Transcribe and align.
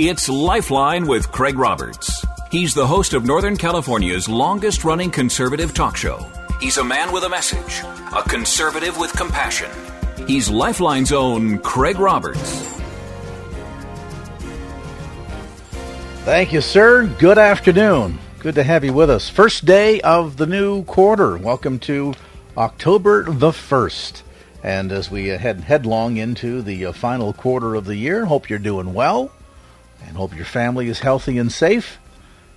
It's 0.00 0.28
Lifeline 0.28 1.08
with 1.08 1.32
Craig 1.32 1.58
Roberts. 1.58 2.24
He's 2.52 2.72
the 2.72 2.86
host 2.86 3.14
of 3.14 3.24
Northern 3.24 3.56
California's 3.56 4.28
longest 4.28 4.84
running 4.84 5.10
conservative 5.10 5.74
talk 5.74 5.96
show. 5.96 6.24
He's 6.60 6.76
a 6.76 6.84
man 6.84 7.10
with 7.10 7.24
a 7.24 7.28
message, 7.28 7.82
a 8.16 8.22
conservative 8.22 8.96
with 8.96 9.12
compassion. 9.14 9.68
He's 10.28 10.48
Lifeline's 10.48 11.10
own 11.10 11.58
Craig 11.58 11.98
Roberts. 11.98 12.38
Thank 16.22 16.52
you, 16.52 16.60
sir. 16.60 17.12
Good 17.18 17.36
afternoon. 17.36 18.20
Good 18.38 18.54
to 18.54 18.62
have 18.62 18.84
you 18.84 18.92
with 18.92 19.10
us. 19.10 19.28
First 19.28 19.64
day 19.64 20.00
of 20.02 20.36
the 20.36 20.46
new 20.46 20.84
quarter. 20.84 21.36
Welcome 21.36 21.80
to 21.80 22.14
October 22.56 23.24
the 23.24 23.50
1st. 23.50 24.22
And 24.62 24.92
as 24.92 25.10
we 25.10 25.26
head 25.26 25.62
headlong 25.62 26.18
into 26.18 26.62
the 26.62 26.86
uh, 26.86 26.92
final 26.92 27.32
quarter 27.32 27.74
of 27.74 27.84
the 27.84 27.96
year, 27.96 28.26
hope 28.26 28.48
you're 28.48 28.60
doing 28.60 28.94
well 28.94 29.32
and 30.06 30.16
hope 30.16 30.36
your 30.36 30.44
family 30.44 30.88
is 30.88 31.00
healthy 31.00 31.38
and 31.38 31.50
safe. 31.52 31.98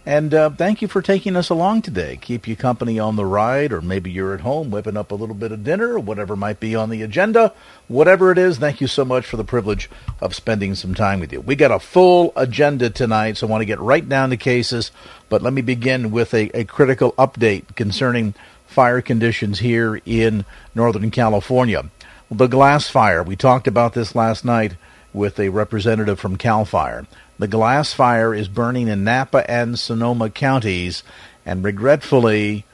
And 0.04 0.34
uh, 0.34 0.50
thank 0.50 0.82
you 0.82 0.88
for 0.88 1.04
taking 1.04 1.36
us 1.36 1.52
along 1.52 1.84
today. 1.84 2.18
Keep 2.20 2.48
you 2.48 2.56
company 2.56 2.98
on 2.98 3.18
the 3.18 3.26
ride, 3.26 3.72
or 3.72 3.82
maybe 3.82 4.10
you're 4.10 4.34
at 4.34 4.42
home 4.42 4.72
whipping 4.72 4.98
up 4.98 5.12
a 5.12 5.16
little 5.16 5.36
bit 5.36 5.52
of 5.52 5.64
dinner, 5.64 5.94
or 5.94 6.00
whatever 6.00 6.36
might 6.36 6.60
be 6.60 6.76
on 6.76 6.90
the 6.90 7.04
agenda. 7.04 7.54
Whatever 7.88 8.32
it 8.32 8.40
is, 8.40 8.58
thank 8.58 8.82
you 8.82 8.88
so 8.88 9.06
much 9.06 9.28
for 9.28 9.38
the 9.38 9.44
privilege 9.44 9.92
of 10.20 10.34
spending 10.34 10.74
some 10.74 10.96
time 10.96 11.20
with 11.20 11.32
you. 11.32 11.40
We 11.40 11.56
got 11.56 11.70
a 11.70 11.78
full 11.78 12.34
agenda 12.36 12.90
tonight, 12.90 13.38
so 13.38 13.46
I 13.46 13.52
want 13.52 13.62
to 13.62 13.66
get 13.66 13.80
right 13.80 14.08
down 14.08 14.32
to 14.32 14.38
cases. 14.38 14.90
But 15.30 15.44
let 15.44 15.54
me 15.54 15.62
begin 15.62 16.10
with 16.10 16.34
a, 16.34 16.50
a 16.58 16.64
critical 16.64 17.12
update 17.14 17.76
concerning 17.76 18.34
fire 18.66 19.02
conditions 19.02 19.60
here 19.60 20.02
in 20.04 20.46
Northern 20.74 21.12
California. 21.12 21.92
The 22.32 22.48
glass 22.48 22.90
fire, 22.90 23.22
we 23.22 23.36
talked 23.36 23.68
about 23.68 23.94
this 23.94 24.16
last 24.16 24.44
night 24.46 24.78
with 25.14 25.40
a 25.40 25.50
representative 25.50 26.20
from 26.20 26.38
CAL 26.38 26.66
FIRE. 26.66 27.06
The 27.42 27.48
glass 27.48 27.92
fire 27.92 28.36
is 28.36 28.48
burning 28.48 28.88
in 28.88 29.04
Napa 29.04 29.50
and 29.50 29.80
Sonoma 29.80 30.30
counties 30.30 31.02
and 31.44 31.64
regretfully 31.64 32.66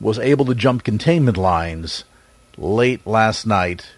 was 0.00 0.18
able 0.18 0.46
to 0.46 0.54
jump 0.54 0.84
containment 0.84 1.36
lines 1.36 2.04
late 2.56 3.06
last 3.06 3.46
night. 3.46 3.88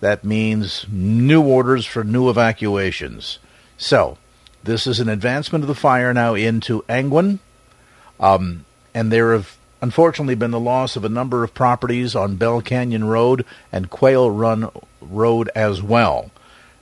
That 0.00 0.24
means 0.24 0.86
new 0.90 1.42
orders 1.42 1.84
for 1.84 2.02
new 2.02 2.30
evacuations. 2.30 3.40
So, 3.76 4.16
this 4.64 4.86
is 4.86 5.00
an 5.00 5.10
advancement 5.10 5.64
of 5.64 5.68
the 5.68 5.74
fire 5.74 6.14
now 6.14 6.32
into 6.32 6.82
Angwin. 6.88 7.38
Um, 8.18 8.64
and 8.94 9.12
there 9.12 9.34
have 9.34 9.58
unfortunately 9.82 10.34
been 10.34 10.50
the 10.50 10.58
loss 10.58 10.96
of 10.96 11.04
a 11.04 11.10
number 11.10 11.44
of 11.44 11.52
properties 11.52 12.16
on 12.16 12.36
Bell 12.36 12.62
Canyon 12.62 13.04
Road 13.04 13.44
and 13.70 13.90
Quail 13.90 14.30
Run 14.30 14.70
Road 15.02 15.50
as 15.54 15.82
well. 15.82 16.30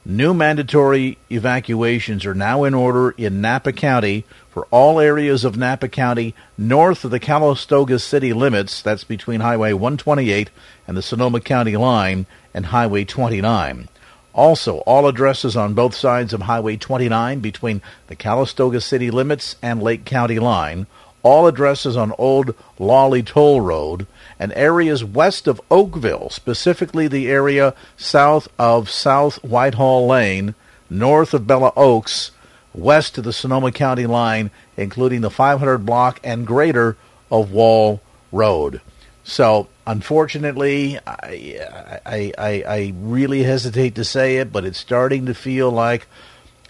New 0.09 0.35
mandatory 0.35 1.19
evacuations 1.33 2.25
are 2.25 2.35
now 2.35 2.63
in 2.63 2.75
order 2.75 3.11
in 3.19 3.41
Napa 3.41 3.73
County 3.73 4.25
for 4.51 4.69
all 4.71 5.01
areas 5.01 5.45
of 5.45 5.57
Napa 5.57 5.89
County 5.89 6.33
north 6.57 7.05
of 7.05 7.11
the 7.11 7.19
Calistoga 7.19 7.99
city 7.99 8.33
limits. 8.33 8.83
That's 8.83 9.03
between 9.03 9.41
Highway 9.41 9.73
128 9.73 10.49
and 10.87 10.97
the 10.97 11.03
Sonoma 11.03 11.41
County 11.41 11.77
line 11.77 12.27
and 12.55 12.67
Highway 12.67 13.05
29. 13.05 13.89
Also, 14.33 14.77
all 14.87 15.09
addresses 15.09 15.57
on 15.57 15.75
both 15.75 15.97
sides 15.97 16.33
of 16.33 16.43
Highway 16.43 16.77
29 16.77 17.41
between 17.41 17.83
the 18.07 18.15
Calistoga 18.15 18.81
city 18.81 19.11
limits 19.11 19.57
and 19.61 19.83
Lake 19.83 20.05
County 20.05 20.39
line. 20.39 20.87
All 21.25 21.49
addresses 21.49 21.97
on 21.97 22.13
Old 22.17 22.55
Lawley 22.79 23.25
Toll 23.25 23.61
Road 23.61 24.07
and 24.39 24.53
areas 24.55 25.05
west 25.05 25.47
of 25.47 25.61
Oakville, 25.71 26.31
specifically 26.31 27.09
the 27.09 27.29
area 27.29 27.75
south 27.97 28.49
of 28.59 28.91
South 28.91 29.43
Whitehall 29.43 30.07
Lane, 30.07 30.55
north 30.91 31.33
of 31.35 31.47
Bella 31.47 31.73
Oaks, 31.77 32.33
west 32.75 33.15
to 33.15 33.23
the 33.23 33.33
Sonoma 33.33 33.73
County 33.73 34.07
line, 34.07 34.51
including 34.77 35.23
the 35.23 35.31
500 35.31 35.79
block 35.79 36.21
and 36.23 36.47
greater 36.47 36.97
of 37.31 37.51
Wall 37.51 38.01
Road. 38.31 38.81
So, 39.25 39.67
unfortunately, 39.87 40.99
I, 41.07 41.99
I, 42.07 42.33
I, 42.39 42.65
I 42.67 42.93
really 42.97 43.43
hesitate 43.43 43.95
to 43.97 44.05
say 44.05 44.37
it, 44.37 44.53
but 44.53 44.65
it's 44.65 44.79
starting 44.79 45.27
to 45.27 45.35
feel 45.35 45.71
like 45.71 46.07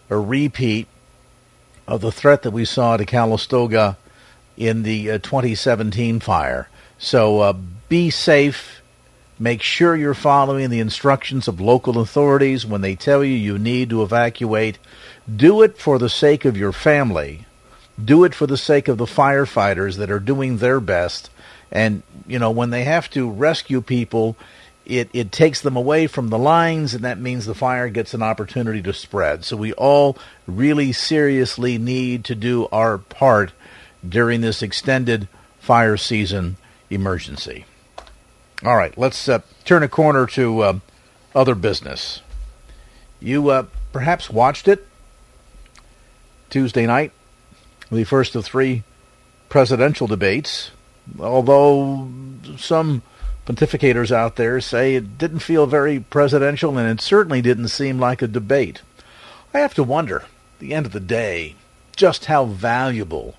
a 0.09 0.17
repeat 0.17 0.87
of 1.87 2.01
the 2.01 2.13
threat 2.13 2.43
that 2.43 2.53
we 2.53 2.65
saw 2.65 2.97
to 2.97 3.05
Calistoga 3.05 3.99
in 4.57 4.85
the 4.85 5.11
uh, 5.11 5.19
2017 5.19 6.21
fire. 6.21 6.69
So 6.99 7.41
uh, 7.41 7.53
be 7.89 8.11
safe. 8.11 8.83
Make 9.39 9.61
sure 9.61 9.95
you're 9.95 10.15
following 10.15 10.71
the 10.71 10.81
instructions 10.81 11.47
of 11.47 11.61
local 11.61 11.99
authorities 11.99 12.65
when 12.65 12.81
they 12.81 12.95
tell 12.95 13.23
you 13.23 13.35
you 13.35 13.59
need 13.59 13.91
to 13.91 14.03
evacuate. 14.03 14.79
Do 15.35 15.63
it 15.63 15.77
for 15.77 15.99
the 15.99 16.09
sake 16.09 16.47
of 16.47 16.57
your 16.57 16.73
family. 16.73 17.45
Do 18.03 18.25
it 18.25 18.35
for 18.35 18.47
the 18.47 18.57
sake 18.57 18.89
of 18.89 18.97
the 18.97 19.05
firefighters 19.05 19.97
that 19.99 20.11
are 20.11 20.21
doing 20.21 20.57
their 20.57 20.81
best. 20.81 21.31
And, 21.71 22.03
you 22.27 22.39
know, 22.39 22.51
when 22.51 22.71
they 22.71 22.85
have 22.85 23.11
to 23.11 23.31
rescue 23.31 23.83
people, 23.83 24.37
it, 24.87 25.11
it 25.13 25.33
takes 25.33 25.61
them 25.61 25.77
away 25.77 26.07
from 26.07 26.29
the 26.29 26.39
lines, 26.39 26.95
and 26.95 27.05
that 27.05 27.19
means 27.19 27.45
the 27.45 27.55
fire 27.55 27.89
gets 27.89 28.15
an 28.15 28.23
opportunity 28.23 28.81
to 28.83 28.93
spread. 28.95 29.45
So 29.45 29.57
we 29.57 29.73
all 29.75 30.17
really 30.47 30.93
seriously 30.93 31.77
need 31.77 32.25
to 32.27 32.35
do 32.35 32.69
our 32.71 32.99
part 32.99 33.53
during 34.09 34.41
this 34.41 34.63
extended 34.63 35.29
fire 35.59 35.97
season 35.97 36.57
emergency. 36.91 37.65
All 38.65 38.77
right, 38.77 38.97
let's 38.97 39.29
uh, 39.29 39.41
turn 39.65 39.83
a 39.83 39.89
corner 39.89 40.27
to 40.29 40.61
uh, 40.61 40.79
other 41.35 41.55
business. 41.55 42.23
You 43.21 43.51
uh, 43.51 43.67
perhaps 43.93 44.31
watched 44.31 44.69
it 44.69 44.87
Tuesday 46.51 46.87
night, 46.87 47.13
the 47.91 48.05
first 48.05 48.35
of 48.35 48.45
three 48.45 48.83
presidential 49.49 50.07
debates, 50.07 50.71
although 51.19 52.11
some 52.57 53.03
pontificators 53.47 54.11
out 54.11 54.37
there 54.37 54.61
say 54.61 54.95
it 54.95 55.19
didn't 55.19 55.39
feel 55.41 55.67
very 55.67 56.01
presidential 56.01 56.77
and 56.77 56.89
it 56.89 57.01
certainly 57.03 57.41
didn't 57.41 57.69
seem 57.69 57.99
like 57.99 58.23
a 58.23 58.27
debate. 58.27 58.83
I 59.55 59.61
have 59.61 59.75
to 59.75 59.83
wonder, 59.83 60.21
at 60.21 60.59
the 60.59 60.75
end 60.75 60.87
of 60.87 60.93
the 60.93 61.01
day, 61.01 61.55
just 61.95 62.27
how 62.27 62.45
valuable 62.45 63.37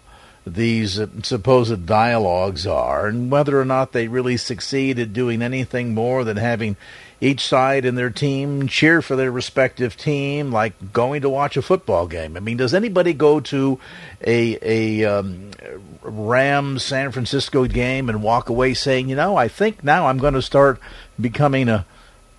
these 0.54 1.00
supposed 1.24 1.86
dialogues 1.86 2.66
are, 2.66 3.08
and 3.08 3.32
whether 3.32 3.60
or 3.60 3.66
not 3.66 3.92
they 3.92 4.08
really 4.08 4.38
succeed 4.38 5.00
at 5.00 5.14
doing 5.14 5.42
anything 5.42 5.94
more 5.94 6.24
than 6.24 6.38
having 6.38 6.78
each 7.20 7.46
side 7.46 7.86
in 7.86 7.96
their 7.96 8.10
team 8.10 8.68
cheer 8.68 9.02
for 9.02 9.16
their 9.16 9.32
respective 9.32 9.98
team, 9.98 10.52
like 10.52 10.94
going 10.94 11.22
to 11.22 11.30
watch 11.30 11.58
a 11.58 11.62
football 11.62 12.08
game. 12.08 12.38
I 12.38 12.40
mean, 12.40 12.58
does 12.58 12.74
anybody 12.74 13.14
go 13.14 13.40
to 13.40 13.80
a 14.26 14.58
a 14.62 15.06
um, 15.06 15.52
Rams 16.02 16.84
San 16.84 17.12
Francisco 17.12 17.66
game 17.66 18.10
and 18.10 18.22
walk 18.22 18.50
away 18.50 18.74
saying, 18.74 19.10
you 19.10 19.16
know, 19.16 19.36
I 19.36 19.48
think 19.48 19.84
now 19.84 20.08
I'm 20.08 20.20
going 20.20 20.36
to 20.36 20.42
start 20.42 20.80
becoming 21.20 21.70
a 21.70 21.86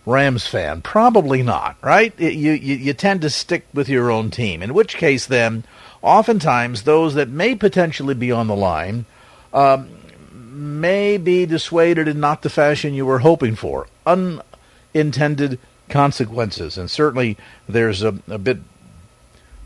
Rams 0.06 0.46
fan? 0.46 0.82
Probably 0.82 1.42
not, 1.42 1.76
right? 1.82 2.18
You 2.18 2.28
you 2.28 2.76
you 2.76 2.92
tend 2.94 3.22
to 3.22 3.30
stick 3.30 3.66
with 3.74 3.88
your 3.88 4.10
own 4.10 4.30
team. 4.30 4.62
In 4.62 4.74
which 4.74 4.96
case, 4.96 5.26
then 5.26 5.64
oftentimes 6.02 6.82
those 6.82 7.14
that 7.14 7.28
may 7.28 7.54
potentially 7.54 8.14
be 8.14 8.30
on 8.32 8.46
the 8.46 8.56
line 8.56 9.06
um, 9.52 9.88
may 10.32 11.16
be 11.16 11.46
dissuaded 11.46 12.08
in 12.08 12.20
not 12.20 12.42
the 12.42 12.50
fashion 12.50 12.94
you 12.94 13.06
were 13.06 13.20
hoping 13.20 13.54
for. 13.54 13.86
Unintended 14.06 15.58
consequences. 15.88 16.76
And 16.76 16.90
certainly 16.90 17.36
there's 17.68 18.02
a, 18.02 18.18
a 18.28 18.38
bit 18.38 18.58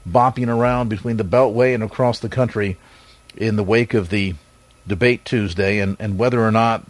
bopping 0.08 0.48
around 0.48 0.88
between 0.88 1.16
the 1.16 1.24
Beltway 1.24 1.74
and 1.74 1.82
across 1.82 2.18
the 2.18 2.28
country 2.28 2.76
in 3.36 3.56
the 3.56 3.64
wake 3.64 3.94
of 3.94 4.10
the 4.10 4.34
debate 4.86 5.24
Tuesday 5.24 5.78
and, 5.78 5.96
and 5.98 6.18
whether 6.18 6.44
or 6.44 6.50
not 6.50 6.84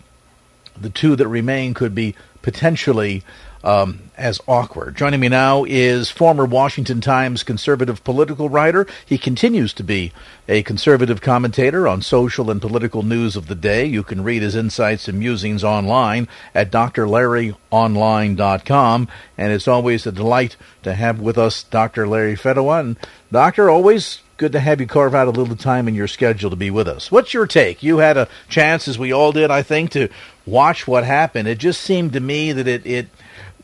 the 0.81 0.91
two 0.91 1.15
that 1.17 1.29
remain 1.29 1.75
could 1.75 1.95
be 1.95 2.15
potentially 2.41 3.23
um, 3.65 4.11
as 4.17 4.41
awkward. 4.47 4.97
Joining 4.97 5.19
me 5.21 5.29
now 5.29 5.65
is 5.65 6.11
former 6.11 6.45
Washington 6.45 7.01
Times 7.01 7.43
conservative 7.43 8.05
political 8.05 8.49
writer. 8.49 8.87
He 9.05 9.19
continues 9.19 9.73
to 9.75 9.85
be 9.85 10.13
a 10.49 10.63
conservative 10.63 11.21
commentator 11.21 11.87
on 11.87 12.01
social 12.03 12.51
and 12.51 12.61
political 12.61 13.03
news 13.03 13.37
of 13.37 13.47
the 13.47 13.55
day. 13.55 13.87
You 13.87 14.03
can 14.03 14.25
read 14.25 14.43
his 14.43 14.57
insights 14.57 15.09
and 15.09 15.19
musings 15.19 15.65
online 15.65 16.29
at 16.55 16.71
drlarryonline.com. 16.71 19.09
And 19.39 19.53
it's 19.53 19.69
always 19.69 20.07
a 20.07 20.13
delight 20.13 20.57
to 20.83 20.95
have 20.95 21.21
with 21.21 21.39
us 21.39 21.63
Dr. 21.63 22.09
Larry 22.09 22.37
Fedewa. 22.37 22.81
And 22.81 22.97
Doctor, 23.31 23.71
always 23.71 24.19
good 24.37 24.53
to 24.53 24.61
have 24.61 24.81
you 24.81 24.87
carve 24.89 25.15
out 25.15 25.29
a 25.29 25.31
little 25.31 25.55
time 25.55 25.87
in 25.87 25.95
your 25.95 26.09
schedule 26.09 26.51
to 26.51 26.57
be 26.57 26.71
with 26.71 26.89
us. 26.89 27.13
What's 27.13 27.33
your 27.33 27.47
take? 27.47 27.81
You 27.83 27.99
had 27.99 28.17
a 28.17 28.29
chance, 28.49 28.89
as 28.89 28.99
we 28.99 29.13
all 29.13 29.31
did, 29.31 29.53
I 29.53 29.63
think, 29.63 29.93
to 29.93 30.09
watch 30.45 30.89
what 30.89 31.05
happened. 31.05 31.47
It 31.47 31.59
just 31.59 31.81
seemed 31.81 32.15
to 32.15 32.21
me 32.21 32.51
that 32.53 32.67
it, 32.67 32.85
it 32.85 33.07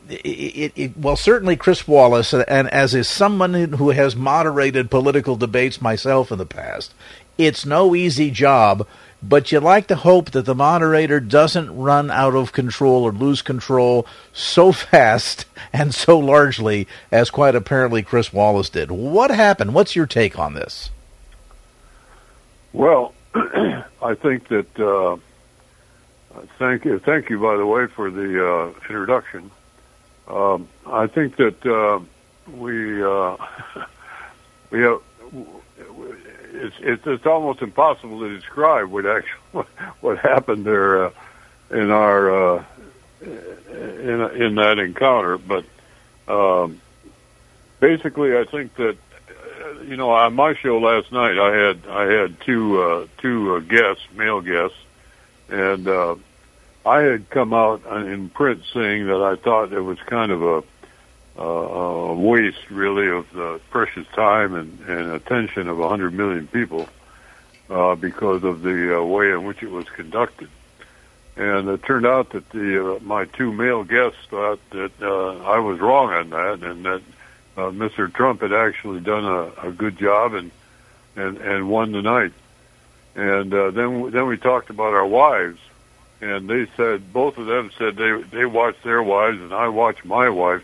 it, 0.09 0.73
it, 0.75 0.97
well, 0.97 1.15
certainly 1.15 1.55
Chris 1.55 1.87
Wallace, 1.87 2.33
and 2.33 2.69
as 2.69 2.95
is 2.95 3.07
someone 3.07 3.53
who 3.53 3.91
has 3.91 4.15
moderated 4.15 4.89
political 4.89 5.35
debates 5.35 5.81
myself 5.81 6.31
in 6.31 6.37
the 6.37 6.45
past, 6.45 6.93
it's 7.37 7.65
no 7.65 7.95
easy 7.95 8.31
job. 8.31 8.87
But 9.21 9.51
you 9.51 9.59
like 9.59 9.87
to 9.87 9.97
hope 9.97 10.31
that 10.31 10.45
the 10.45 10.55
moderator 10.55 11.19
doesn't 11.19 11.75
run 11.75 12.09
out 12.09 12.35
of 12.35 12.53
control 12.53 13.03
or 13.03 13.11
lose 13.11 13.41
control 13.41 14.07
so 14.31 14.71
fast 14.71 15.45
and 15.73 15.93
so 15.93 16.17
largely 16.17 16.87
as 17.11 17.29
quite 17.29 17.55
apparently 17.55 18.01
Chris 18.01 18.31
Wallace 18.31 18.69
did. 18.69 18.91
What 18.91 19.29
happened? 19.29 19.73
What's 19.73 19.95
your 19.95 20.05
take 20.05 20.39
on 20.39 20.53
this? 20.53 20.89
Well, 22.71 23.13
I 23.35 24.15
think 24.15 24.47
that. 24.47 24.79
Uh, 24.79 25.17
thank 26.57 26.85
you, 26.85 26.99
thank 26.99 27.29
you, 27.29 27.39
by 27.39 27.57
the 27.57 27.65
way, 27.65 27.87
for 27.87 28.09
the 28.09 28.47
uh, 28.47 28.67
introduction. 28.87 29.51
Um, 30.29 30.67
I 30.85 31.07
think 31.07 31.37
that 31.37 31.65
uh, 31.65 31.99
we 32.51 33.03
uh, 33.03 33.37
we 34.71 34.81
have. 34.81 35.01
It's, 36.51 36.75
it's 36.79 37.07
it's 37.07 37.25
almost 37.25 37.61
impossible 37.61 38.19
to 38.21 38.35
describe 38.35 38.89
what 38.89 39.05
actually 39.05 39.65
what 40.01 40.19
happened 40.19 40.65
there 40.65 41.05
uh, 41.05 41.11
in 41.71 41.91
our 41.91 42.57
uh, 42.57 42.63
in 43.21 44.21
in 44.41 44.55
that 44.55 44.79
encounter, 44.79 45.37
but 45.37 45.65
um, 46.27 46.79
basically, 47.79 48.37
I 48.37 48.45
think 48.45 48.75
that 48.75 48.97
you 49.85 49.97
know 49.97 50.11
on 50.11 50.35
my 50.35 50.53
show 50.55 50.79
last 50.79 51.11
night, 51.11 51.37
I 51.37 51.55
had 51.55 51.87
I 51.87 52.05
had 52.05 52.39
two 52.41 52.81
uh, 52.81 53.07
two 53.17 53.55
uh, 53.55 53.59
guests, 53.59 54.03
male 54.13 54.41
guests, 54.41 54.77
and 55.49 55.87
uh, 55.87 56.15
I 56.85 57.01
had 57.01 57.29
come 57.29 57.53
out 57.53 57.85
in 57.85 58.29
print 58.29 58.63
saying 58.73 59.07
that 59.07 59.21
I 59.21 59.35
thought 59.35 59.73
it 59.73 59.81
was 59.81 59.99
kind 59.99 60.31
of 60.31 60.41
a, 60.41 61.41
a 61.41 62.13
waste, 62.13 62.69
really, 62.69 63.09
of 63.09 63.31
the 63.33 63.59
precious 63.69 64.07
time 64.15 64.55
and, 64.55 64.79
and 64.87 65.11
attention 65.11 65.67
of 65.67 65.77
100 65.77 66.13
million 66.13 66.47
people 66.47 66.87
uh, 67.69 67.95
because 67.95 68.43
of 68.43 68.61
the 68.61 68.97
uh, 68.97 69.03
way 69.03 69.31
in 69.31 69.45
which 69.45 69.61
it 69.61 69.69
was 69.69 69.87
conducted. 69.89 70.49
And 71.35 71.69
it 71.69 71.83
turned 71.83 72.05
out 72.05 72.31
that 72.31 72.49
the 72.49 72.95
uh, 72.95 72.99
my 73.01 73.25
two 73.25 73.53
male 73.53 73.83
guests 73.83 74.19
thought 74.29 74.59
that 74.71 74.91
uh, 75.01 75.37
I 75.43 75.59
was 75.59 75.79
wrong 75.79 76.11
on 76.11 76.29
that, 76.31 76.63
and 76.63 76.85
that 76.85 77.01
uh, 77.55 77.61
Mr. 77.71 78.13
Trump 78.13 78.41
had 78.41 78.51
actually 78.51 78.99
done 78.99 79.23
a, 79.23 79.67
a 79.67 79.71
good 79.71 79.97
job 79.97 80.33
and 80.33 80.51
and 81.15 81.37
and 81.37 81.69
won 81.69 81.93
the 81.93 82.01
night. 82.01 82.33
And 83.15 83.53
uh, 83.53 83.71
then 83.71 84.11
then 84.11 84.27
we 84.27 84.37
talked 84.37 84.69
about 84.69 84.93
our 84.93 85.05
wives, 85.05 85.59
and 86.21 86.49
they 86.49 86.67
said 86.75 87.13
both 87.13 87.37
of 87.37 87.45
them 87.45 87.71
said 87.77 87.95
they 87.95 88.21
they 88.31 88.45
watched 88.45 88.83
their 88.83 89.01
wives 89.01 89.39
and 89.39 89.53
I 89.53 89.67
watched 89.69 90.03
my 90.03 90.29
wife, 90.29 90.63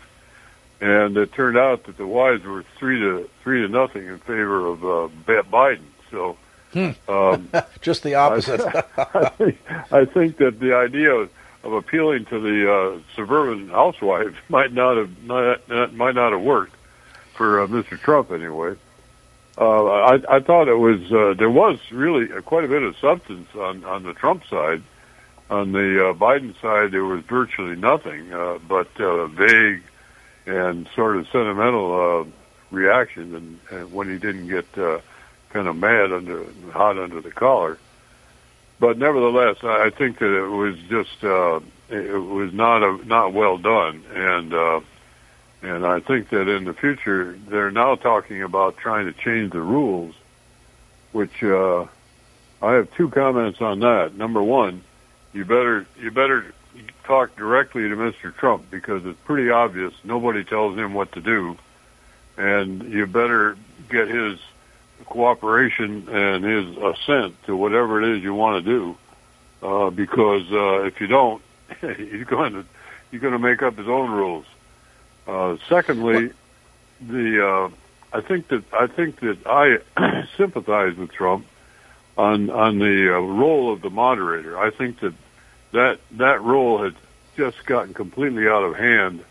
and 0.80 1.16
it 1.16 1.32
turned 1.32 1.56
out 1.56 1.84
that 1.84 1.96
the 1.96 2.06
wives 2.06 2.44
were 2.44 2.64
three 2.78 3.00
to 3.00 3.28
three 3.42 3.62
to 3.62 3.68
nothing 3.68 4.06
in 4.06 4.18
favor 4.18 4.66
of 4.66 4.84
uh, 4.84 5.08
Biden. 5.26 5.80
So. 6.10 6.36
Hmm. 6.72 6.90
Um, 7.08 7.48
Just 7.80 8.02
the 8.02 8.16
opposite. 8.16 8.60
I, 8.60 8.82
I, 9.14 9.28
think, 9.30 9.58
I 9.92 10.04
think 10.04 10.36
that 10.38 10.58
the 10.58 10.74
idea 10.74 11.14
of, 11.14 11.30
of 11.62 11.72
appealing 11.72 12.26
to 12.26 12.40
the 12.40 12.70
uh, 12.70 12.98
suburban 13.14 13.68
housewives 13.68 14.34
might 14.48 14.72
not 14.72 14.96
have 14.96 15.22
not, 15.22 15.68
not, 15.68 15.94
might 15.94 16.14
not 16.16 16.32
have 16.32 16.42
worked 16.42 16.74
for 17.34 17.62
uh, 17.62 17.66
Mr. 17.66 17.98
Trump 17.98 18.30
anyway. 18.30 18.74
Uh, 19.56 19.84
I, 19.86 20.36
I 20.36 20.40
thought 20.40 20.68
it 20.68 20.74
was 20.74 21.00
uh, 21.10 21.32
there 21.38 21.48
was 21.48 21.78
really 21.90 22.26
quite 22.42 22.64
a 22.64 22.68
bit 22.68 22.82
of 22.82 22.94
substance 22.98 23.48
on 23.54 23.84
on 23.84 24.02
the 24.02 24.12
Trump 24.12 24.44
side 24.50 24.82
on 25.48 25.72
the 25.72 26.10
uh, 26.10 26.12
Biden 26.14 26.60
side, 26.60 26.90
there 26.90 27.04
was 27.04 27.22
virtually 27.24 27.76
nothing 27.76 28.32
uh, 28.32 28.58
but 28.66 28.88
uh, 29.00 29.26
vague 29.26 29.82
and 30.46 30.88
sort 30.94 31.16
of 31.16 31.26
sentimental 31.28 31.92
uh, 32.20 32.24
reaction, 32.70 33.34
and, 33.34 33.58
and 33.70 33.92
when 33.92 34.08
he 34.08 34.18
didn't 34.18 34.48
get 34.48 34.66
uh, 34.78 35.00
kind 35.50 35.68
of 35.68 35.76
mad 35.76 36.12
under 36.12 36.44
hot 36.72 36.98
under 36.98 37.20
the 37.20 37.30
collar. 37.30 37.78
But 38.78 38.98
nevertheless, 38.98 39.58
I 39.62 39.90
think 39.90 40.18
that 40.18 40.36
it 40.36 40.48
was 40.48 40.76
just 40.88 41.24
uh, 41.24 41.60
it 41.88 42.18
was 42.18 42.52
not 42.52 42.82
a 42.82 43.06
not 43.06 43.32
well 43.32 43.56
done, 43.56 44.04
and 44.12 44.52
uh, 44.52 44.80
and 45.62 45.86
I 45.86 46.00
think 46.00 46.28
that 46.30 46.48
in 46.48 46.64
the 46.64 46.74
future 46.74 47.38
they're 47.48 47.70
now 47.70 47.94
talking 47.94 48.42
about 48.42 48.76
trying 48.76 49.06
to 49.06 49.12
change 49.12 49.52
the 49.52 49.60
rules, 49.60 50.14
which 51.12 51.42
uh, 51.42 51.86
I 52.60 52.72
have 52.74 52.92
two 52.94 53.08
comments 53.08 53.60
on 53.60 53.80
that. 53.80 54.14
Number 54.14 54.42
one 54.42 54.82
you 55.36 55.44
better 55.44 55.86
you 56.00 56.10
better 56.10 56.52
talk 57.04 57.36
directly 57.36 57.88
to 57.88 57.94
Mr. 57.94 58.34
Trump 58.34 58.70
because 58.70 59.04
it's 59.04 59.18
pretty 59.24 59.50
obvious 59.50 59.92
nobody 60.02 60.42
tells 60.44 60.76
him 60.76 60.94
what 60.94 61.12
to 61.12 61.20
do, 61.20 61.56
and 62.38 62.82
you 62.90 63.06
better 63.06 63.56
get 63.90 64.08
his 64.08 64.38
cooperation 65.04 66.08
and 66.08 66.42
his 66.42 66.76
assent 66.78 67.40
to 67.44 67.54
whatever 67.54 68.02
it 68.02 68.16
is 68.16 68.22
you 68.22 68.32
want 68.32 68.64
to 68.64 68.70
do, 68.70 68.96
uh, 69.62 69.90
because 69.90 70.50
uh, 70.50 70.84
if 70.84 71.00
you 71.00 71.06
don't, 71.06 71.42
he's 71.80 72.24
going 72.24 72.54
to 72.54 72.64
he's 73.10 73.20
going 73.20 73.34
to 73.34 73.38
make 73.38 73.62
up 73.62 73.76
his 73.76 73.88
own 73.88 74.10
rules. 74.10 74.46
Uh, 75.26 75.56
secondly, 75.68 76.30
the 77.00 77.46
uh, 77.46 77.70
I 78.16 78.22
think 78.22 78.48
that 78.48 78.64
I 78.72 78.86
think 78.86 79.20
that 79.20 79.46
I 79.46 80.24
sympathize 80.38 80.96
with 80.96 81.12
Trump 81.12 81.46
on 82.16 82.48
on 82.48 82.78
the 82.78 83.14
uh, 83.14 83.20
role 83.20 83.70
of 83.70 83.82
the 83.82 83.90
moderator. 83.90 84.58
I 84.58 84.70
think 84.70 85.00
that 85.00 85.12
that 85.76 86.00
that 86.12 86.42
role 86.42 86.82
had 86.82 86.94
just 87.36 87.64
gotten 87.66 87.92
completely 87.92 88.48
out 88.48 88.62
of 88.62 88.76
hand, 88.76 89.22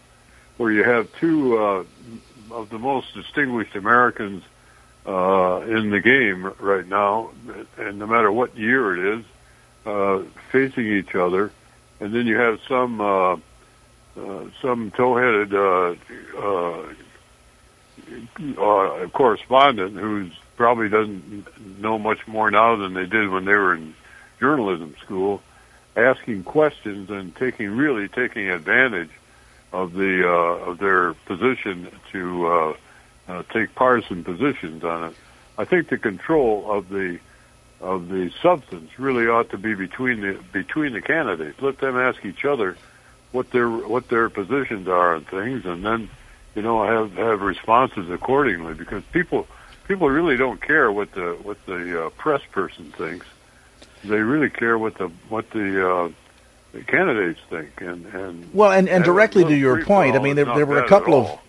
where 0.57 0.71
you 0.71 0.83
have 0.83 1.11
two 1.19 1.57
uh, 1.57 1.83
of 2.51 2.69
the 2.69 2.77
most 2.77 3.13
distinguished 3.15 3.75
Americans 3.75 4.43
uh, 5.07 5.61
in 5.67 5.89
the 5.89 5.99
game 5.99 6.45
right 6.59 6.87
now, 6.87 7.31
and 7.77 7.99
no 7.99 8.07
matter 8.07 8.31
what 8.31 8.55
year 8.55 8.95
it 8.95 9.19
is, 9.19 9.25
uh, 9.85 10.23
facing 10.51 10.87
each 10.87 11.15
other, 11.15 11.51
and 11.99 12.13
then 12.13 12.27
you 12.27 12.37
have 12.37 12.59
some 12.67 13.01
uh, 13.01 13.33
uh, 14.17 14.45
some 14.61 14.91
tow-headed 14.91 15.53
uh, 15.53 15.95
uh, 16.37 16.93
uh, 18.61 19.07
correspondent 19.09 19.97
who's 19.97 20.31
probably 20.55 20.89
doesn't 20.89 21.81
know 21.81 21.97
much 21.97 22.27
more 22.27 22.49
now 22.51 22.75
than 22.75 22.93
they 22.93 23.05
did 23.05 23.29
when 23.29 23.45
they 23.45 23.55
were 23.55 23.73
in 23.73 23.95
journalism 24.39 24.95
school 25.03 25.41
asking 25.95 26.43
questions 26.43 27.09
and 27.09 27.35
taking 27.35 27.69
really 27.69 28.07
taking 28.07 28.49
advantage 28.49 29.11
of 29.71 29.93
the 29.93 30.27
uh, 30.27 30.69
of 30.69 30.77
their 30.77 31.13
position 31.13 31.89
to 32.11 32.47
uh, 32.47 32.73
uh, 33.27 33.43
take 33.51 33.73
partisan 33.75 34.23
positions 34.23 34.83
on 34.83 35.11
it. 35.11 35.15
I 35.57 35.65
think 35.65 35.89
the 35.89 35.97
control 35.97 36.71
of 36.71 36.89
the 36.89 37.19
of 37.81 38.07
the 38.07 38.31
substance 38.41 38.97
really 38.97 39.27
ought 39.27 39.49
to 39.51 39.57
be 39.57 39.73
between 39.75 40.21
the 40.21 40.39
between 40.51 40.93
the 40.93 41.01
candidates. 41.01 41.61
Let 41.61 41.79
them 41.79 41.97
ask 41.97 42.23
each 42.25 42.45
other 42.45 42.77
what 43.31 43.51
their 43.51 43.69
what 43.69 44.09
their 44.09 44.29
positions 44.29 44.87
are 44.87 45.15
on 45.15 45.25
things, 45.25 45.65
and 45.65 45.85
then 45.85 46.09
you 46.55 46.61
know 46.61 46.83
have 46.83 47.13
have 47.13 47.41
responses 47.41 48.09
accordingly. 48.09 48.73
Because 48.73 49.03
people 49.11 49.47
people 49.87 50.09
really 50.09 50.37
don't 50.37 50.61
care 50.61 50.91
what 50.91 51.11
the 51.11 51.37
what 51.41 51.63
the 51.65 52.05
uh, 52.05 52.09
press 52.11 52.41
person 52.51 52.91
thinks 52.91 53.27
they 54.07 54.19
really 54.19 54.49
care 54.49 54.77
what 54.77 54.97
the 54.97 55.09
what 55.29 55.49
the, 55.51 55.89
uh, 55.89 56.09
the 56.73 56.83
candidates 56.83 57.39
think, 57.49 57.81
and 57.81 58.05
and 58.07 58.53
well, 58.53 58.71
and, 58.71 58.89
and 58.89 59.03
directly 59.03 59.43
to 59.43 59.55
your 59.55 59.83
point, 59.83 60.15
I 60.15 60.19
mean, 60.19 60.35
there 60.35 60.45
there 60.45 60.65
were 60.65 60.83
a 60.83 60.87
couple 60.87 61.13
of 61.13 61.39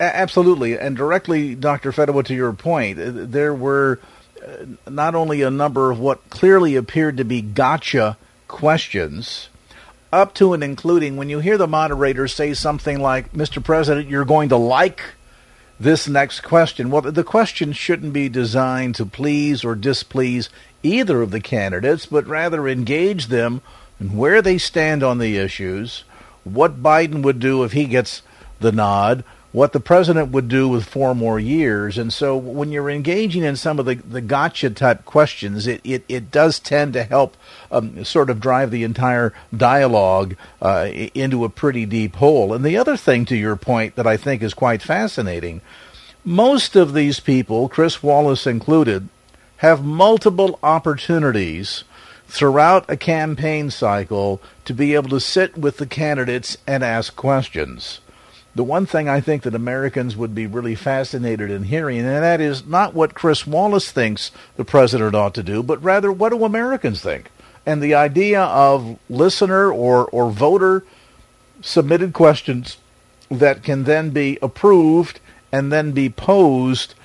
absolutely, 0.00 0.78
and 0.78 0.96
directly, 0.96 1.54
Doctor 1.54 1.92
Fedewa, 1.92 2.24
to 2.26 2.34
your 2.34 2.52
point, 2.52 2.98
there 2.98 3.54
were 3.54 4.00
not 4.88 5.14
only 5.14 5.42
a 5.42 5.50
number 5.50 5.90
of 5.90 5.98
what 5.98 6.28
clearly 6.30 6.76
appeared 6.76 7.16
to 7.18 7.24
be 7.24 7.42
gotcha 7.42 8.16
questions. 8.48 9.48
Up 10.12 10.34
to 10.34 10.52
and 10.52 10.62
including 10.62 11.16
when 11.16 11.30
you 11.30 11.38
hear 11.38 11.56
the 11.56 11.66
moderator 11.66 12.28
say 12.28 12.52
something 12.52 13.00
like, 13.00 13.32
Mr. 13.32 13.64
President, 13.64 14.10
you're 14.10 14.26
going 14.26 14.50
to 14.50 14.56
like 14.56 15.02
this 15.80 16.06
next 16.06 16.40
question. 16.40 16.90
Well, 16.90 17.02
the 17.02 17.24
question 17.24 17.72
shouldn't 17.72 18.12
be 18.12 18.28
designed 18.28 18.94
to 18.96 19.06
please 19.06 19.64
or 19.64 19.74
displease 19.74 20.50
either 20.82 21.22
of 21.22 21.30
the 21.30 21.40
candidates, 21.40 22.06
but 22.06 22.26
rather 22.26 22.68
engage 22.68 23.26
them 23.26 23.60
in 24.00 24.16
where 24.16 24.42
they 24.42 24.58
stand 24.58 25.02
on 25.02 25.18
the 25.18 25.36
issues, 25.36 26.04
what 26.44 26.82
Biden 26.82 27.22
would 27.22 27.38
do 27.38 27.64
if 27.64 27.72
he 27.72 27.84
gets 27.84 28.22
the 28.60 28.72
nod, 28.72 29.24
what 29.52 29.72
the 29.72 29.80
president 29.80 30.30
would 30.30 30.48
do 30.48 30.66
with 30.68 30.84
four 30.84 31.14
more 31.14 31.38
years. 31.38 31.98
And 31.98 32.12
so 32.12 32.36
when 32.36 32.72
you're 32.72 32.88
engaging 32.88 33.44
in 33.44 33.54
some 33.54 33.78
of 33.78 33.84
the, 33.84 33.96
the 33.96 34.22
gotcha 34.22 34.70
type 34.70 35.04
questions, 35.04 35.66
it, 35.66 35.80
it, 35.84 36.04
it 36.08 36.30
does 36.30 36.58
tend 36.58 36.94
to 36.94 37.04
help 37.04 37.36
um, 37.70 38.04
sort 38.04 38.30
of 38.30 38.40
drive 38.40 38.70
the 38.70 38.82
entire 38.82 39.34
dialogue 39.54 40.36
uh, 40.62 40.88
into 41.14 41.44
a 41.44 41.50
pretty 41.50 41.84
deep 41.84 42.16
hole. 42.16 42.54
And 42.54 42.64
the 42.64 42.78
other 42.78 42.96
thing 42.96 43.26
to 43.26 43.36
your 43.36 43.56
point 43.56 43.96
that 43.96 44.06
I 44.06 44.16
think 44.16 44.42
is 44.42 44.54
quite 44.54 44.80
fascinating 44.80 45.60
most 46.24 46.76
of 46.76 46.94
these 46.94 47.20
people, 47.20 47.68
Chris 47.68 48.02
Wallace 48.02 48.46
included, 48.46 49.08
have 49.62 49.84
multiple 49.84 50.58
opportunities 50.60 51.84
throughout 52.26 52.84
a 52.90 52.96
campaign 52.96 53.70
cycle 53.70 54.42
to 54.64 54.74
be 54.74 54.92
able 54.92 55.08
to 55.08 55.20
sit 55.20 55.56
with 55.56 55.76
the 55.76 55.86
candidates 55.86 56.58
and 56.66 56.82
ask 56.82 57.14
questions. 57.14 58.00
The 58.56 58.64
one 58.64 58.86
thing 58.86 59.08
I 59.08 59.20
think 59.20 59.44
that 59.44 59.54
Americans 59.54 60.16
would 60.16 60.34
be 60.34 60.48
really 60.48 60.74
fascinated 60.74 61.48
in 61.48 61.62
hearing, 61.62 61.98
and 61.98 62.08
that 62.08 62.40
is 62.40 62.66
not 62.66 62.92
what 62.92 63.14
Chris 63.14 63.46
Wallace 63.46 63.92
thinks 63.92 64.32
the 64.56 64.64
president 64.64 65.14
ought 65.14 65.34
to 65.34 65.44
do, 65.44 65.62
but 65.62 65.80
rather 65.80 66.10
what 66.10 66.30
do 66.30 66.44
Americans 66.44 67.00
think? 67.00 67.30
And 67.64 67.80
the 67.80 67.94
idea 67.94 68.42
of 68.42 68.98
listener 69.08 69.70
or, 69.70 70.06
or 70.06 70.32
voter 70.32 70.84
submitted 71.60 72.12
questions 72.12 72.78
that 73.30 73.62
can 73.62 73.84
then 73.84 74.10
be 74.10 74.40
approved 74.42 75.20
and 75.52 75.70
then 75.70 75.92
be 75.92 76.08
posed 76.08 76.96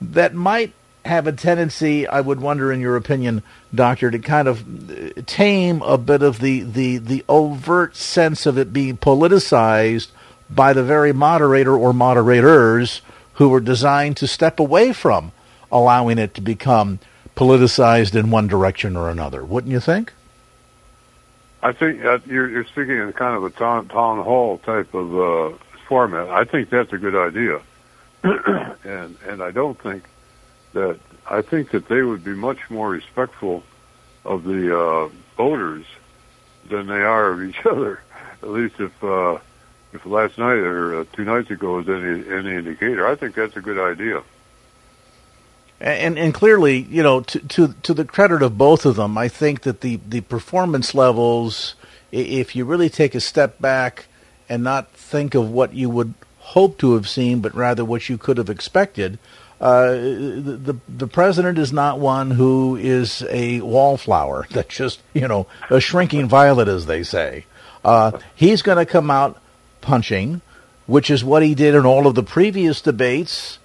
that 0.00 0.32
might 0.32 0.72
have 1.06 1.26
a 1.26 1.32
tendency, 1.32 2.06
I 2.06 2.20
would 2.20 2.40
wonder, 2.40 2.72
in 2.72 2.80
your 2.80 2.96
opinion, 2.96 3.42
Doctor, 3.74 4.10
to 4.10 4.18
kind 4.18 4.48
of 4.48 5.26
tame 5.26 5.82
a 5.82 5.98
bit 5.98 6.22
of 6.22 6.40
the, 6.40 6.60
the, 6.60 6.98
the 6.98 7.24
overt 7.28 7.96
sense 7.96 8.46
of 8.46 8.58
it 8.58 8.72
being 8.72 8.96
politicized 8.96 10.08
by 10.50 10.72
the 10.72 10.84
very 10.84 11.12
moderator 11.12 11.76
or 11.76 11.92
moderators 11.92 13.00
who 13.34 13.48
were 13.48 13.60
designed 13.60 14.16
to 14.18 14.26
step 14.26 14.60
away 14.60 14.92
from 14.92 15.32
allowing 15.72 16.18
it 16.18 16.34
to 16.34 16.40
become 16.40 16.98
politicized 17.36 18.14
in 18.14 18.30
one 18.30 18.46
direction 18.46 18.96
or 18.96 19.10
another. 19.10 19.44
Wouldn't 19.44 19.72
you 19.72 19.80
think? 19.80 20.12
I 21.62 21.72
think 21.72 22.04
uh, 22.04 22.18
you're, 22.26 22.48
you're 22.48 22.64
speaking 22.64 22.98
in 22.98 23.12
kind 23.12 23.36
of 23.36 23.44
a 23.44 23.50
town, 23.50 23.88
town 23.88 24.22
hall 24.22 24.58
type 24.58 24.94
of 24.94 25.18
uh, 25.18 25.56
format. 25.88 26.28
I 26.30 26.44
think 26.44 26.70
that's 26.70 26.92
a 26.92 26.98
good 26.98 27.16
idea. 27.16 27.60
and 28.84 29.16
and 29.26 29.42
I 29.42 29.50
don't 29.50 29.78
think 29.80 30.04
that 30.72 30.98
I 31.28 31.42
think 31.42 31.70
that 31.70 31.88
they 31.88 32.02
would 32.02 32.24
be 32.24 32.34
much 32.34 32.70
more 32.70 32.90
respectful 32.90 33.62
of 34.24 34.44
the 34.44 34.76
uh, 34.76 35.08
voters 35.36 35.86
than 36.68 36.86
they 36.86 37.02
are 37.02 37.30
of 37.30 37.42
each 37.42 37.64
other. 37.66 38.00
At 38.42 38.50
least 38.50 38.80
if 38.80 39.04
uh, 39.04 39.38
if 39.92 40.04
last 40.06 40.38
night 40.38 40.58
or 40.58 41.00
uh, 41.00 41.04
two 41.12 41.24
nights 41.24 41.50
ago 41.50 41.76
was 41.76 41.88
any 41.88 42.28
any 42.28 42.56
indicator, 42.56 43.06
I 43.06 43.14
think 43.14 43.34
that's 43.34 43.56
a 43.56 43.60
good 43.60 43.78
idea. 43.78 44.22
And 45.80 46.18
and 46.18 46.32
clearly, 46.32 46.78
you 46.78 47.02
know, 47.02 47.20
to 47.20 47.40
to 47.40 47.74
to 47.82 47.94
the 47.94 48.04
credit 48.04 48.42
of 48.42 48.56
both 48.56 48.86
of 48.86 48.96
them, 48.96 49.18
I 49.18 49.28
think 49.28 49.62
that 49.62 49.80
the 49.80 50.00
the 50.06 50.22
performance 50.22 50.94
levels, 50.94 51.74
if 52.12 52.56
you 52.56 52.64
really 52.64 52.88
take 52.88 53.14
a 53.14 53.20
step 53.20 53.60
back 53.60 54.06
and 54.48 54.62
not 54.62 54.90
think 54.92 55.34
of 55.34 55.50
what 55.50 55.74
you 55.74 55.90
would 55.90 56.14
hope 56.38 56.78
to 56.78 56.94
have 56.94 57.08
seen, 57.08 57.40
but 57.40 57.54
rather 57.54 57.84
what 57.84 58.08
you 58.08 58.16
could 58.16 58.38
have 58.38 58.48
expected. 58.48 59.18
Uh, 59.60 59.92
the 59.92 60.76
the 60.86 61.06
president 61.06 61.58
is 61.58 61.72
not 61.72 61.98
one 61.98 62.30
who 62.30 62.76
is 62.76 63.24
a 63.30 63.60
wallflower 63.62 64.46
that's 64.50 64.76
just 64.76 65.00
you 65.14 65.26
know 65.26 65.46
a 65.70 65.80
shrinking 65.80 66.28
violet, 66.28 66.68
as 66.68 66.86
they 66.86 67.02
say. 67.02 67.46
Uh, 67.84 68.18
he's 68.34 68.62
going 68.62 68.78
to 68.78 68.84
come 68.84 69.10
out 69.10 69.40
punching, 69.80 70.40
which 70.86 71.10
is 71.10 71.24
what 71.24 71.42
he 71.42 71.54
did 71.54 71.74
in 71.74 71.86
all 71.86 72.06
of 72.06 72.14
the 72.14 72.22
previous 72.22 72.80
debates 72.80 73.58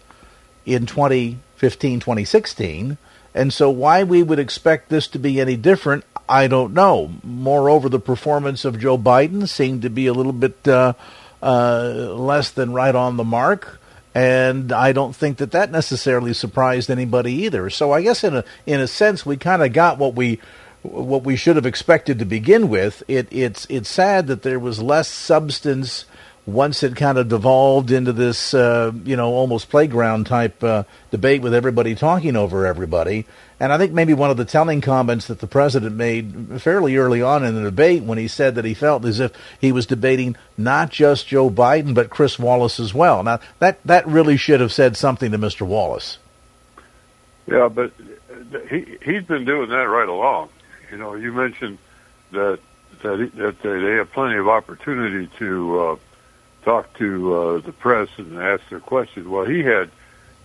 in 0.66 0.86
2015, 0.86 2.00
2016. 2.00 2.98
And 3.34 3.52
so, 3.52 3.70
why 3.70 4.04
we 4.04 4.22
would 4.22 4.40
expect 4.40 4.90
this 4.90 5.08
to 5.08 5.20
be 5.20 5.42
any 5.42 5.56
different, 5.56 6.04
I 6.30 6.48
don't 6.48 6.74
know. 6.74 7.14
Moreover, 7.24 7.90
the 7.90 8.00
performance 8.00 8.64
of 8.64 8.80
Joe 8.80 8.98
Biden 8.98 9.48
seemed 9.48 9.82
to 9.82 9.90
be 9.90 10.08
a 10.08 10.14
little 10.14 10.34
bit. 10.34 10.68
Uh, 10.68 10.94
uh, 11.42 12.14
less 12.14 12.52
than 12.52 12.72
right 12.74 12.94
on 12.94 13.18
the 13.18 13.24
mark. 13.24 13.81
And 14.14 14.72
I 14.72 14.92
don't 14.92 15.16
think 15.16 15.38
that 15.38 15.52
that 15.52 15.72
necessarily 15.72 16.34
surprised 16.34 16.90
anybody 16.90 17.34
either. 17.34 17.70
So 17.70 17.94
I 17.94 18.02
guess 18.02 18.24
in 18.24 18.36
a 18.36 18.44
in 18.66 18.80
a 18.82 18.88
sense 18.88 19.26
we 19.26 19.38
kind 19.38 19.64
of 19.64 19.72
got 19.72 19.98
what 19.98 20.16
we 20.16 20.40
what 20.82 21.24
we 21.24 21.36
should 21.36 21.56
have 21.56 21.66
expected 21.66 22.20
to 22.20 22.26
begin 22.26 22.68
with. 22.68 23.04
It 23.08 23.28
it's 23.32 23.66
it's 23.70 23.90
sad 23.90 24.28
that 24.28 24.42
there 24.42 24.60
was 24.60 24.82
less 24.82 25.08
substance 25.08 26.06
once 26.54 26.84
it 26.84 26.96
kind 26.96 27.18
of 27.18 27.28
devolved 27.28 27.92
into 27.92 28.14
this, 28.14 28.54
uh, 28.54 28.92
you 29.04 29.16
know, 29.16 29.34
almost 29.34 29.70
playground 29.70 30.26
type 30.26 30.64
uh, 30.64 30.84
debate 31.10 31.42
with 31.42 31.54
everybody 31.54 31.96
talking 31.96 32.36
over 32.36 32.66
everybody. 32.66 33.26
And 33.60 33.72
I 33.72 33.78
think 33.78 33.92
maybe 33.92 34.14
one 34.14 34.32
of 34.32 34.38
the 34.38 34.46
telling 34.46 34.82
comments 34.82 35.28
that 35.28 35.40
the 35.40 35.48
president 35.48 35.96
made 35.96 36.62
fairly 36.62 36.98
early 36.98 37.22
on 37.22 37.46
in 37.46 37.54
the 37.54 37.62
debate 37.62 38.04
when 38.04 38.18
he 38.18 38.28
said 38.28 38.56
that 38.56 38.66
he 38.66 38.74
felt 38.74 39.06
as 39.06 39.20
if 39.20 39.32
he 39.60 39.72
was 39.72 39.86
debating 39.86 40.36
not 40.58 40.90
just 40.90 41.28
Joe 41.28 41.50
Biden 41.50 41.94
but 41.94 42.10
Chris 42.10 42.40
Wallace 42.40 42.80
as 42.80 42.94
well. 42.94 43.22
Now 43.24 43.40
that 43.60 43.80
that 43.86 44.08
really 44.08 44.38
should 44.38 44.62
have 44.62 44.74
said 44.74 44.98
something 44.98 45.32
to 45.32 45.38
Mr. 45.38 45.62
Wallace. 45.62 46.18
Yeah, 47.46 47.68
but 47.68 47.92
he 48.70 48.98
he's 49.04 49.24
been 49.24 49.46
doing 49.46 49.70
that 49.70 49.88
right 49.88 50.10
along. 50.10 50.50
You 50.92 50.98
know, 50.98 51.14
you 51.14 51.32
mentioned 51.32 51.78
that 52.32 52.60
that, 53.04 53.32
that 53.36 53.62
they 53.62 53.94
have 53.94 54.12
plenty 54.12 54.38
of 54.38 54.48
opportunity 54.48 55.30
to. 55.38 55.80
Uh, 55.80 55.96
talk 56.64 56.94
to 56.98 57.36
uh, 57.36 57.58
the 57.60 57.72
press 57.72 58.10
and 58.18 58.38
ask 58.38 58.68
their 58.70 58.80
questions. 58.80 59.28
Well, 59.28 59.46
he 59.46 59.64
had 59.64 59.90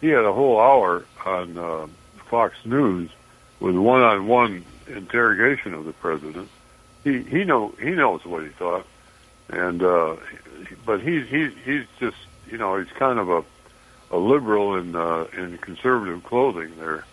he 0.01 0.09
had 0.09 0.25
a 0.25 0.33
whole 0.33 0.61
hour 0.61 1.05
on 1.25 1.59
uh, 1.59 1.87
Fox 2.29 2.55
News 2.65 3.11
with 3.61 3.77
one-on-one 3.77 4.65
interrogation 4.89 5.75
of 5.75 5.85
the 5.85 5.93
president. 5.93 6.49
He 7.05 7.23
he 7.23 7.45
know 7.45 7.75
he 7.81 7.91
knows 7.91 8.25
what 8.25 8.43
he 8.43 8.49
thought, 8.51 8.87
and 9.49 9.83
uh, 9.83 10.17
but 10.85 11.01
he's 11.01 11.27
he's 11.29 11.53
he's 11.65 11.85
just 12.01 12.17
you 12.51 12.59
know 12.59 12.79
he's 12.79 12.93
kind 12.93 13.19
of 13.19 13.31
a 13.31 13.45
a 14.11 14.19
liberal 14.19 14.77
in 14.77 14.95
uh, 14.95 15.27
in 15.37 15.59
conservative 15.59 16.23
clothing 16.25 16.73
there. 16.79 17.05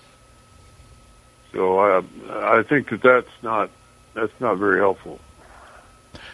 So 1.52 1.80
I 1.80 2.04
I 2.30 2.64
think 2.64 2.90
that 2.90 3.02
that's 3.02 3.44
not 3.44 3.70
that's 4.14 4.34
not 4.40 4.58
very 4.58 4.80
helpful. 4.80 5.20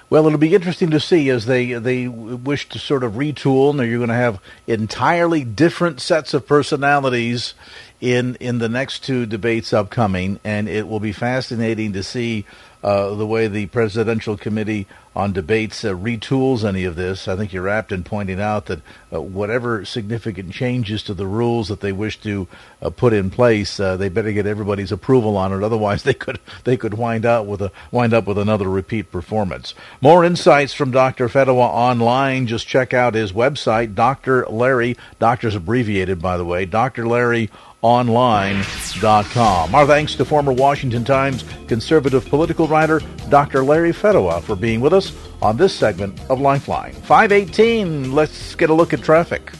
Well, 0.09 0.25
it'll 0.25 0.39
be 0.39 0.55
interesting 0.55 0.89
to 0.89 0.99
see 0.99 1.29
as 1.29 1.45
they 1.45 1.73
they 1.73 2.07
wish 2.07 2.67
to 2.69 2.79
sort 2.79 3.03
of 3.03 3.13
retool. 3.13 3.75
Now 3.75 3.83
you're 3.83 3.99
going 3.99 4.09
to 4.09 4.15
have 4.15 4.41
entirely 4.65 5.43
different 5.43 6.01
sets 6.01 6.33
of 6.33 6.47
personalities 6.47 7.53
in 8.01 8.35
in 8.35 8.57
the 8.57 8.69
next 8.69 9.03
two 9.03 9.27
debates 9.27 9.71
upcoming, 9.71 10.39
and 10.43 10.67
it 10.67 10.87
will 10.87 10.99
be 10.99 11.11
fascinating 11.11 11.93
to 11.93 12.01
see 12.01 12.45
uh, 12.83 13.13
the 13.15 13.27
way 13.27 13.47
the 13.47 13.65
Presidential 13.67 14.37
Committee 14.37 14.87
on 15.15 15.33
Debates 15.33 15.83
uh, 15.83 15.93
retools 15.93 16.63
any 16.63 16.85
of 16.85 16.95
this. 16.95 17.27
I 17.27 17.35
think 17.35 17.51
you're 17.51 17.67
apt 17.67 17.91
in 17.91 18.03
pointing 18.03 18.39
out 18.39 18.67
that 18.67 18.79
uh, 19.11 19.21
whatever 19.21 19.83
significant 19.83 20.53
changes 20.53 21.03
to 21.03 21.13
the 21.13 21.27
rules 21.27 21.67
that 21.67 21.81
they 21.81 21.91
wish 21.91 22.19
to 22.21 22.47
uh, 22.81 22.89
put 22.89 23.11
in 23.11 23.29
place, 23.29 23.79
uh, 23.79 23.97
they 23.97 24.07
better 24.07 24.31
get 24.31 24.45
everybody's 24.45 24.91
approval 24.91 25.35
on 25.35 25.51
it. 25.51 25.63
Otherwise, 25.63 26.03
they 26.09 26.13
could 26.13 26.39
they 26.63 26.77
could 26.77 26.93
wind 26.93 27.25
out 27.25 27.45
with 27.45 27.61
a 27.61 27.71
wind 27.91 28.13
up 28.13 28.27
with 28.27 28.37
another 28.37 28.69
repeat 28.69 29.11
performance. 29.11 29.73
More 29.99 30.23
insights 30.23 30.73
from 30.73 30.91
Dr. 30.91 31.27
Fedewa 31.27 31.67
online. 31.67 32.47
Just 32.47 32.67
check 32.67 32.93
out 32.93 33.13
his 33.13 33.33
website, 33.33 33.95
Dr. 33.95 34.45
Larry. 34.45 34.95
Doctor's 35.19 35.55
abbreviated, 35.55 36.21
by 36.21 36.37
the 36.37 36.45
way. 36.45 36.65
Dr. 36.65 37.07
Larry 37.07 37.49
online.com. 37.81 39.75
Our 39.75 39.87
thanks 39.87 40.15
to 40.15 40.25
former 40.25 40.51
Washington 40.51 41.03
Times 41.03 41.45
conservative 41.67 42.25
political 42.27 42.67
writer 42.67 43.01
Dr. 43.29 43.63
Larry 43.63 43.91
Fedewa 43.91 44.41
for 44.41 44.55
being 44.55 44.81
with 44.81 44.93
us 44.93 45.13
on 45.41 45.57
this 45.57 45.73
segment 45.73 46.19
of 46.29 46.41
Lifeline. 46.41 46.93
518, 46.93 48.11
let's 48.11 48.55
get 48.55 48.69
a 48.69 48.73
look 48.73 48.93
at 48.93 49.01
traffic. 49.01 49.51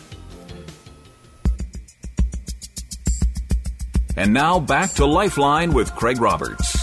And 4.16 4.34
now 4.34 4.60
back 4.60 4.92
to 4.96 5.06
Lifeline 5.06 5.72
with 5.72 5.96
Craig 5.96 6.20
Roberts. 6.20 6.78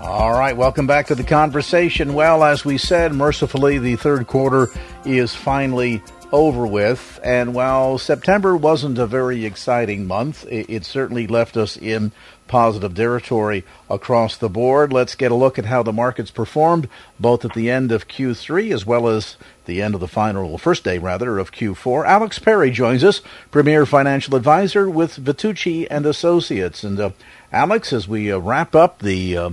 All 0.00 0.32
right, 0.32 0.56
welcome 0.56 0.86
back 0.88 1.06
to 1.08 1.14
the 1.14 1.22
conversation. 1.22 2.14
Well, 2.14 2.42
as 2.42 2.64
we 2.64 2.78
said, 2.78 3.12
mercifully, 3.12 3.78
the 3.78 3.96
third 3.96 4.26
quarter 4.26 4.68
is 5.04 5.34
finally 5.34 6.02
over 6.32 6.66
with. 6.66 7.20
And 7.22 7.54
while 7.54 7.98
September 7.98 8.56
wasn't 8.56 8.98
a 8.98 9.06
very 9.06 9.44
exciting 9.44 10.06
month, 10.06 10.46
it, 10.48 10.84
certainly 10.84 11.26
left 11.26 11.56
us 11.56 11.76
in 11.76 12.12
positive 12.48 12.94
territory 12.94 13.64
across 13.88 14.36
the 14.36 14.48
board. 14.48 14.92
Let's 14.92 15.14
get 15.14 15.30
a 15.30 15.36
look 15.36 15.58
at 15.58 15.66
how 15.66 15.82
the 15.82 15.92
markets 15.92 16.30
performed, 16.30 16.88
both 17.18 17.44
at 17.44 17.54
the 17.54 17.70
end 17.70 17.92
of 17.92 18.08
Q3 18.08 18.72
as 18.72 18.84
well 18.84 19.06
as 19.08 19.36
the 19.66 19.80
end 19.80 19.94
of 19.94 20.00
the 20.00 20.08
final, 20.08 20.58
first 20.58 20.82
day 20.82 20.98
rather, 20.98 21.38
of 21.38 21.52
Q4. 21.52 22.04
Alex 22.06 22.38
Perry 22.38 22.70
joins 22.70 23.04
us, 23.04 23.20
Premier 23.50 23.86
Financial 23.86 24.34
Advisor 24.34 24.90
with 24.90 25.16
Vitucci 25.16 25.86
and 25.90 26.04
Associates. 26.06 26.82
And 26.82 26.98
uh, 26.98 27.10
Alex, 27.52 27.92
as 27.92 28.08
we 28.08 28.32
uh, 28.32 28.38
wrap 28.38 28.74
up 28.74 28.98
the 28.98 29.36
uh, 29.36 29.50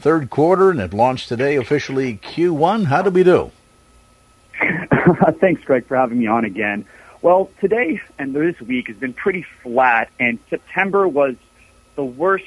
third 0.00 0.30
quarter 0.30 0.70
and 0.70 0.80
it 0.80 0.92
launched 0.92 1.28
today 1.28 1.56
officially 1.56 2.16
Q1, 2.16 2.86
how 2.86 3.02
do 3.02 3.10
we 3.10 3.22
do? 3.22 3.52
Thanks, 5.40 5.64
Greg, 5.64 5.86
for 5.86 5.96
having 5.96 6.18
me 6.18 6.26
on 6.26 6.44
again. 6.44 6.84
Well, 7.22 7.50
today 7.60 8.00
and 8.18 8.34
this 8.34 8.60
week 8.60 8.88
has 8.88 8.96
been 8.96 9.12
pretty 9.12 9.44
flat, 9.62 10.10
and 10.18 10.38
September 10.48 11.06
was 11.06 11.36
the 11.94 12.04
worst 12.04 12.44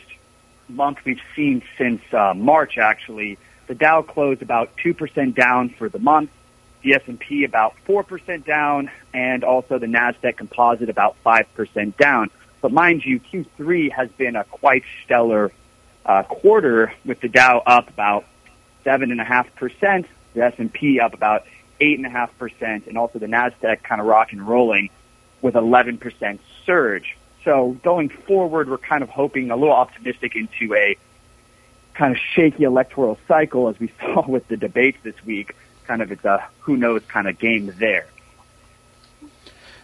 month 0.69 0.99
we've 1.05 1.21
seen 1.35 1.61
since 1.77 2.01
uh, 2.13 2.33
March. 2.35 2.77
Actually, 2.77 3.37
the 3.67 3.75
Dow 3.75 4.01
closed 4.01 4.41
about 4.41 4.75
two 4.77 4.93
percent 4.93 5.35
down 5.35 5.69
for 5.69 5.89
the 5.89 5.99
month, 5.99 6.31
the 6.81 6.95
S&P 6.95 7.43
about 7.43 7.75
four 7.85 8.03
percent 8.03 8.45
down, 8.45 8.89
and 9.13 9.43
also 9.43 9.77
the 9.77 9.87
Nasdaq 9.87 10.37
Composite 10.37 10.89
about 10.89 11.15
five 11.17 11.53
percent 11.55 11.97
down. 11.97 12.29
But 12.61 12.71
mind 12.71 13.05
you, 13.05 13.19
Q3 13.19 13.91
has 13.91 14.09
been 14.11 14.35
a 14.35 14.43
quite 14.45 14.83
stellar 15.03 15.51
uh, 16.05 16.23
quarter, 16.23 16.93
with 17.05 17.21
the 17.21 17.29
Dow 17.29 17.61
up 17.65 17.89
about 17.89 18.25
seven 18.83 19.11
and 19.11 19.21
a 19.21 19.25
half 19.25 19.53
percent, 19.55 20.05
the 20.33 20.43
S&P 20.43 20.99
up 20.99 21.13
about 21.13 21.45
eight 21.79 21.97
and 21.97 22.05
a 22.05 22.09
half 22.09 22.37
percent, 22.37 22.87
and 22.87 22.97
also 22.97 23.19
the 23.19 23.27
Nasdaq 23.27 23.83
kind 23.83 24.01
of 24.01 24.07
rock 24.07 24.31
and 24.31 24.47
rolling 24.47 24.89
with 25.41 25.55
11 25.55 25.97
percent 25.97 26.41
surge. 26.65 27.17
So 27.43 27.77
going 27.83 28.09
forward, 28.09 28.69
we're 28.69 28.77
kind 28.77 29.03
of 29.03 29.09
hoping 29.09 29.51
a 29.51 29.55
little 29.55 29.75
optimistic 29.75 30.35
into 30.35 30.73
a 30.75 30.95
kind 31.93 32.13
of 32.13 32.19
shaky 32.33 32.63
electoral 32.63 33.17
cycle, 33.27 33.67
as 33.67 33.79
we 33.79 33.91
saw 33.99 34.25
with 34.27 34.47
the 34.47 34.57
debates 34.57 34.97
this 35.03 35.15
week. 35.25 35.55
Kind 35.85 36.01
of 36.01 36.11
it's 36.11 36.23
a 36.23 36.47
who 36.61 36.77
knows 36.77 37.03
kind 37.07 37.27
of 37.27 37.37
game 37.37 37.73
there. 37.77 38.07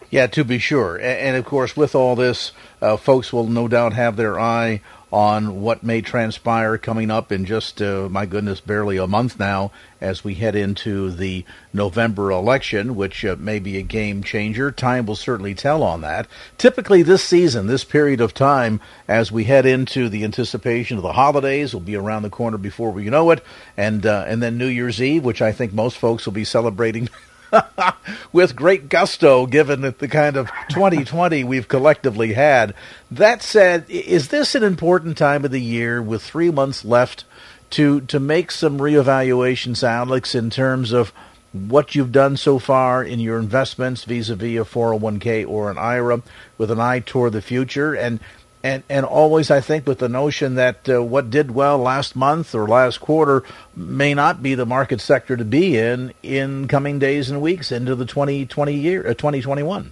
Yeah, 0.10 0.28
to 0.28 0.44
be 0.44 0.58
sure. 0.58 0.96
And, 0.96 1.06
and 1.06 1.38
of 1.38 1.46
course, 1.46 1.76
with 1.76 1.94
all 1.94 2.16
this, 2.16 2.52
uh, 2.82 2.98
folks 2.98 3.32
will 3.32 3.48
no 3.48 3.68
doubt 3.68 3.94
have 3.94 4.16
their 4.16 4.40
eye 4.40 4.82
on 5.12 5.62
what 5.62 5.84
may 5.84 6.02
transpire 6.02 6.78
coming 6.78 7.10
up 7.10 7.32
in 7.32 7.46
just, 7.46 7.82
uh, 7.82 8.08
my 8.10 8.26
goodness, 8.26 8.60
barely 8.60 8.98
a 8.98 9.08
month 9.08 9.40
now 9.40 9.72
as 10.00 10.24
we 10.24 10.36
head 10.36 10.56
into 10.56 11.12
the 11.12 11.44
November 11.74 12.32
election, 12.32 12.96
which 12.96 13.26
uh, 13.26 13.36
may 13.40 13.60
be 13.60 13.78
a 13.78 13.82
game 13.82 14.24
changer. 14.24 14.72
Time 14.72 15.06
will 15.06 15.16
certainly 15.16 15.56
tell 15.56 15.84
on 15.84 16.02
that. 16.02 16.28
Typically, 16.58 17.02
this 17.02 17.24
season, 17.24 17.68
this 17.68 17.84
period 17.84 18.22
of 18.22 18.34
time, 18.34 18.80
as 19.08 19.32
we 19.32 19.46
head 19.46 19.66
into 19.66 20.10
the 20.10 20.24
anticipation 20.24 20.98
of 20.98 21.04
the 21.04 21.14
holidays, 21.14 21.74
will 21.74 21.82
be 21.82 21.96
around 21.96 22.22
the 22.22 22.30
corner 22.30 22.58
before 22.58 22.92
we 22.92 23.10
know 23.10 23.32
it, 23.32 23.44
and 23.76 24.06
uh, 24.06 24.26
and 24.28 24.42
then 24.42 24.58
New 24.58 24.68
Year's 24.68 25.02
Eve, 25.02 25.24
which 25.24 25.42
I 25.42 25.52
think 25.52 25.74
most 25.74 25.98
folks 25.98 26.26
will 26.26 26.34
be 26.34 26.46
celebrating 26.46 27.10
with 28.32 28.56
great 28.56 28.90
gusto, 28.90 29.46
given 29.46 29.82
the 29.82 30.08
kind 30.08 30.36
of 30.36 30.50
2020 30.70 31.44
we've 31.44 31.68
collectively 31.68 32.34
had. 32.34 32.74
That 33.10 33.42
said, 33.42 33.86
is 33.90 34.30
this 34.30 34.56
an 34.56 34.64
important 34.64 35.18
time 35.18 35.46
of 35.46 35.52
the 35.52 35.62
year 35.62 36.02
with 36.02 36.22
three 36.22 36.52
months 36.52 36.86
left 36.86 37.26
to 37.72 38.02
to 38.02 38.20
make 38.20 38.52
some 38.52 38.80
reevaluations, 38.80 39.84
Alex, 39.84 40.34
in 40.34 40.50
terms 40.50 40.92
of 40.92 41.14
what 41.52 41.96
you've 41.96 42.12
done 42.12 42.38
so 42.38 42.60
far 42.60 43.04
in 43.04 43.20
your 43.20 43.40
investments 43.40 44.04
vis-a-vis 44.04 44.62
a 44.62 44.64
401k 44.64 45.48
or 45.48 45.72
an 45.72 45.80
IRA 45.80 46.22
with 46.60 46.70
an 46.70 46.80
eye 46.80 47.00
toward 47.00 47.34
the 47.34 47.42
future 47.42 47.96
and 47.96 48.20
and 48.64 48.84
and 48.90 49.06
always 49.06 49.52
I 49.52 49.62
think 49.62 49.88
with 49.88 50.00
the 50.00 50.10
notion 50.10 50.56
that 50.56 50.90
uh, 50.90 51.04
what 51.04 51.30
did 51.30 51.52
well 51.52 51.78
last 51.78 52.16
month 52.16 52.54
or 52.54 52.68
last 52.68 53.00
quarter 53.00 53.44
may 53.76 54.14
not 54.14 54.44
be 54.44 54.56
the 54.56 54.66
market 54.66 55.02
sector 55.02 55.38
to 55.38 55.46
be 55.46 55.78
in 55.78 56.14
in 56.24 56.68
coming 56.68 57.00
days 57.00 57.30
and 57.30 57.42
weeks 57.42 57.72
into 57.72 57.96
the 57.96 58.06
2020 58.06 58.74
year 58.74 59.02
uh, 59.08 59.14
2021. 59.14 59.92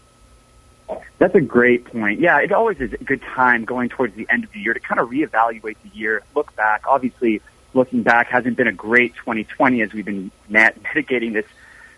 That's 1.20 1.36
a 1.36 1.42
great 1.42 1.86
point. 1.86 2.20
Yeah, 2.20 2.40
it 2.40 2.52
always 2.52 2.80
is 2.80 2.94
a 2.94 2.98
good 2.98 3.22
time 3.22 3.66
going 3.66 3.90
towards 3.90 4.16
the 4.16 4.28
end 4.30 4.44
of 4.44 4.52
the 4.52 4.60
year 4.60 4.74
to 4.74 4.80
kind 4.80 5.02
of 5.02 5.10
reevaluate 5.10 5.76
the 5.84 5.98
year, 5.98 6.22
look 6.36 6.56
back. 6.56 6.84
Obviously, 6.88 7.42
looking 7.74 8.04
back 8.04 8.28
hasn't 8.28 8.56
been 8.56 8.68
a 8.68 8.74
great 8.74 9.16
2020 9.16 9.82
as 9.82 9.94
we've 9.94 10.06
been 10.06 10.32
mitigating 10.50 11.34
this 11.34 11.46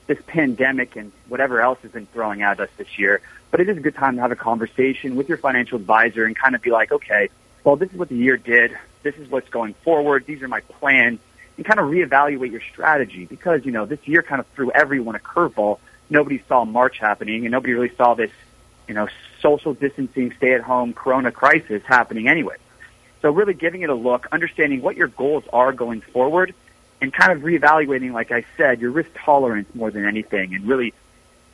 this 0.07 0.19
pandemic 0.25 0.95
and 0.95 1.11
whatever 1.27 1.61
else 1.61 1.77
has 1.83 1.91
been 1.91 2.07
throwing 2.07 2.41
at 2.41 2.59
us 2.59 2.69
this 2.77 2.97
year. 2.97 3.21
But 3.51 3.61
it 3.61 3.69
is 3.69 3.77
a 3.77 3.81
good 3.81 3.95
time 3.95 4.15
to 4.15 4.21
have 4.21 4.31
a 4.31 4.35
conversation 4.35 5.15
with 5.15 5.27
your 5.27 5.37
financial 5.37 5.77
advisor 5.77 6.25
and 6.25 6.35
kind 6.35 6.55
of 6.55 6.61
be 6.61 6.71
like, 6.71 6.91
okay, 6.91 7.29
well, 7.63 7.75
this 7.75 7.91
is 7.91 7.97
what 7.97 8.09
the 8.09 8.15
year 8.15 8.37
did. 8.37 8.77
This 9.03 9.15
is 9.15 9.29
what's 9.29 9.49
going 9.49 9.73
forward. 9.83 10.25
These 10.25 10.41
are 10.41 10.47
my 10.47 10.61
plans 10.61 11.19
and 11.57 11.65
kind 11.65 11.79
of 11.79 11.87
reevaluate 11.87 12.51
your 12.51 12.61
strategy 12.61 13.25
because, 13.25 13.65
you 13.65 13.71
know, 13.71 13.85
this 13.85 13.99
year 14.07 14.21
kind 14.21 14.39
of 14.39 14.47
threw 14.55 14.71
everyone 14.71 15.15
a 15.15 15.19
curveball. 15.19 15.79
Nobody 16.09 16.41
saw 16.47 16.63
March 16.63 16.99
happening 16.99 17.45
and 17.45 17.51
nobody 17.51 17.73
really 17.73 17.95
saw 17.95 18.13
this, 18.13 18.31
you 18.87 18.93
know, 18.93 19.07
social 19.41 19.73
distancing, 19.73 20.33
stay 20.37 20.53
at 20.53 20.61
home 20.61 20.93
corona 20.93 21.31
crisis 21.31 21.81
happening 21.85 22.27
anyway. 22.27 22.55
So 23.21 23.31
really 23.31 23.53
giving 23.53 23.81
it 23.81 23.89
a 23.89 23.95
look, 23.95 24.27
understanding 24.31 24.81
what 24.81 24.95
your 24.95 25.07
goals 25.07 25.43
are 25.51 25.73
going 25.73 26.01
forward 26.01 26.53
and 27.01 27.13
kind 27.13 27.31
of 27.31 27.39
reevaluating, 27.39 28.13
like 28.13 28.31
I 28.31 28.45
said, 28.57 28.79
your 28.79 28.91
risk 28.91 29.09
tolerance 29.15 29.73
more 29.73 29.91
than 29.91 30.05
anything 30.05 30.55
and 30.55 30.67
really 30.67 30.93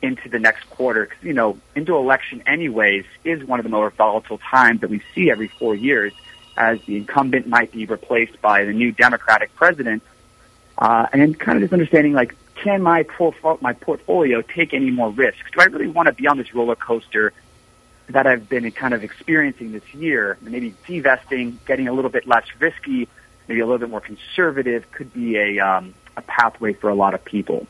into 0.06 0.28
the 0.28 0.38
next 0.38 0.68
quarter 0.70 1.04
because 1.04 1.22
you 1.22 1.32
know 1.32 1.58
into 1.74 1.94
election 1.96 2.42
anyways 2.46 3.04
is 3.24 3.44
one 3.44 3.60
of 3.60 3.64
the 3.64 3.70
more 3.70 3.90
volatile 3.90 4.38
times 4.38 4.80
that 4.80 4.90
we 4.90 5.02
see 5.14 5.30
every 5.30 5.48
four 5.48 5.74
years 5.74 6.12
as 6.56 6.80
the 6.86 6.96
incumbent 6.96 7.46
might 7.46 7.70
be 7.72 7.84
replaced 7.84 8.40
by 8.40 8.64
the 8.64 8.72
new 8.72 8.92
democratic 8.92 9.54
president. 9.54 10.02
Uh, 10.78 11.06
and 11.12 11.38
kind 11.38 11.56
of 11.56 11.62
just 11.62 11.72
understanding 11.72 12.12
like 12.12 12.34
can 12.54 12.82
my 12.82 13.02
portfolio 13.02 13.58
my 13.60 13.72
portfolio 13.72 14.42
take 14.42 14.72
any 14.72 14.90
more 14.90 15.10
risks? 15.10 15.50
Do 15.52 15.60
i 15.60 15.64
really 15.64 15.88
want 15.88 16.06
to 16.06 16.12
be 16.12 16.26
on 16.26 16.38
this 16.38 16.54
roller 16.54 16.76
coaster 16.76 17.32
that 18.08 18.26
i've 18.26 18.48
been 18.48 18.70
kind 18.72 18.94
of 18.94 19.02
experiencing 19.02 19.72
this 19.72 19.94
year? 19.94 20.38
Maybe 20.40 20.74
divesting 20.86 21.58
getting 21.66 21.88
a 21.88 21.92
little 21.92 22.10
bit 22.10 22.26
less 22.26 22.46
risky 22.58 23.08
maybe 23.48 23.60
a 23.60 23.66
little 23.66 23.78
bit 23.78 23.90
more 23.90 24.00
conservative 24.00 24.90
could 24.90 25.12
be 25.12 25.36
a 25.36 25.58
um, 25.60 25.94
a 26.16 26.22
pathway 26.22 26.72
for 26.72 26.90
a 26.90 26.94
lot 26.94 27.14
of 27.14 27.24
people 27.24 27.66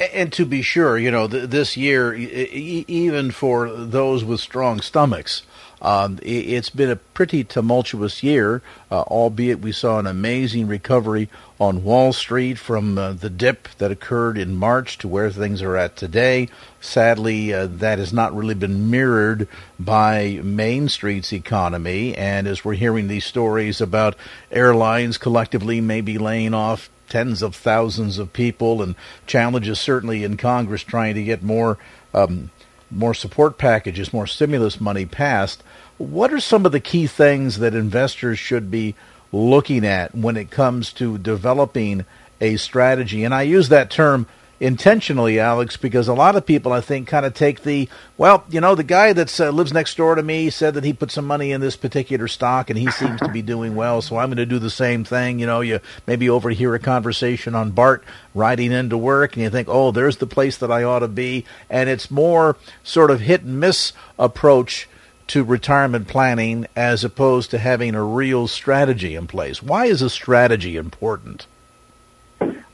and 0.00 0.32
to 0.34 0.44
be 0.44 0.62
sure, 0.62 0.98
you 0.98 1.10
know, 1.10 1.28
th- 1.28 1.50
this 1.50 1.76
year, 1.76 2.14
even 2.14 3.30
for 3.30 3.70
those 3.70 4.24
with 4.24 4.40
strong 4.40 4.80
stomachs, 4.80 5.42
um, 5.82 6.20
it's 6.22 6.70
been 6.70 6.90
a 6.90 6.96
pretty 6.96 7.42
tumultuous 7.42 8.22
year, 8.22 8.62
uh, 8.88 9.02
albeit 9.02 9.58
we 9.58 9.72
saw 9.72 9.98
an 9.98 10.06
amazing 10.06 10.68
recovery 10.68 11.28
on 11.60 11.82
Wall 11.82 12.12
Street 12.12 12.56
from 12.56 12.96
uh, 12.96 13.12
the 13.14 13.28
dip 13.28 13.68
that 13.78 13.90
occurred 13.90 14.38
in 14.38 14.54
March 14.54 14.96
to 14.98 15.08
where 15.08 15.28
things 15.28 15.60
are 15.60 15.76
at 15.76 15.96
today. 15.96 16.48
Sadly, 16.80 17.52
uh, 17.52 17.66
that 17.66 17.98
has 17.98 18.12
not 18.12 18.32
really 18.32 18.54
been 18.54 18.92
mirrored 18.92 19.48
by 19.78 20.38
Main 20.44 20.88
Street's 20.88 21.32
economy. 21.32 22.16
And 22.16 22.46
as 22.46 22.64
we're 22.64 22.74
hearing 22.74 23.08
these 23.08 23.24
stories 23.24 23.80
about 23.80 24.14
airlines 24.52 25.18
collectively 25.18 25.80
maybe 25.80 26.16
laying 26.16 26.54
off 26.54 26.90
tens 27.08 27.42
of 27.42 27.54
thousands 27.54 28.18
of 28.18 28.32
people, 28.32 28.82
and 28.82 28.94
challenges 29.26 29.80
certainly 29.80 30.24
in 30.24 30.36
Congress 30.36 30.82
trying 30.82 31.14
to 31.14 31.22
get 31.22 31.42
more 31.42 31.78
um, 32.14 32.50
more 32.90 33.14
support 33.14 33.58
packages, 33.58 34.12
more 34.12 34.26
stimulus 34.26 34.80
money 34.80 35.06
passed. 35.06 35.62
What 35.98 36.32
are 36.32 36.40
some 36.40 36.66
of 36.66 36.72
the 36.72 36.80
key 36.80 37.06
things 37.06 37.58
that 37.58 37.74
investors 37.74 38.38
should 38.38 38.70
be 38.70 38.94
looking 39.32 39.84
at 39.86 40.14
when 40.14 40.36
it 40.36 40.50
comes 40.50 40.92
to 40.94 41.18
developing 41.18 42.04
a 42.40 42.56
strategy? 42.56 43.24
And 43.24 43.34
I 43.34 43.42
use 43.42 43.68
that 43.70 43.90
term 43.90 44.26
intentionally, 44.62 45.40
Alex, 45.40 45.76
because 45.76 46.06
a 46.06 46.14
lot 46.14 46.36
of 46.36 46.46
people, 46.46 46.72
I 46.72 46.80
think, 46.80 47.08
kind 47.08 47.26
of 47.26 47.34
take 47.34 47.64
the 47.64 47.88
well, 48.16 48.44
you 48.48 48.60
know, 48.60 48.76
the 48.76 48.84
guy 48.84 49.12
that 49.12 49.40
uh, 49.40 49.50
lives 49.50 49.72
next 49.72 49.96
door 49.96 50.14
to 50.14 50.22
me 50.22 50.50
said 50.50 50.74
that 50.74 50.84
he 50.84 50.92
put 50.92 51.10
some 51.10 51.26
money 51.26 51.50
in 51.50 51.60
this 51.60 51.74
particular 51.74 52.28
stock 52.28 52.70
and 52.70 52.78
he 52.78 52.88
seems 52.92 53.20
to 53.20 53.28
be 53.28 53.42
doing 53.54 53.74
well, 53.74 54.00
so 54.00 54.16
I'm 54.16 54.28
going 54.28 54.36
to 54.36 54.46
do 54.46 54.60
the 54.60 54.70
same 54.70 55.04
thing. 55.04 55.40
You 55.40 55.46
know, 55.46 55.60
you 55.62 55.80
maybe 56.06 56.30
overhear 56.30 56.74
a 56.76 56.78
conversation 56.78 57.56
on 57.56 57.72
Bart 57.72 58.04
riding 58.34 58.70
into 58.70 58.96
work 58.96 59.34
and 59.34 59.42
you 59.42 59.50
think, 59.50 59.68
oh, 59.68 59.90
there's 59.90 60.18
the 60.18 60.26
place 60.28 60.56
that 60.58 60.70
I 60.70 60.84
ought 60.84 61.00
to 61.00 61.08
be, 61.08 61.44
and 61.68 61.90
it's 61.90 62.10
more 62.10 62.56
sort 62.84 63.10
of 63.10 63.20
hit 63.20 63.42
and 63.42 63.58
miss 63.58 63.92
approach 64.16 64.88
to 65.26 65.42
retirement 65.42 66.06
planning 66.06 66.66
as 66.76 67.02
opposed 67.02 67.50
to 67.50 67.58
having 67.58 67.96
a 67.96 68.02
real 68.02 68.46
strategy 68.46 69.16
in 69.16 69.26
place. 69.26 69.60
Why 69.60 69.86
is 69.86 70.02
a 70.02 70.10
strategy 70.10 70.76
important? 70.76 71.46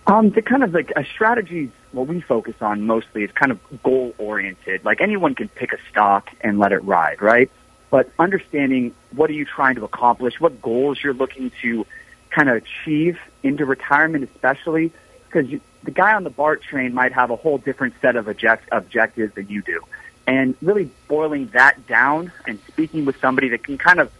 Um, 0.08 0.30
the 0.30 0.40
kind 0.40 0.64
of 0.64 0.72
like 0.72 0.90
a 0.96 1.04
strategy, 1.04 1.70
what 1.92 2.06
we 2.06 2.20
focus 2.20 2.54
on 2.60 2.86
mostly 2.86 3.24
is 3.24 3.32
kind 3.32 3.52
of 3.52 3.82
goal 3.82 4.14
oriented. 4.18 4.84
Like 4.84 5.00
anyone 5.00 5.34
can 5.34 5.48
pick 5.48 5.72
a 5.72 5.78
stock 5.90 6.30
and 6.40 6.58
let 6.58 6.72
it 6.72 6.84
ride, 6.84 7.22
right? 7.22 7.50
But 7.90 8.10
understanding 8.18 8.94
what 9.12 9.30
are 9.30 9.34
you 9.34 9.44
trying 9.44 9.76
to 9.76 9.84
accomplish, 9.84 10.40
what 10.40 10.60
goals 10.60 10.98
you're 11.02 11.14
looking 11.14 11.50
to 11.62 11.86
kind 12.30 12.50
of 12.50 12.56
achieve 12.56 13.18
into 13.42 13.64
retirement, 13.64 14.24
especially 14.24 14.92
because 15.26 15.50
the 15.82 15.90
guy 15.90 16.14
on 16.14 16.24
the 16.24 16.30
BART 16.30 16.62
train 16.62 16.92
might 16.92 17.12
have 17.12 17.30
a 17.30 17.36
whole 17.36 17.58
different 17.58 17.94
set 18.00 18.16
of 18.16 18.28
object- 18.28 18.68
objectives 18.72 19.34
than 19.34 19.48
you 19.48 19.62
do. 19.62 19.80
And 20.26 20.54
really 20.60 20.90
boiling 21.06 21.48
that 21.48 21.86
down 21.86 22.32
and 22.46 22.58
speaking 22.68 23.06
with 23.06 23.18
somebody 23.20 23.48
that 23.48 23.64
can 23.64 23.78
kind 23.78 23.98
of, 23.98 24.12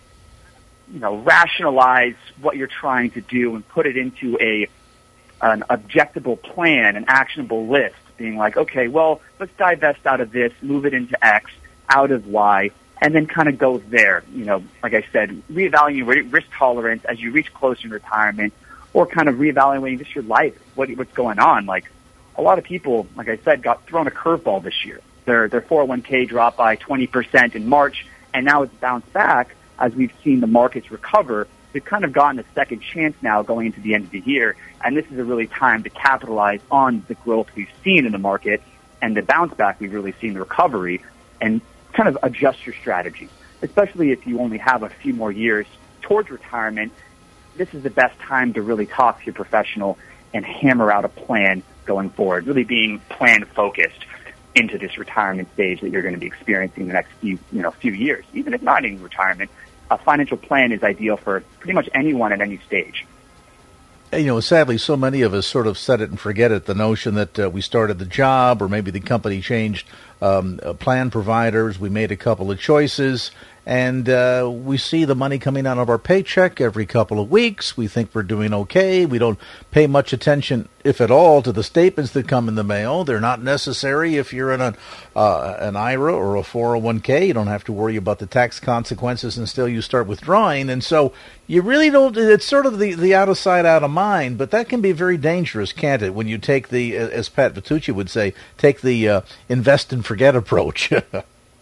you 0.91 1.01
know, 1.01 1.17
rationalize 1.19 2.15
what 2.41 2.57
you're 2.57 2.67
trying 2.67 3.11
to 3.11 3.21
do 3.21 3.55
and 3.55 3.69
put 3.69 3.87
it 3.87 3.99
into 3.99 4.39
a 4.41 4.69
an 5.41 5.65
objectable 5.71 6.41
plan, 6.41 6.97
an 6.97 7.05
actionable 7.09 7.69
list, 7.69 7.97
being 8.17 8.37
like, 8.37 8.57
okay, 8.57 8.89
well, 8.89 9.21
let's 9.39 9.53
divest 9.57 10.07
out 10.07 10.21
of 10.21 10.33
this, 10.33 10.53
move 10.63 10.87
it 10.87 10.95
into 10.95 11.25
X, 11.25 11.51
out 11.89 12.11
of 12.11 12.27
Y, 12.27 12.71
and 13.01 13.15
then 13.15 13.27
kind 13.27 13.49
of 13.49 13.59
go 13.59 13.79
there. 13.79 14.25
You 14.33 14.45
know, 14.45 14.65
like 14.83 14.95
I 14.95 15.05
said, 15.13 15.43
reevaluating 15.51 16.33
risk 16.33 16.49
tolerance 16.57 17.05
as 17.05 17.21
you 17.21 17.31
reach 17.31 17.53
closer 17.55 17.83
to 17.83 17.95
retirement, 17.95 18.53
or 18.93 19.07
kind 19.07 19.29
of 19.29 19.37
reevaluating 19.37 19.99
just 19.99 20.15
your 20.15 20.25
life, 20.25 20.59
what, 20.75 20.91
what's 20.91 21.13
going 21.13 21.39
on. 21.39 21.67
Like, 21.67 21.91
a 22.37 22.43
lot 22.43 22.59
of 22.59 22.65
people, 22.65 23.07
like 23.17 23.29
I 23.29 23.37
said, 23.39 23.63
got 23.63 23.87
thrown 23.87 24.07
a 24.07 24.11
curveball 24.11 24.63
this 24.63 24.85
year. 24.85 25.01
Their 25.25 25.49
their 25.49 25.61
401k 25.61 26.29
dropped 26.29 26.57
by 26.57 26.77
20% 26.77 27.55
in 27.55 27.69
March, 27.69 28.07
and 28.33 28.47
now 28.47 28.63
it's 28.63 28.75
bounced 28.75 29.13
back 29.13 29.55
as 29.79 29.95
we've 29.95 30.13
seen 30.25 30.41
the 30.41 30.47
markets 30.47 30.91
recover. 30.91 31.47
They've 31.73 31.85
kind 31.85 32.05
of 32.05 32.13
gotten 32.13 32.39
a 32.39 32.45
second 32.55 32.81
chance 32.81 33.17
now 33.23 33.43
going 33.43 33.67
into 33.67 33.81
the 33.81 33.95
end 33.95 34.05
of 34.05 34.11
the 34.11 34.21
year, 34.21 34.57
and 34.83 34.97
this 34.97 35.07
is 35.11 35.19
a 35.19 35.25
really 35.25 35.47
time 35.47 35.83
to 35.83 35.91
capitalize 35.91 36.61
on 36.71 37.05
the 37.09 37.15
growth 37.15 37.49
we've 37.55 37.71
seen 37.85 38.07
in 38.07 38.13
the 38.13 38.19
market 38.19 38.63
and 39.03 39.17
the 39.17 39.23
bounce 39.23 39.55
back 39.55 39.81
we've 39.81 39.93
really 39.93 40.15
seen 40.21 40.35
the 40.35 40.41
recovery, 40.41 41.03
and 41.41 41.61
kind 41.93 42.09
of 42.09 42.19
adjust 42.23 42.67
your 42.67 42.75
strategy, 42.75 43.29
especially 43.63 44.11
if 44.11 44.27
you 44.27 44.41
only 44.41 44.59
have 44.59 44.83
a 44.83 44.89
few 44.89 45.13
more 45.13 45.31
years 45.31 45.67
towards 46.03 46.31
retirement. 46.31 46.93
This 47.57 47.75
is 47.75 47.83
the 47.83 47.91
best 47.91 48.19
time 48.19 48.55
to 48.55 48.63
really 48.63 48.87
talk 48.87 49.21
to 49.21 49.27
your 49.27 49.35
professional 49.35 49.99
and 50.35 50.45
hammer 50.45 50.91
out 50.91 51.05
a 51.05 51.09
plan 51.09 51.63
going 51.87 52.11
forward, 52.11 52.47
really 52.47 52.65
being 52.65 52.99
plan 53.09 53.45
focused 53.45 54.05
into 54.55 54.79
this 54.79 54.99
retirement 54.99 55.49
stage 55.55 55.81
that 55.81 55.91
you're 55.91 56.03
going 56.03 56.15
to 56.15 56.21
be 56.21 56.27
experiencing 56.27 56.89
the 56.89 56.93
next 56.93 57.13
few, 57.21 57.39
you 57.53 57.63
know, 57.63 57.71
few 57.71 57.93
years. 57.93 58.25
Even 58.33 58.55
if 58.55 58.63
not 58.63 58.85
in 58.85 59.01
retirement, 59.03 59.51
a 59.91 59.99
financial 59.99 60.37
plan 60.37 60.73
is 60.73 60.83
ideal 60.83 61.17
for 61.17 61.41
pretty 61.61 61.73
much 61.75 61.89
anyone 61.95 62.33
at 62.33 62.41
any 62.41 62.59
stage. 62.59 63.07
You 64.13 64.25
know, 64.25 64.41
sadly, 64.41 64.79
so 64.79 64.97
many 64.97 65.21
of 65.21 65.35
us 65.35 65.47
sort 65.47 65.67
of 65.67 65.77
set 65.77 66.01
it 66.01 66.09
and 66.09 66.19
forget 66.19 66.51
it. 66.51 66.65
The 66.65 66.75
notion 66.75 67.15
that 67.17 67.39
uh, 67.39 67.51
we 67.51 67.61
started 67.61 67.99
the 67.99 68.07
job, 68.07 68.63
or 68.63 68.69
maybe 68.69 68.91
the 68.91 69.01
company 69.01 69.43
changed 69.43 69.87
um, 70.23 70.61
uh, 70.63 70.73
plan 70.73 71.11
providers, 71.11 71.79
we 71.79 71.91
made 71.91 72.11
a 72.11 72.17
couple 72.17 72.51
of 72.51 72.59
choices, 72.59 73.33
and 73.69 74.09
uh, 74.09 74.51
we 74.51 74.79
see 74.79 75.05
the 75.05 75.15
money 75.15 75.39
coming 75.39 75.67
out 75.67 75.77
of 75.77 75.91
our 75.91 75.99
paycheck 75.99 76.59
every 76.59 76.87
couple 76.87 77.21
of 77.21 77.31
weeks. 77.31 77.77
We 77.77 77.87
think 77.87 78.15
we're 78.15 78.23
doing 78.23 78.55
okay. 78.55 79.05
We 79.05 79.19
don't 79.19 79.39
pay 79.71 79.87
much 79.87 80.15
attention, 80.15 80.71
if 80.85 81.03
at 81.03 81.11
all, 81.11 81.43
to 81.43 81.53
the 81.53 81.63
statements 81.63 82.13
that 82.13 82.27
come 82.27 82.49
in 82.49 82.55
the 82.55 82.65
mail. 82.65 83.05
They're 83.05 83.21
not 83.21 83.43
necessary 83.43 84.17
if 84.17 84.33
you're 84.33 84.53
in 84.53 84.63
a, 84.63 84.75
uh, 85.15 85.59
an 85.61 85.77
IRA 85.77 86.15
or 86.15 86.37
a 86.37 86.41
401k. 86.41 87.27
You 87.27 87.35
don't 87.35 87.49
have 87.49 87.65
to 87.65 87.73
worry 87.75 87.97
about 87.97 88.21
the 88.21 88.27
tax 88.27 88.59
consequences 88.59 89.37
until 89.37 89.69
you 89.69 89.83
start 89.83 90.07
withdrawing. 90.07 90.71
And 90.71 90.83
so 90.83 91.13
you 91.47 91.61
really 91.61 91.91
don't, 91.91 92.17
it's 92.17 92.47
sort 92.47 92.65
of 92.65 92.79
the, 92.79 92.95
the 92.95 93.15
out 93.15 93.29
of 93.29 93.37
sight, 93.37 93.67
out 93.67 93.83
of 93.83 93.91
mind, 93.91 94.39
but 94.39 94.51
that 94.51 94.71
can 94.71 94.81
be 94.81 94.93
very 94.93 95.19
dangerous, 95.19 95.75
can't 95.75 96.01
it? 96.01 96.15
When 96.15 96.27
you 96.27 96.39
take 96.39 96.69
the, 96.69 96.97
as 96.97 97.29
Pat 97.29 97.53
Vitucci 97.53 97.95
would 97.95 98.09
say, 98.09 98.33
take 98.57 98.81
the 98.81 99.07
uh, 99.11 99.21
invest 99.51 99.93
and 99.93 100.07
forget 100.07 100.35
approach. 100.35 100.91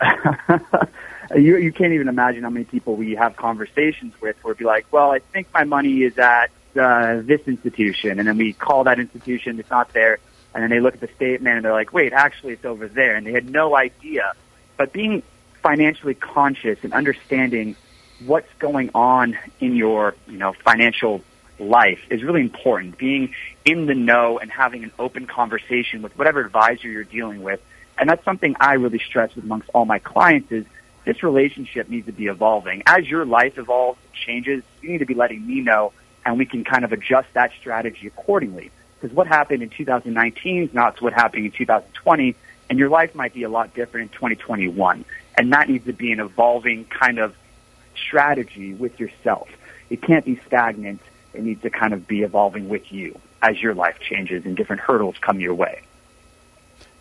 you 1.34 1.56
you 1.56 1.72
can't 1.72 1.92
even 1.92 2.08
imagine 2.08 2.42
how 2.42 2.50
many 2.50 2.64
people 2.64 2.96
we 2.96 3.14
have 3.14 3.36
conversations 3.36 4.14
with 4.20 4.36
where 4.42 4.52
it'd 4.52 4.58
be 4.58 4.64
like, 4.64 4.86
well, 4.92 5.10
I 5.10 5.18
think 5.18 5.48
my 5.52 5.64
money 5.64 6.02
is 6.02 6.18
at 6.18 6.50
uh, 6.78 7.20
this 7.22 7.40
institution, 7.46 8.18
and 8.18 8.28
then 8.28 8.36
we 8.36 8.52
call 8.52 8.84
that 8.84 9.00
institution, 9.00 9.58
it's 9.58 9.70
not 9.70 9.92
there, 9.92 10.18
and 10.54 10.62
then 10.62 10.70
they 10.70 10.80
look 10.80 10.94
at 10.94 11.00
the 11.00 11.08
statement 11.16 11.56
and 11.56 11.64
they're 11.64 11.72
like, 11.72 11.92
wait, 11.92 12.12
actually, 12.12 12.52
it's 12.54 12.64
over 12.64 12.88
there, 12.88 13.16
and 13.16 13.26
they 13.26 13.32
had 13.32 13.50
no 13.50 13.76
idea. 13.76 14.32
But 14.76 14.92
being 14.92 15.22
financially 15.62 16.14
conscious 16.14 16.78
and 16.82 16.92
understanding 16.92 17.76
what's 18.24 18.52
going 18.58 18.90
on 18.94 19.36
in 19.60 19.76
your 19.76 20.14
you 20.26 20.38
know 20.38 20.52
financial 20.52 21.22
life 21.58 22.00
is 22.10 22.22
really 22.22 22.42
important. 22.42 22.98
Being 22.98 23.34
in 23.64 23.86
the 23.86 23.94
know 23.94 24.38
and 24.38 24.50
having 24.50 24.84
an 24.84 24.92
open 24.98 25.26
conversation 25.26 26.02
with 26.02 26.16
whatever 26.16 26.40
advisor 26.40 26.88
you're 26.88 27.04
dealing 27.04 27.42
with. 27.42 27.60
And 27.98 28.10
that's 28.10 28.24
something 28.24 28.54
I 28.60 28.74
really 28.74 28.98
stress 28.98 29.34
with 29.34 29.44
amongst 29.44 29.70
all 29.72 29.86
my 29.86 29.98
clients 29.98 30.52
is 30.52 30.66
this 31.06 31.22
relationship 31.22 31.88
needs 31.88 32.06
to 32.06 32.12
be 32.12 32.26
evolving. 32.26 32.82
As 32.84 33.08
your 33.08 33.24
life 33.24 33.56
evolves 33.56 33.98
and 34.04 34.12
changes, 34.12 34.62
you 34.82 34.90
need 34.90 34.98
to 34.98 35.06
be 35.06 35.14
letting 35.14 35.46
me 35.46 35.62
know 35.62 35.92
and 36.26 36.36
we 36.36 36.44
can 36.44 36.64
kind 36.64 36.84
of 36.84 36.92
adjust 36.92 37.28
that 37.34 37.52
strategy 37.58 38.08
accordingly. 38.08 38.72
Because 39.00 39.16
what 39.16 39.28
happened 39.28 39.62
in 39.62 39.70
2019 39.70 40.64
is 40.64 40.74
not 40.74 41.00
what 41.00 41.12
happened 41.12 41.46
in 41.46 41.52
2020, 41.52 42.34
and 42.68 42.78
your 42.78 42.88
life 42.88 43.14
might 43.14 43.32
be 43.32 43.44
a 43.44 43.48
lot 43.48 43.72
different 43.74 44.10
in 44.10 44.16
2021. 44.16 45.04
And 45.38 45.52
that 45.52 45.68
needs 45.68 45.86
to 45.86 45.92
be 45.92 46.10
an 46.10 46.18
evolving 46.18 46.84
kind 46.86 47.20
of 47.20 47.36
strategy 47.94 48.74
with 48.74 48.98
yourself. 48.98 49.48
It 49.88 50.02
can't 50.02 50.24
be 50.24 50.40
stagnant. 50.46 51.00
It 51.32 51.44
needs 51.44 51.62
to 51.62 51.70
kind 51.70 51.92
of 51.92 52.08
be 52.08 52.22
evolving 52.22 52.68
with 52.68 52.90
you 52.90 53.16
as 53.40 53.62
your 53.62 53.74
life 53.74 54.00
changes 54.00 54.44
and 54.44 54.56
different 54.56 54.82
hurdles 54.82 55.14
come 55.20 55.38
your 55.38 55.54
way. 55.54 55.82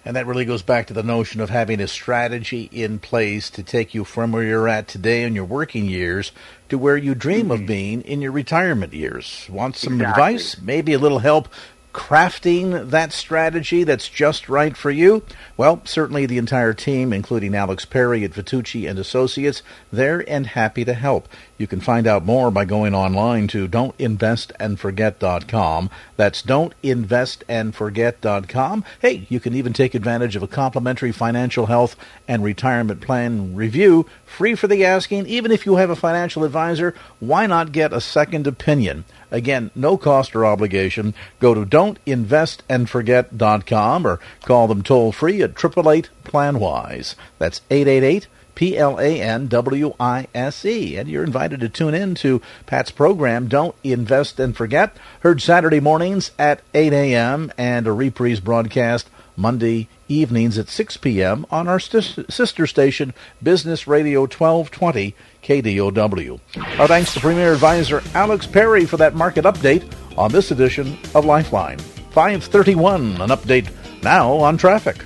And 0.05 0.15
that 0.15 0.27
really 0.27 0.45
goes 0.45 0.61
back 0.61 0.85
to 0.87 0.93
the 0.93 1.01
notion 1.01 1.41
of 1.41 1.49
having 1.49 1.81
a 1.81 1.87
strategy 1.87 2.69
in 2.71 2.99
place 2.99 3.49
to 3.49 3.63
take 3.63 3.95
you 3.95 4.03
from 4.03 4.31
where 4.31 4.43
you're 4.43 4.69
at 4.69 4.87
today 4.87 5.23
in 5.23 5.33
your 5.33 5.45
working 5.45 5.85
years 5.85 6.31
to 6.69 6.77
where 6.77 6.95
you 6.95 7.15
dream 7.15 7.47
mm-hmm. 7.47 7.63
of 7.63 7.65
being 7.65 8.01
in 8.03 8.21
your 8.21 8.31
retirement 8.31 8.93
years. 8.93 9.47
Want 9.49 9.75
some 9.75 9.93
exactly. 9.95 10.23
advice? 10.23 10.61
Maybe 10.61 10.93
a 10.93 10.99
little 10.99 11.19
help 11.19 11.49
crafting 11.95 12.89
that 12.89 13.13
strategy 13.13 13.85
that's 13.85 14.09
just 14.09 14.49
right 14.49 14.75
for 14.75 14.91
you? 14.91 15.23
Well, 15.55 15.79
certainly 15.85 16.25
the 16.25 16.37
entire 16.37 16.73
team, 16.73 17.13
including 17.13 17.55
Alex 17.55 17.85
Perry 17.85 18.25
at 18.25 18.31
Vitucci 18.31 18.85
and 18.87 18.99
Associates, 18.99 19.63
there 19.93 20.29
and 20.29 20.45
happy 20.45 20.83
to 20.83 20.93
help. 20.93 21.29
You 21.57 21.67
can 21.67 21.79
find 21.79 22.05
out 22.05 22.25
more 22.25 22.51
by 22.51 22.65
going 22.65 22.93
online 22.93 23.47
to 23.47 23.69
don'tinvestandforget.com. 23.69 25.89
That's 26.17 26.41
don'tinvestandforget.com. 26.41 28.83
Hey, 28.99 29.25
you 29.29 29.39
can 29.39 29.55
even 29.55 29.71
take 29.71 29.95
advantage 29.95 30.35
of 30.35 30.43
a 30.43 30.49
complimentary 30.49 31.13
financial 31.13 31.67
health 31.67 31.95
and 32.27 32.43
retirement 32.43 32.99
plan 32.99 33.55
review, 33.55 34.05
free 34.25 34.55
for 34.55 34.67
the 34.67 34.83
asking. 34.83 35.27
Even 35.27 35.49
if 35.49 35.65
you 35.65 35.77
have 35.77 35.89
a 35.89 35.95
financial 35.95 36.43
advisor, 36.43 36.93
why 37.21 37.47
not 37.47 37.71
get 37.71 37.93
a 37.93 38.01
second 38.01 38.47
opinion? 38.47 39.05
Again, 39.35 39.69
no 39.75 39.97
cost 39.97 40.33
or 40.33 40.45
obligation. 40.45 41.13
Go 41.41 41.53
to 41.53 41.65
don'tinvestandforget.com 41.65 44.07
or 44.07 44.21
call 44.43 44.69
them 44.69 44.81
toll 44.81 45.11
free 45.11 45.41
at 45.41 45.49
888 45.51 46.09
PlanWise. 46.23 47.15
That's 47.37 47.59
888 47.69 48.27
P 48.55 48.77
L 48.77 48.97
A 48.97 49.21
N 49.21 49.47
W 49.47 49.93
I 49.99 50.27
S 50.33 50.63
E. 50.63 50.95
And 50.95 51.09
you're 51.09 51.25
invited 51.25 51.59
to 51.59 51.67
tune 51.67 51.93
in 51.93 52.15
to 52.15 52.41
Pat's 52.65 52.91
program, 52.91 53.49
Don't 53.49 53.75
Invest 53.83 54.39
and 54.39 54.55
Forget, 54.55 54.95
heard 55.19 55.41
Saturday 55.41 55.81
mornings 55.81 56.31
at 56.39 56.61
8 56.73 56.93
a.m. 56.93 57.51
and 57.57 57.87
a 57.87 57.91
reprise 57.91 58.39
broadcast 58.39 59.09
Monday 59.35 59.87
evenings 60.07 60.57
at 60.57 60.69
6 60.69 60.97
p.m. 60.97 61.45
on 61.49 61.67
our 61.67 61.79
st- 61.79 62.31
sister 62.31 62.67
station, 62.67 63.13
Business 63.41 63.87
Radio 63.87 64.21
1220 64.21 65.15
KDOW. 65.43 66.39
Our 66.79 66.87
thanks 66.87 67.13
to 67.13 67.19
Premier 67.19 67.53
Advisor 67.53 68.01
Alex 68.13 68.45
Perry 68.45 68.85
for 68.85 68.97
that 68.97 69.15
market 69.15 69.45
update 69.45 69.91
on 70.17 70.31
this 70.31 70.51
edition 70.51 70.97
of 71.13 71.25
Lifeline. 71.25 71.79
531, 72.11 73.21
an 73.21 73.29
update 73.29 73.69
now 74.03 74.31
on 74.33 74.57
traffic. 74.57 75.03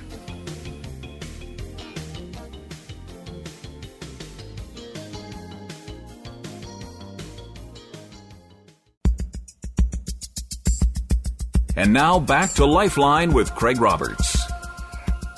And 11.76 11.92
now 11.92 12.18
back 12.18 12.52
to 12.54 12.66
Lifeline 12.66 13.32
with 13.32 13.54
Craig 13.54 13.80
Roberts. 13.80 14.38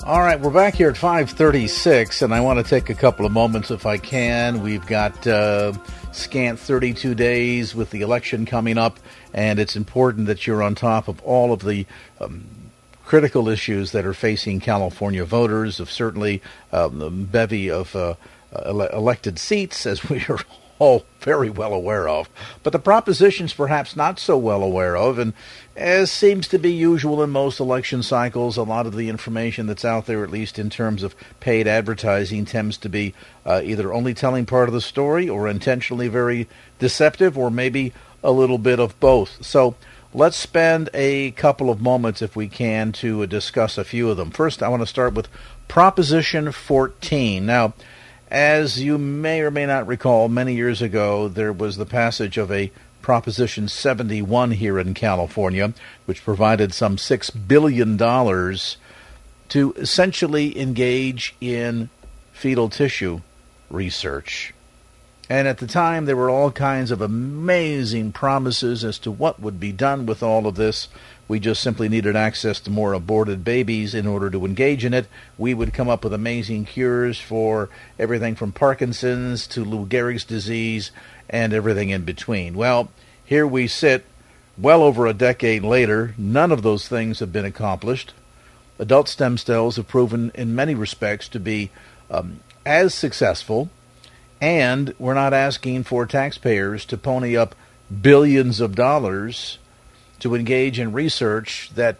All 0.05 0.19
right, 0.19 0.37
we're 0.37 0.51
back 0.51 0.75
here 0.75 0.89
at 0.89 0.97
536, 0.97 2.23
and 2.23 2.33
I 2.33 2.41
want 2.41 2.59
to 2.59 2.69
take 2.69 2.89
a 2.89 2.93
couple 2.93 3.25
of 3.25 3.31
moments 3.31 3.71
if 3.71 3.85
I 3.85 3.97
can. 3.97 4.61
We've 4.61 4.85
got 4.85 5.25
uh, 5.25 5.71
scant 6.11 6.59
32 6.59 7.15
days 7.15 7.73
with 7.73 7.91
the 7.91 8.01
election 8.01 8.45
coming 8.45 8.77
up, 8.77 8.99
and 9.33 9.59
it's 9.59 9.77
important 9.77 10.27
that 10.27 10.45
you're 10.45 10.61
on 10.61 10.75
top 10.75 11.07
of 11.07 11.21
all 11.21 11.53
of 11.53 11.61
the 11.61 11.85
um, 12.19 12.43
critical 13.05 13.47
issues 13.47 13.93
that 13.93 14.05
are 14.05 14.13
facing 14.13 14.59
California 14.59 15.23
voters, 15.23 15.79
of 15.79 15.89
certainly 15.89 16.41
um, 16.73 16.99
the 16.99 17.09
bevy 17.09 17.69
of 17.71 17.95
uh, 17.95 18.15
ele- 18.65 18.81
elected 18.87 19.39
seats, 19.39 19.85
as 19.85 20.09
we 20.09 20.25
are 20.27 20.39
all 20.83 21.05
very 21.21 21.49
well 21.49 21.73
aware 21.73 22.09
of, 22.09 22.29
but 22.61 22.73
the 22.73 22.79
propositions 22.79 23.53
perhaps 23.53 23.95
not 23.95 24.19
so 24.19 24.37
well 24.37 24.61
aware 24.61 24.97
of, 24.97 25.17
and 25.17 25.31
as 25.77 26.11
seems 26.11 26.45
to 26.49 26.59
be 26.59 26.73
usual 26.73 27.23
in 27.23 27.29
most 27.29 27.61
election 27.61 28.03
cycles, 28.03 28.57
a 28.57 28.63
lot 28.63 28.85
of 28.85 28.93
the 28.93 29.07
information 29.07 29.65
that's 29.65 29.85
out 29.85 30.07
there, 30.07 30.25
at 30.25 30.29
least 30.29 30.59
in 30.59 30.69
terms 30.69 31.01
of 31.01 31.15
paid 31.39 31.67
advertising, 31.67 32.43
tends 32.43 32.75
to 32.77 32.89
be 32.89 33.13
uh, 33.45 33.61
either 33.63 33.93
only 33.93 34.13
telling 34.13 34.45
part 34.45 34.67
of 34.67 34.73
the 34.73 34.81
story 34.81 35.29
or 35.29 35.47
intentionally 35.47 36.09
very 36.09 36.49
deceptive, 36.79 37.37
or 37.37 37.49
maybe 37.49 37.93
a 38.21 38.31
little 38.31 38.57
bit 38.57 38.79
of 38.79 38.99
both. 38.99 39.43
So 39.43 39.75
let's 40.13 40.35
spend 40.35 40.89
a 40.93 41.31
couple 41.31 41.69
of 41.69 41.81
moments, 41.81 42.21
if 42.21 42.35
we 42.35 42.49
can, 42.49 42.91
to 42.93 43.25
discuss 43.25 43.77
a 43.77 43.85
few 43.85 44.09
of 44.09 44.17
them. 44.17 44.31
First, 44.31 44.61
I 44.61 44.67
want 44.67 44.81
to 44.81 44.87
start 44.87 45.13
with 45.13 45.29
Proposition 45.69 46.51
14. 46.51 47.45
Now, 47.45 47.73
as 48.33 48.81
you 48.81 48.97
may 48.97 49.41
or 49.41 49.51
may 49.51 49.67
not 49.67 49.85
recall, 49.85 50.27
many 50.27 50.55
years 50.55 50.81
ago, 50.81 51.27
there 51.27 51.53
was 51.53 51.77
the 51.77 51.85
passage 51.85 52.39
of 52.39 52.51
a 52.51 52.71
Proposition 53.03 53.67
71 53.67 54.51
here 54.51 54.79
in 54.79 54.95
California, 54.95 55.73
which 56.05 56.23
provided 56.23 56.73
some 56.73 56.95
$6 56.95 57.47
billion 57.47 57.95
to 59.49 59.73
essentially 59.73 60.59
engage 60.59 61.35
in 61.39 61.89
fetal 62.31 62.69
tissue 62.69 63.21
research. 63.69 64.53
And 65.29 65.47
at 65.47 65.59
the 65.59 65.67
time, 65.67 66.05
there 66.05 66.15
were 66.15 66.29
all 66.29 66.49
kinds 66.49 66.89
of 66.89 67.01
amazing 67.01 68.13
promises 68.13 68.83
as 68.83 68.97
to 68.99 69.11
what 69.11 69.39
would 69.39 69.59
be 69.59 69.71
done 69.71 70.05
with 70.07 70.23
all 70.23 70.47
of 70.47 70.55
this. 70.55 70.87
We 71.33 71.39
just 71.39 71.63
simply 71.63 71.89
needed 71.89 72.15
access 72.15 72.59
to 72.59 72.69
more 72.69 72.93
aborted 72.93 73.43
babies 73.43 73.95
in 73.95 74.05
order 74.05 74.29
to 74.29 74.45
engage 74.45 74.85
in 74.85 74.93
it. 74.93 75.07
We 75.35 75.55
would 75.55 75.73
come 75.73 75.89
up 75.89 76.03
with 76.03 76.13
amazing 76.13 76.65
cures 76.65 77.19
for 77.19 77.71
everything 77.97 78.35
from 78.35 78.51
Parkinson's 78.51 79.47
to 79.47 79.65
Lou 79.65 79.87
Gehrig's 79.87 80.25
disease 80.25 80.91
and 81.27 81.51
everything 81.51 81.89
in 81.89 82.05
between. 82.05 82.53
Well, 82.53 82.91
here 83.25 83.47
we 83.47 83.65
sit, 83.65 84.05
well 84.59 84.83
over 84.83 85.07
a 85.07 85.13
decade 85.15 85.63
later. 85.63 86.13
None 86.19 86.51
of 86.51 86.61
those 86.61 86.87
things 86.87 87.17
have 87.17 87.33
been 87.33 87.45
accomplished. 87.45 88.13
Adult 88.77 89.09
stem 89.09 89.39
cells 89.39 89.77
have 89.77 89.87
proven, 89.87 90.31
in 90.35 90.53
many 90.53 90.75
respects, 90.75 91.27
to 91.29 91.39
be 91.39 91.71
um, 92.11 92.41
as 92.63 92.93
successful, 92.93 93.71
and 94.39 94.93
we're 94.99 95.15
not 95.15 95.33
asking 95.33 95.85
for 95.85 96.05
taxpayers 96.05 96.85
to 96.85 96.95
pony 96.95 97.35
up 97.35 97.55
billions 98.03 98.59
of 98.59 98.75
dollars 98.75 99.57
to 100.19 100.35
engage 100.35 100.79
in 100.79 100.93
research 100.93 101.71
that 101.75 101.97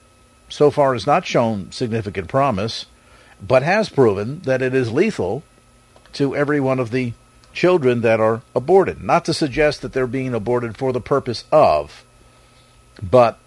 so 0.50 0.70
far 0.70 0.94
has 0.94 1.08
not 1.08 1.26
shown 1.26 1.72
significant 1.72 2.28
promise, 2.28 2.86
but 3.42 3.64
has 3.64 3.90
proven 3.90 4.40
that 4.42 4.62
it 4.62 4.74
is 4.74 4.92
lethal 4.92 5.44
to 6.14 6.36
every 6.36 6.60
one 6.60 6.80
of 6.80 6.92
the 6.92 7.14
children 7.54 8.02
that 8.02 8.20
are 8.20 8.42
aborted. 8.56 9.04
Not 9.04 9.26
to 9.26 9.34
suggest 9.34 9.82
that 9.82 9.94
they're 9.94 10.08
being 10.08 10.34
aborted 10.34 10.78
for 10.78 10.94
the 10.94 11.02
purpose 11.02 11.44
of, 11.52 12.04
but, 13.02 13.40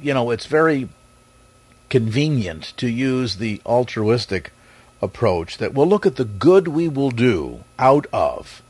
you 0.00 0.14
know, 0.14 0.30
it's 0.30 0.46
very 0.46 0.88
convenient 1.88 2.72
to 2.76 2.88
use 2.88 3.36
the 3.36 3.60
altruistic 3.66 4.52
approach 5.02 5.58
that 5.58 5.74
we'll 5.74 5.88
look 5.88 6.06
at 6.06 6.16
the 6.16 6.24
good 6.24 6.68
we 6.68 6.88
will 6.88 7.10
do 7.10 7.64
out 7.78 8.06
of. 8.12 8.62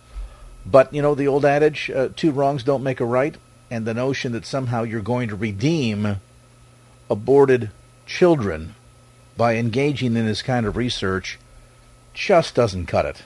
But, 0.65 0.93
you 0.93 1.03
know, 1.03 1.15
the 1.15 1.29
old 1.29 1.45
adage, 1.45 1.91
uh, 1.91 2.09
two 2.17 2.31
wrongs 2.31 2.63
don't 2.63 2.83
make 2.83 3.01
a 3.01 3.05
right, 3.05 3.37
and 3.71 3.87
the 3.87 3.95
notion 3.95 4.33
that 4.33 4.45
somehow 4.45 4.83
you're 4.83 5.01
going 5.01 5.29
to 5.29 5.37
redeem 5.37 6.17
aborted 7.09 7.71
children 8.07 8.75
by 9.37 9.57
engaging 9.57 10.17
in 10.17 10.27
this 10.27 10.43
kind 10.43 10.67
of 10.67 10.77
research 10.77 11.39
just 12.13 12.55
doesn't 12.55 12.87
cut 12.87 13.07
it. 13.07 13.23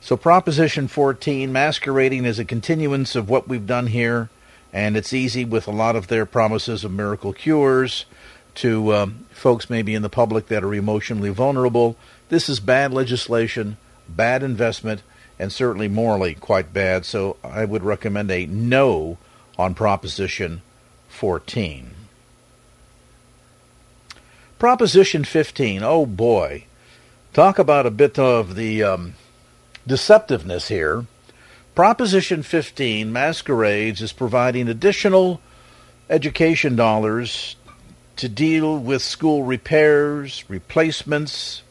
So, 0.00 0.16
Proposition 0.16 0.88
14, 0.88 1.52
masquerading 1.52 2.26
as 2.26 2.38
a 2.38 2.44
continuance 2.44 3.16
of 3.16 3.28
what 3.28 3.48
we've 3.48 3.66
done 3.66 3.88
here, 3.88 4.28
and 4.72 4.96
it's 4.96 5.12
easy 5.12 5.44
with 5.44 5.66
a 5.66 5.72
lot 5.72 5.96
of 5.96 6.08
their 6.08 6.26
promises 6.26 6.84
of 6.84 6.92
miracle 6.92 7.32
cures 7.32 8.04
to 8.56 8.94
um, 8.94 9.26
folks 9.30 9.70
maybe 9.70 9.94
in 9.94 10.02
the 10.02 10.08
public 10.08 10.48
that 10.48 10.64
are 10.64 10.74
emotionally 10.74 11.30
vulnerable. 11.30 11.96
This 12.28 12.48
is 12.48 12.60
bad 12.60 12.92
legislation, 12.92 13.76
bad 14.08 14.42
investment, 14.42 15.02
and 15.38 15.52
certainly 15.52 15.88
morally 15.88 16.34
quite 16.34 16.72
bad. 16.72 17.04
So 17.04 17.36
I 17.44 17.64
would 17.64 17.82
recommend 17.82 18.30
a 18.30 18.46
no 18.46 19.18
on 19.58 19.74
Proposition 19.74 20.62
14. 21.08 21.90
Proposition 24.58 25.24
15, 25.24 25.82
oh 25.82 26.06
boy. 26.06 26.64
Talk 27.32 27.58
about 27.58 27.86
a 27.86 27.90
bit 27.90 28.18
of 28.18 28.54
the 28.54 28.82
um, 28.82 29.14
deceptiveness 29.86 30.68
here. 30.68 31.06
Proposition 31.74 32.42
15 32.42 33.12
masquerades 33.12 34.00
as 34.00 34.12
providing 34.12 34.68
additional 34.68 35.40
education 36.08 36.76
dollars 36.76 37.56
to 38.16 38.28
deal 38.30 38.78
with 38.78 39.02
school 39.02 39.42
repairs, 39.42 40.44
replacements, 40.48 41.62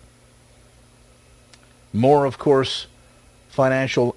more, 1.91 2.25
of 2.25 2.37
course, 2.37 2.85
financial 3.49 4.15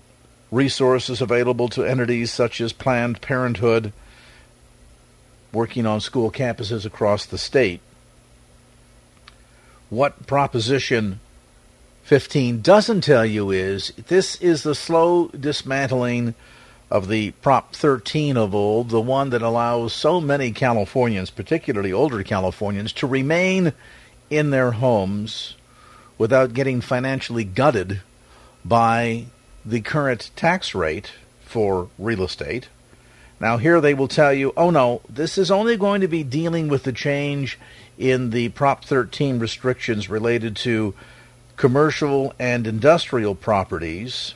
resources 0.51 1.21
available 1.21 1.69
to 1.69 1.85
entities 1.85 2.33
such 2.33 2.61
as 2.61 2.73
Planned 2.73 3.21
Parenthood 3.21 3.93
working 5.53 5.87
on 5.87 6.01
school 6.01 6.31
campuses 6.31 6.85
across 6.85 7.27
the 7.27 7.39
state. 7.39 7.81
What 9.91 10.27
Proposition 10.27 11.21
15 12.05 12.63
doesn't 12.63 13.03
tell 13.03 13.25
you 13.25 13.51
is 13.51 13.93
this 14.07 14.37
is 14.37 14.63
the 14.63 14.75
slow 14.75 15.29
dismantling 15.29 16.35
of 16.91 17.09
the 17.09 17.33
Prop 17.43 17.75
13 17.75 18.37
of 18.37 18.55
old, 18.55 18.89
the 18.89 19.01
one 19.01 19.31
that 19.31 19.43
allows 19.43 19.93
so 19.93 20.21
many 20.21 20.51
Californians, 20.53 21.31
particularly 21.31 21.93
older 21.93 22.23
Californians, 22.23 22.93
to 22.95 23.07
remain 23.07 23.73
in 24.31 24.51
their 24.51 24.73
homes 24.73 25.55
without 26.17 26.55
getting 26.55 26.81
financially 26.81 27.45
gutted 27.45 28.01
by 28.65 29.27
the 29.65 29.81
current 29.81 30.31
tax 30.37 30.75
rate 30.75 31.13
for 31.45 31.89
real 31.99 32.23
estate. 32.23 32.69
Now, 33.41 33.57
here 33.57 33.81
they 33.81 33.95
will 33.95 34.09
tell 34.09 34.33
you, 34.33 34.53
oh 34.57 34.71
no, 34.71 35.01
this 35.09 35.39
is 35.39 35.51
only 35.51 35.77
going 35.77 36.01
to 36.01 36.09
be 36.09 36.25
dealing 36.25 36.69
with 36.69 36.83
the 36.83 36.93
change 36.93 37.59
in 37.97 38.31
the 38.31 38.49
Prop 38.51 38.85
13 38.85 39.39
restrictions 39.39 40.09
related 40.09 40.57
to 40.57 40.95
commercial 41.57 42.33
and 42.39 42.67
industrial 42.67 43.35
properties 43.35 44.35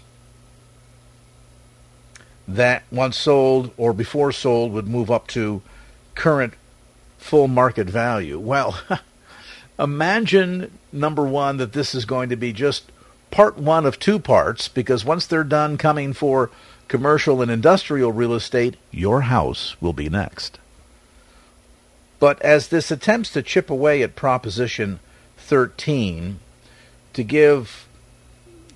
that 2.47 2.83
once 2.91 3.17
sold 3.17 3.71
or 3.77 3.93
before 3.93 4.33
sold 4.33 4.73
would 4.73 4.89
move 4.89 5.11
up 5.11 5.27
to 5.29 5.63
current 6.15 6.55
full 7.19 7.49
market 7.49 7.89
value. 7.89 8.39
Well, 8.39 8.79
imagine, 9.79 10.77
number 10.93 11.25
one, 11.25 11.57
that 11.59 11.73
this 11.73 11.95
is 11.95 12.05
going 12.05 12.29
to 12.31 12.37
be 12.37 12.53
just 12.53 12.91
part 13.33 13.59
one 13.59 13.85
of 13.85 13.99
two 13.99 14.21
parts, 14.21 14.69
because 14.69 15.05
once 15.05 15.27
they're 15.27 15.43
done 15.43 15.77
coming 15.77 16.13
for 16.13 16.51
commercial 16.87 17.43
and 17.43 17.51
industrial 17.51 18.13
real 18.13 18.35
estate, 18.35 18.77
your 18.93 19.23
house 19.23 19.75
will 19.81 19.93
be 19.93 20.09
next. 20.09 20.61
But 22.21 22.41
as 22.43 22.69
this 22.69 22.93
attempts 22.93 23.33
to 23.33 23.43
chip 23.43 23.69
away 23.69 24.03
at 24.03 24.15
Proposition 24.15 25.01
13 25.39 26.39
to 27.15 27.25
give 27.25 27.89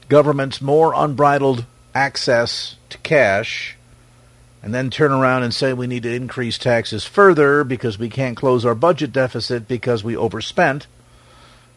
governments 0.08 0.60
more 0.60 0.92
unbridled 0.96 1.64
access 1.94 2.76
to 2.88 2.98
cash 2.98 3.76
and 4.62 4.74
then 4.74 4.90
turn 4.90 5.12
around 5.12 5.44
and 5.44 5.54
say 5.54 5.72
we 5.72 5.86
need 5.86 6.02
to 6.02 6.12
increase 6.12 6.58
taxes 6.58 7.04
further 7.04 7.62
because 7.62 7.98
we 7.98 8.08
can't 8.08 8.36
close 8.36 8.64
our 8.64 8.74
budget 8.74 9.12
deficit 9.12 9.68
because 9.68 10.02
we 10.02 10.16
overspent, 10.16 10.86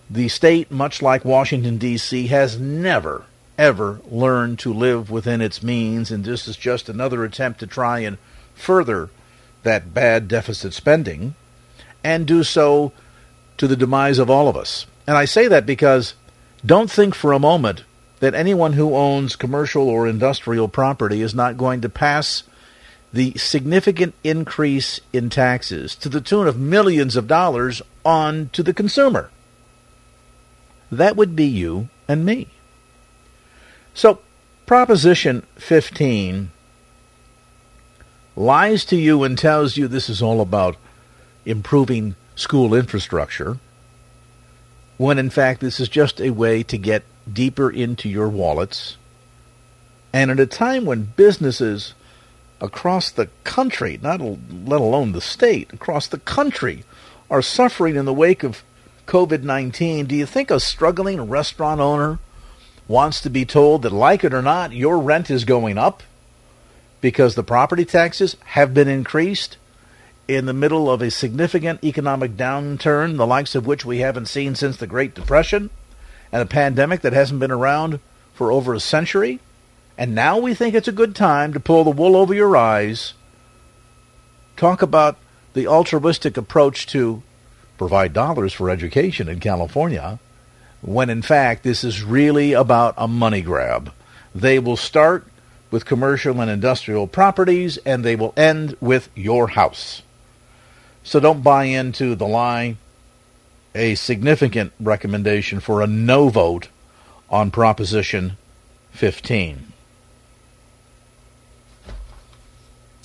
the 0.09 0.27
state, 0.27 0.71
much 0.71 1.01
like 1.01 1.23
Washington, 1.23 1.77
D.C., 1.77 2.27
has 2.27 2.59
never, 2.59 3.25
ever 3.57 3.99
learned 4.09 4.59
to 4.59 4.73
live 4.73 5.11
within 5.11 5.41
its 5.41 5.61
means, 5.61 6.09
and 6.09 6.23
this 6.23 6.47
is 6.47 6.57
just 6.57 6.89
another 6.89 7.23
attempt 7.23 7.59
to 7.59 7.67
try 7.67 7.99
and 7.99 8.17
further 8.55 9.09
that 9.63 9.93
bad 9.93 10.27
deficit 10.27 10.73
spending 10.73 11.35
and 12.03 12.25
do 12.25 12.43
so 12.43 12.91
to 13.57 13.67
the 13.67 13.75
demise 13.75 14.19
of 14.19 14.29
all 14.29 14.47
of 14.47 14.57
us. 14.57 14.85
And 15.05 15.17
I 15.17 15.25
say 15.25 15.47
that 15.47 15.65
because 15.65 16.15
don't 16.65 16.89
think 16.89 17.13
for 17.13 17.33
a 17.33 17.39
moment 17.39 17.83
that 18.19 18.33
anyone 18.33 18.73
who 18.73 18.95
owns 18.95 19.35
commercial 19.35 19.87
or 19.87 20.07
industrial 20.07 20.67
property 20.67 21.21
is 21.21 21.35
not 21.35 21.57
going 21.57 21.81
to 21.81 21.89
pass 21.89 22.43
the 23.11 23.33
significant 23.37 24.13
increase 24.23 24.99
in 25.11 25.29
taxes 25.29 25.95
to 25.95 26.09
the 26.09 26.21
tune 26.21 26.47
of 26.47 26.59
millions 26.59 27.15
of 27.15 27.27
dollars 27.27 27.81
on 28.05 28.49
to 28.53 28.61
the 28.61 28.73
consumer. 28.73 29.29
That 30.91 31.15
would 31.15 31.35
be 31.35 31.45
you 31.45 31.89
and 32.07 32.25
me. 32.25 32.47
So, 33.93 34.19
Proposition 34.65 35.45
15 35.55 36.51
lies 38.35 38.85
to 38.85 38.95
you 38.95 39.23
and 39.23 39.37
tells 39.37 39.77
you 39.77 39.87
this 39.87 40.09
is 40.09 40.21
all 40.21 40.41
about 40.41 40.77
improving 41.45 42.15
school 42.35 42.73
infrastructure, 42.73 43.57
when 44.97 45.17
in 45.17 45.29
fact 45.29 45.59
this 45.59 45.79
is 45.79 45.89
just 45.89 46.21
a 46.21 46.29
way 46.29 46.63
to 46.63 46.77
get 46.77 47.03
deeper 47.31 47.69
into 47.69 48.07
your 48.07 48.29
wallets. 48.29 48.97
And 50.13 50.31
at 50.31 50.39
a 50.39 50.45
time 50.45 50.85
when 50.85 51.13
businesses 51.15 51.93
across 52.61 53.11
the 53.11 53.29
country, 53.43 53.99
not 54.01 54.21
let 54.21 54.81
alone 54.81 55.11
the 55.11 55.21
state, 55.21 55.71
across 55.73 56.07
the 56.07 56.19
country, 56.19 56.83
are 57.29 57.41
suffering 57.41 57.95
in 57.95 58.05
the 58.05 58.13
wake 58.13 58.43
of 58.43 58.63
COVID 59.09 59.41
19, 59.41 60.05
do 60.05 60.15
you 60.15 60.27
think 60.27 60.51
a 60.51 60.59
struggling 60.59 61.29
restaurant 61.29 61.81
owner 61.81 62.19
wants 62.87 63.19
to 63.21 63.29
be 63.31 63.43
told 63.43 63.81
that, 63.81 63.91
like 63.91 64.23
it 64.23 64.35
or 64.35 64.43
not, 64.43 64.71
your 64.71 64.99
rent 64.99 65.31
is 65.31 65.45
going 65.45 65.79
up 65.79 66.03
because 67.01 67.33
the 67.33 67.43
property 67.43 67.85
taxes 67.85 68.37
have 68.45 68.73
been 68.73 68.87
increased 68.87 69.57
in 70.27 70.45
the 70.45 70.53
middle 70.53 70.91
of 70.91 71.01
a 71.01 71.09
significant 71.09 71.83
economic 71.83 72.37
downturn, 72.37 73.17
the 73.17 73.25
likes 73.25 73.55
of 73.55 73.65
which 73.65 73.83
we 73.83 73.97
haven't 73.97 74.27
seen 74.27 74.53
since 74.53 74.77
the 74.77 74.85
Great 74.85 75.15
Depression? 75.15 75.71
and 76.31 76.41
a 76.43 76.45
pandemic 76.45 77.01
that 77.01 77.13
hasn't 77.13 77.39
been 77.39 77.49
around 77.49 77.99
for 78.35 78.51
over 78.51 78.73
a 78.75 78.79
century, 78.79 79.39
and 79.97 80.13
now 80.13 80.37
we 80.37 80.53
think 80.53 80.75
it's 80.75 80.87
a 80.87 80.91
good 80.91 81.15
time 81.15 81.53
to 81.53 81.59
pull 81.59 81.83
the 81.83 81.89
wool 81.89 82.15
over 82.15 82.33
your 82.33 82.55
eyes, 82.55 83.13
talk 84.55 84.81
about 84.83 85.17
the 85.53 85.67
altruistic 85.67 86.37
approach 86.37 86.85
to 86.85 87.23
provide 87.79 88.13
dollars 88.13 88.53
for 88.53 88.69
education 88.69 89.27
in 89.27 89.39
California, 89.39 90.19
when 90.81 91.09
in 91.09 91.23
fact 91.23 91.63
this 91.63 91.83
is 91.83 92.03
really 92.03 92.53
about 92.53 92.93
a 92.97 93.07
money 93.07 93.41
grab. 93.41 93.91
They 94.35 94.59
will 94.59 94.77
start 94.77 95.25
with 95.71 95.85
commercial 95.85 96.39
and 96.41 96.51
industrial 96.51 97.07
properties 97.07 97.77
and 97.77 98.03
they 98.03 98.15
will 98.15 98.33
end 98.37 98.75
with 98.79 99.09
your 99.15 99.49
house. 99.49 100.03
So 101.03 101.19
don't 101.19 101.41
buy 101.41 101.63
into 101.63 102.13
the 102.13 102.27
lie. 102.27 102.75
A 103.73 103.95
significant 103.95 104.73
recommendation 104.79 105.59
for 105.59 105.81
a 105.81 105.87
no 105.87 106.29
vote 106.29 106.67
on 107.29 107.49
Proposition 107.49 108.37
15. 108.91 109.71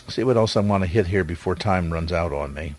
See 0.08 0.24
what 0.24 0.36
else 0.36 0.56
I 0.56 0.60
want 0.60 0.82
to 0.82 0.88
hit 0.88 1.06
here 1.06 1.24
before 1.24 1.54
time 1.54 1.92
runs 1.92 2.12
out 2.12 2.32
on 2.32 2.54
me. 2.54 2.74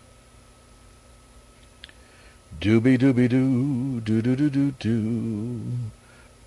Dooby 2.60 2.96
dooby 2.98 3.28
doo, 3.28 4.00
doo 4.00 4.22
doo 4.22 4.34
doo 4.34 4.48
doo 4.50 4.70
doo. 4.78 5.62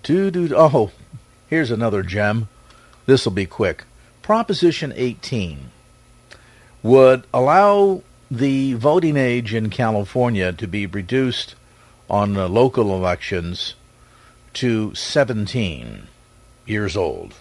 Doo 0.02 0.30
doo. 0.30 0.54
Oh, 0.56 0.90
here's 1.48 1.70
another 1.70 2.02
gem. 2.02 2.48
This 3.06 3.24
will 3.24 3.32
be 3.32 3.46
quick. 3.46 3.84
Proposition 4.22 4.92
18 4.96 5.70
would 6.82 7.24
allow 7.32 8.02
the 8.30 8.74
voting 8.74 9.16
age 9.16 9.54
in 9.54 9.70
California 9.70 10.52
to 10.52 10.66
be 10.66 10.86
reduced 10.86 11.54
on 12.08 12.36
uh, 12.36 12.48
local 12.48 12.94
elections 12.94 13.74
to 14.54 14.94
17 14.94 16.08
years 16.66 16.96
old. 16.96 17.34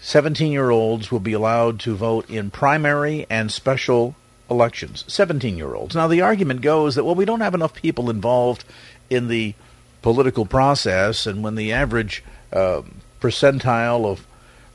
17 0.00 0.52
year 0.52 0.70
olds 0.70 1.10
will 1.10 1.20
be 1.20 1.32
allowed 1.32 1.80
to 1.80 1.94
vote 1.94 2.28
in 2.28 2.50
primary 2.50 3.26
and 3.30 3.50
special 3.50 4.14
elections. 4.50 5.04
17 5.08 5.56
year 5.56 5.74
olds. 5.74 5.94
Now, 5.94 6.08
the 6.08 6.20
argument 6.20 6.60
goes 6.60 6.94
that, 6.94 7.04
well, 7.04 7.14
we 7.14 7.24
don't 7.24 7.40
have 7.40 7.54
enough 7.54 7.74
people 7.74 8.10
involved 8.10 8.64
in 9.10 9.28
the 9.28 9.54
political 10.02 10.44
process, 10.44 11.26
and 11.26 11.42
when 11.42 11.54
the 11.54 11.72
average 11.72 12.22
uh, 12.52 12.82
percentile 13.20 14.04
of 14.04 14.26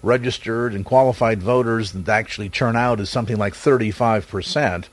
registered 0.02 0.74
and 0.74 0.86
qualified 0.86 1.42
voters 1.42 1.92
that 1.92 2.10
actually 2.10 2.50
turn 2.50 2.76
out 2.76 3.00
is 3.00 3.10
something 3.10 3.38
like 3.38 3.54
35%, 3.54 4.86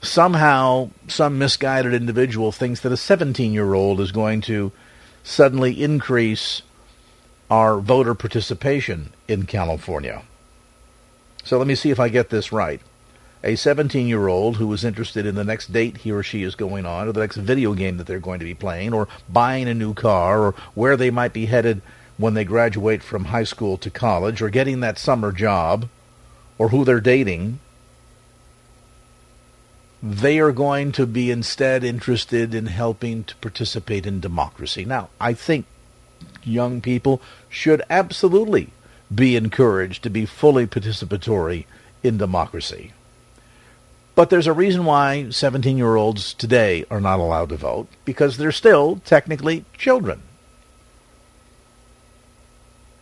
somehow 0.00 0.90
some 1.08 1.38
misguided 1.38 1.92
individual 1.92 2.52
thinks 2.52 2.80
that 2.80 2.92
a 2.92 2.96
17 2.96 3.52
year 3.52 3.74
old 3.74 4.00
is 4.00 4.12
going 4.12 4.40
to 4.40 4.72
suddenly 5.22 5.82
increase 5.82 6.62
our 7.50 7.80
voter 7.80 8.14
participation 8.14 9.12
in 9.26 9.44
California. 9.44 10.22
So 11.44 11.58
let 11.58 11.66
me 11.66 11.74
see 11.74 11.90
if 11.90 11.98
I 11.98 12.08
get 12.08 12.30
this 12.30 12.52
right. 12.52 12.80
A 13.44 13.54
17 13.54 14.08
year 14.08 14.26
old 14.26 14.56
who 14.56 14.72
is 14.72 14.84
interested 14.84 15.24
in 15.24 15.36
the 15.36 15.44
next 15.44 15.72
date 15.72 15.98
he 15.98 16.10
or 16.10 16.22
she 16.22 16.42
is 16.42 16.54
going 16.54 16.84
on, 16.86 17.06
or 17.06 17.12
the 17.12 17.20
next 17.20 17.36
video 17.36 17.72
game 17.74 17.96
that 17.96 18.06
they're 18.06 18.18
going 18.18 18.40
to 18.40 18.44
be 18.44 18.54
playing, 18.54 18.92
or 18.92 19.06
buying 19.28 19.68
a 19.68 19.74
new 19.74 19.94
car, 19.94 20.42
or 20.42 20.54
where 20.74 20.96
they 20.96 21.10
might 21.10 21.32
be 21.32 21.46
headed 21.46 21.80
when 22.16 22.34
they 22.34 22.44
graduate 22.44 23.02
from 23.02 23.26
high 23.26 23.44
school 23.44 23.76
to 23.78 23.90
college, 23.90 24.42
or 24.42 24.50
getting 24.50 24.80
that 24.80 24.98
summer 24.98 25.30
job, 25.30 25.88
or 26.58 26.70
who 26.70 26.84
they're 26.84 27.00
dating, 27.00 27.60
they 30.02 30.38
are 30.40 30.52
going 30.52 30.90
to 30.92 31.06
be 31.06 31.30
instead 31.30 31.84
interested 31.84 32.54
in 32.54 32.66
helping 32.66 33.24
to 33.24 33.36
participate 33.36 34.06
in 34.06 34.20
democracy. 34.20 34.84
Now, 34.84 35.10
I 35.20 35.32
think 35.32 35.66
young 36.42 36.80
people 36.80 37.22
should 37.48 37.82
absolutely 37.88 38.72
be 39.14 39.36
encouraged 39.36 40.02
to 40.02 40.10
be 40.10 40.26
fully 40.26 40.66
participatory 40.66 41.64
in 42.02 42.18
democracy. 42.18 42.92
But 44.18 44.30
there's 44.30 44.48
a 44.48 44.52
reason 44.52 44.84
why 44.84 45.30
17 45.30 45.78
year 45.78 45.94
olds 45.94 46.34
today 46.34 46.84
are 46.90 47.00
not 47.00 47.20
allowed 47.20 47.50
to 47.50 47.56
vote 47.56 47.86
because 48.04 48.36
they're 48.36 48.50
still 48.50 49.00
technically 49.04 49.64
children. 49.76 50.22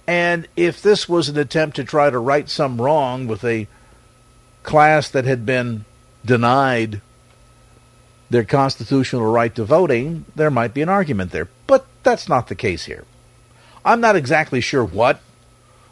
And 0.07 0.47
if 0.57 0.83
this 0.83 1.09
was 1.09 1.31
an 1.31 1.39
attempt 1.39 1.77
to 1.77 1.85
try 1.85 2.11
to 2.11 2.19
right 2.19 2.51
some 2.51 2.79
wrong 2.79 3.27
with 3.27 3.45
a 3.45 3.67
class 4.63 5.09
that 5.09 5.25
had 5.25 5.47
been 5.47 5.87
denied 6.23 7.01
their 8.29 8.45
constitutional 8.45 9.25
right 9.25 9.55
to 9.55 9.65
voting, 9.65 10.27
there 10.35 10.51
might 10.51 10.75
be 10.75 10.83
an 10.83 10.91
argument 10.91 11.33
there. 11.33 11.49
But 11.67 11.87
that's 12.03 12.29
not 12.29 12.49
the 12.49 12.55
case 12.55 12.85
here. 12.85 13.07
I'm 13.87 14.03
not 14.03 14.17
exactly 14.17 14.61
sure 14.61 14.85
what 14.85 15.23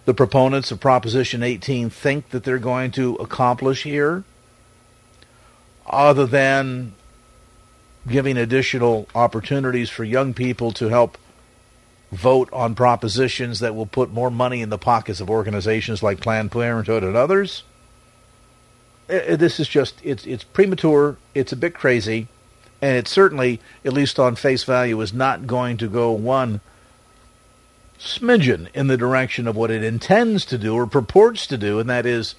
the 0.04 0.12
proponents 0.12 0.70
of 0.70 0.80
Proposition 0.80 1.42
18 1.42 1.88
think 1.88 2.28
that 2.28 2.44
they're 2.44 2.58
going 2.58 2.90
to 2.90 3.14
accomplish 3.14 3.84
here, 3.84 4.22
other 5.86 6.26
than 6.26 6.94
giving 8.08 8.36
additional 8.36 9.08
opportunities 9.14 9.90
for 9.90 10.04
young 10.04 10.34
people 10.34 10.72
to 10.72 10.88
help 10.88 11.16
vote 12.12 12.48
on 12.52 12.74
propositions 12.74 13.60
that 13.60 13.74
will 13.74 13.86
put 13.86 14.12
more 14.12 14.30
money 14.30 14.62
in 14.62 14.68
the 14.68 14.78
pockets 14.78 15.20
of 15.20 15.30
organizations 15.30 16.02
like 16.02 16.20
Planned 16.20 16.52
Parenthood 16.52 17.02
and 17.02 17.16
others. 17.16 17.64
Eh, 19.08 19.20
eh, 19.26 19.36
this 19.36 19.58
is 19.58 19.68
just 19.68 20.00
it's 20.02 20.24
it's 20.26 20.44
premature, 20.44 21.16
it's 21.34 21.52
a 21.52 21.56
bit 21.56 21.74
crazy, 21.74 22.28
and 22.80 22.96
it 22.96 23.08
certainly, 23.08 23.60
at 23.84 23.92
least 23.92 24.18
on 24.18 24.36
face 24.36 24.64
value, 24.64 25.00
is 25.00 25.12
not 25.12 25.46
going 25.46 25.76
to 25.78 25.88
go 25.88 26.12
one 26.12 26.60
smidgen 27.98 28.68
in 28.74 28.86
the 28.86 28.96
direction 28.96 29.46
of 29.46 29.56
what 29.56 29.70
it 29.70 29.82
intends 29.82 30.44
to 30.44 30.58
do 30.58 30.74
or 30.74 30.86
purports 30.86 31.46
to 31.46 31.58
do, 31.58 31.78
and 31.78 31.88
that 31.88 32.06
is 32.06 32.34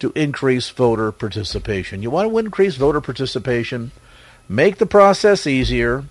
to 0.00 0.12
increase 0.14 0.68
voter 0.70 1.12
participation. 1.12 2.02
You 2.02 2.10
want 2.10 2.30
to 2.30 2.38
increase 2.38 2.76
voter 2.76 3.00
participation, 3.00 3.92
make 4.48 4.78
the 4.78 4.86
process 4.86 5.46
easier, 5.46 6.04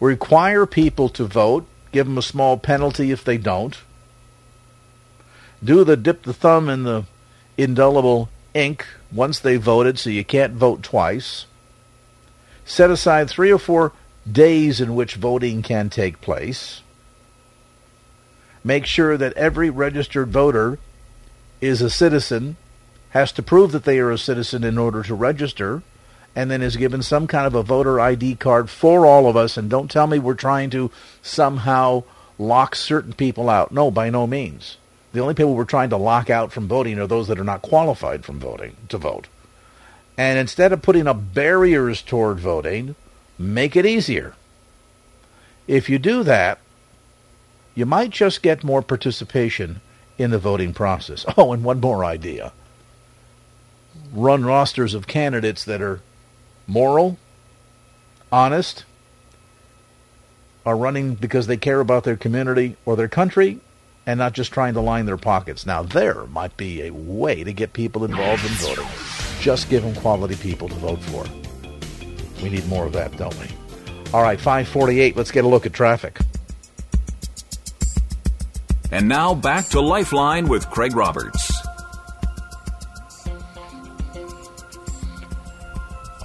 require 0.00 0.66
people 0.66 1.08
to 1.10 1.24
vote, 1.24 1.66
give 1.92 2.06
them 2.06 2.18
a 2.18 2.22
small 2.22 2.56
penalty 2.56 3.10
if 3.10 3.24
they 3.24 3.38
don't, 3.38 3.78
do 5.62 5.84
the 5.84 5.96
dip 5.96 6.22
the 6.22 6.32
thumb 6.32 6.68
in 6.68 6.84
the 6.84 7.04
indelible 7.56 8.28
ink 8.54 8.86
once 9.12 9.38
they 9.38 9.56
voted 9.56 9.98
so 9.98 10.10
you 10.10 10.24
can't 10.24 10.54
vote 10.54 10.82
twice, 10.82 11.46
set 12.64 12.90
aside 12.90 13.28
three 13.28 13.52
or 13.52 13.58
four 13.58 13.92
days 14.30 14.80
in 14.80 14.94
which 14.94 15.14
voting 15.14 15.62
can 15.62 15.88
take 15.88 16.20
place, 16.20 16.82
make 18.62 18.86
sure 18.86 19.16
that 19.16 19.32
every 19.34 19.70
registered 19.70 20.28
voter 20.28 20.78
is 21.60 21.80
a 21.80 21.90
citizen, 21.90 22.56
has 23.16 23.32
to 23.32 23.42
prove 23.42 23.72
that 23.72 23.84
they 23.84 23.98
are 23.98 24.10
a 24.10 24.18
citizen 24.18 24.62
in 24.62 24.78
order 24.78 25.02
to 25.02 25.14
register, 25.14 25.82
and 26.34 26.50
then 26.50 26.62
is 26.62 26.76
given 26.76 27.02
some 27.02 27.26
kind 27.26 27.46
of 27.46 27.54
a 27.54 27.62
voter 27.62 27.98
ID 27.98 28.36
card 28.36 28.68
for 28.68 29.06
all 29.06 29.28
of 29.28 29.36
us. 29.36 29.56
And 29.56 29.70
don't 29.70 29.90
tell 29.90 30.06
me 30.06 30.18
we're 30.18 30.34
trying 30.34 30.70
to 30.70 30.90
somehow 31.22 32.04
lock 32.38 32.76
certain 32.76 33.14
people 33.14 33.48
out. 33.48 33.72
No, 33.72 33.90
by 33.90 34.10
no 34.10 34.26
means. 34.26 34.76
The 35.12 35.20
only 35.20 35.34
people 35.34 35.54
we're 35.54 35.64
trying 35.64 35.90
to 35.90 35.96
lock 35.96 36.28
out 36.28 36.52
from 36.52 36.68
voting 36.68 36.98
are 36.98 37.06
those 37.06 37.28
that 37.28 37.40
are 37.40 37.44
not 37.44 37.62
qualified 37.62 38.24
from 38.24 38.38
voting 38.38 38.76
to 38.90 38.98
vote. 38.98 39.28
And 40.18 40.38
instead 40.38 40.72
of 40.72 40.82
putting 40.82 41.06
up 41.06 41.32
barriers 41.34 42.02
toward 42.02 42.38
voting, 42.38 42.96
make 43.38 43.76
it 43.76 43.86
easier. 43.86 44.34
If 45.66 45.88
you 45.88 45.98
do 45.98 46.22
that, 46.22 46.58
you 47.74 47.86
might 47.86 48.10
just 48.10 48.42
get 48.42 48.62
more 48.62 48.82
participation 48.82 49.80
in 50.18 50.30
the 50.30 50.38
voting 50.38 50.74
process. 50.74 51.24
Oh, 51.36 51.52
and 51.52 51.64
one 51.64 51.80
more 51.80 52.04
idea. 52.04 52.52
Run 54.12 54.44
rosters 54.44 54.94
of 54.94 55.06
candidates 55.06 55.64
that 55.64 55.82
are 55.82 56.00
moral, 56.66 57.18
honest, 58.32 58.84
are 60.64 60.76
running 60.76 61.14
because 61.14 61.46
they 61.46 61.56
care 61.56 61.80
about 61.80 62.04
their 62.04 62.16
community 62.16 62.76
or 62.84 62.96
their 62.96 63.08
country 63.08 63.60
and 64.06 64.18
not 64.18 64.32
just 64.32 64.52
trying 64.52 64.74
to 64.74 64.80
line 64.80 65.06
their 65.06 65.16
pockets. 65.16 65.66
Now, 65.66 65.82
there 65.82 66.26
might 66.26 66.56
be 66.56 66.82
a 66.82 66.92
way 66.92 67.44
to 67.44 67.52
get 67.52 67.72
people 67.72 68.04
involved 68.04 68.44
in 68.44 68.52
voting. 68.52 68.86
Just 69.40 69.68
give 69.68 69.82
them 69.82 69.94
quality 69.94 70.36
people 70.36 70.68
to 70.68 70.74
vote 70.76 71.00
for. 71.00 71.24
We 72.42 72.50
need 72.50 72.66
more 72.68 72.86
of 72.86 72.92
that, 72.92 73.16
don't 73.16 73.36
we? 73.38 73.48
All 74.12 74.22
right, 74.22 74.38
548, 74.40 75.16
let's 75.16 75.30
get 75.30 75.44
a 75.44 75.48
look 75.48 75.66
at 75.66 75.72
traffic. 75.72 76.18
And 78.92 79.08
now 79.08 79.34
back 79.34 79.66
to 79.70 79.80
Lifeline 79.80 80.48
with 80.48 80.70
Craig 80.70 80.94
Roberts. 80.94 81.55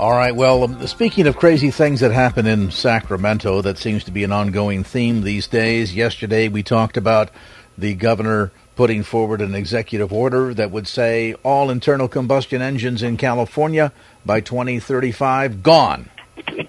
All 0.02 0.14
right, 0.14 0.36
well, 0.36 0.64
um, 0.64 0.88
speaking 0.88 1.28
of 1.28 1.36
crazy 1.36 1.70
things 1.70 2.00
that 2.00 2.12
happen 2.12 2.48
in 2.48 2.72
Sacramento, 2.72 3.62
that 3.62 3.78
seems 3.78 4.04
to 4.06 4.12
be 4.12 4.24
an 4.24 4.32
ongoing 4.32 4.84
theme 4.84 5.22
these 5.22 5.46
days. 5.46 5.94
Yesterday 5.94 6.48
we 6.48 6.64
talked 6.64 6.98
about 6.98 7.30
the 7.78 7.94
governor 7.94 8.52
putting 8.76 9.04
forward 9.04 9.42
an 9.42 9.54
executive 9.54 10.12
order 10.12 10.56
that 10.56 10.72
would 10.72 10.88
say 10.88 11.36
all 11.44 11.70
internal 11.70 12.08
combustion 12.08 12.64
engines 12.64 13.04
in 13.04 13.16
California 13.16 13.94
by 14.26 14.42
2035 14.42 15.62
gone. 15.62 16.10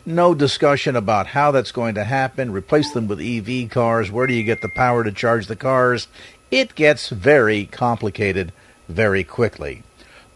No 0.05 0.35
discussion 0.35 0.95
about 0.95 1.29
how 1.29 1.53
that's 1.53 1.73
going 1.73 1.95
to 1.95 2.05
happen. 2.05 2.53
Replace 2.53 2.93
them 2.93 3.09
with 3.09 3.19
EV 3.19 3.71
cars. 3.71 4.11
Where 4.11 4.27
do 4.27 4.35
you 4.35 4.45
get 4.45 4.61
the 4.61 4.69
power 4.69 5.03
to 5.05 5.11
charge 5.11 5.47
the 5.47 5.57
cars? 5.57 6.07
It 6.51 6.75
gets 6.75 7.09
very 7.09 7.65
complicated 7.65 8.53
very 8.91 9.25
quickly. 9.25 9.85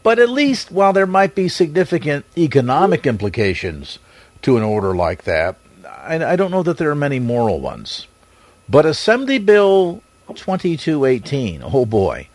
But 0.07 0.20
at 0.20 0.28
least, 0.28 0.70
while 0.70 0.92
there 0.92 1.04
might 1.04 1.34
be 1.34 1.48
significant 1.48 2.26
economic 2.38 3.09
implications 3.09 3.98
to 4.42 4.57
an 4.57 4.62
order 4.62 4.94
like 4.94 5.24
that, 5.24 5.57
I, 5.84 6.24
I 6.24 6.36
don't 6.36 6.52
know 6.52 6.62
that 6.62 6.78
there 6.78 6.92
are 6.92 6.94
many 6.94 7.18
moral 7.18 7.61
ones. 7.61 8.07
But 8.68 8.86
Assembly 8.86 9.38
Bill 9.38 10.04
2218, 10.28 11.61
oh 11.64 11.84
boy, 11.84 12.28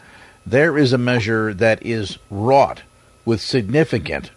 there 0.45 0.77
is 0.77 0.91
a 0.91 0.97
measure 0.97 1.53
that 1.53 1.81
is 1.85 2.17
wrought 2.29 2.81
with 3.23 3.39
significant 3.39 4.31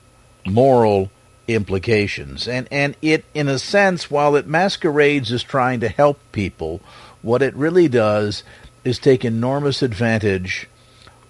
moral 0.47 1.11
implications. 1.49 2.47
And, 2.47 2.69
and 2.71 2.97
it, 3.03 3.25
in 3.35 3.49
a 3.49 3.59
sense, 3.59 4.09
while 4.09 4.37
it 4.37 4.47
masquerades 4.47 5.33
as 5.33 5.43
trying 5.43 5.81
to 5.81 5.89
help 5.89 6.21
people, 6.31 6.81
what 7.21 7.43
it 7.43 7.57
really 7.57 7.89
does 7.89 8.45
is 8.85 9.01
take 9.01 9.25
enormous 9.25 9.83
advantage 9.83 10.69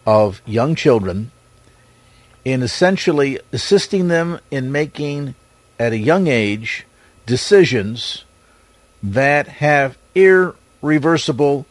of 0.05 0.42
young 0.44 0.74
children 0.74 1.30
in 2.45 2.62
essentially 2.62 3.38
assisting 3.53 4.09
them 4.09 4.38
in 4.51 4.70
making, 4.70 5.34
at 5.78 5.92
a 5.92 5.99
young 5.99 6.26
age, 6.26 6.86
decisions 7.26 8.24
that 9.03 9.49
have 9.49 9.97
irreversible 10.14 11.66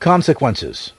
consequences. 0.00 0.92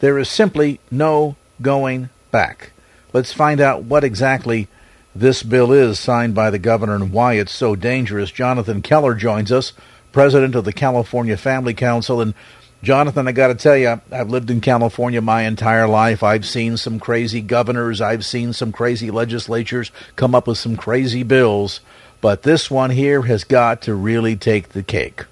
There 0.00 0.18
is 0.18 0.28
simply 0.28 0.80
no 0.90 1.36
going 1.60 2.08
back. 2.30 2.72
Let's 3.12 3.32
find 3.32 3.60
out 3.60 3.84
what 3.84 4.04
exactly 4.04 4.68
this 5.14 5.42
bill 5.42 5.72
is 5.72 5.98
signed 5.98 6.34
by 6.34 6.50
the 6.50 6.58
governor 6.58 6.94
and 6.94 7.12
why 7.12 7.34
it's 7.34 7.52
so 7.52 7.74
dangerous. 7.74 8.30
Jonathan 8.30 8.82
Keller 8.82 9.14
joins 9.14 9.50
us, 9.50 9.72
president 10.12 10.54
of 10.54 10.64
the 10.64 10.72
California 10.72 11.36
Family 11.36 11.74
Council. 11.74 12.20
And 12.20 12.34
Jonathan, 12.82 13.26
I 13.26 13.32
got 13.32 13.48
to 13.48 13.54
tell 13.56 13.76
you, 13.76 14.00
I've 14.12 14.30
lived 14.30 14.50
in 14.50 14.60
California 14.60 15.20
my 15.20 15.42
entire 15.42 15.88
life. 15.88 16.22
I've 16.22 16.46
seen 16.46 16.76
some 16.76 17.00
crazy 17.00 17.40
governors, 17.40 18.00
I've 18.00 18.24
seen 18.24 18.52
some 18.52 18.70
crazy 18.70 19.10
legislatures 19.10 19.90
come 20.14 20.34
up 20.34 20.46
with 20.46 20.58
some 20.58 20.76
crazy 20.76 21.24
bills, 21.24 21.80
but 22.20 22.42
this 22.42 22.70
one 22.70 22.90
here 22.90 23.22
has 23.22 23.42
got 23.44 23.82
to 23.82 23.94
really 23.94 24.36
take 24.36 24.70
the 24.70 24.84
cake. 24.84 25.24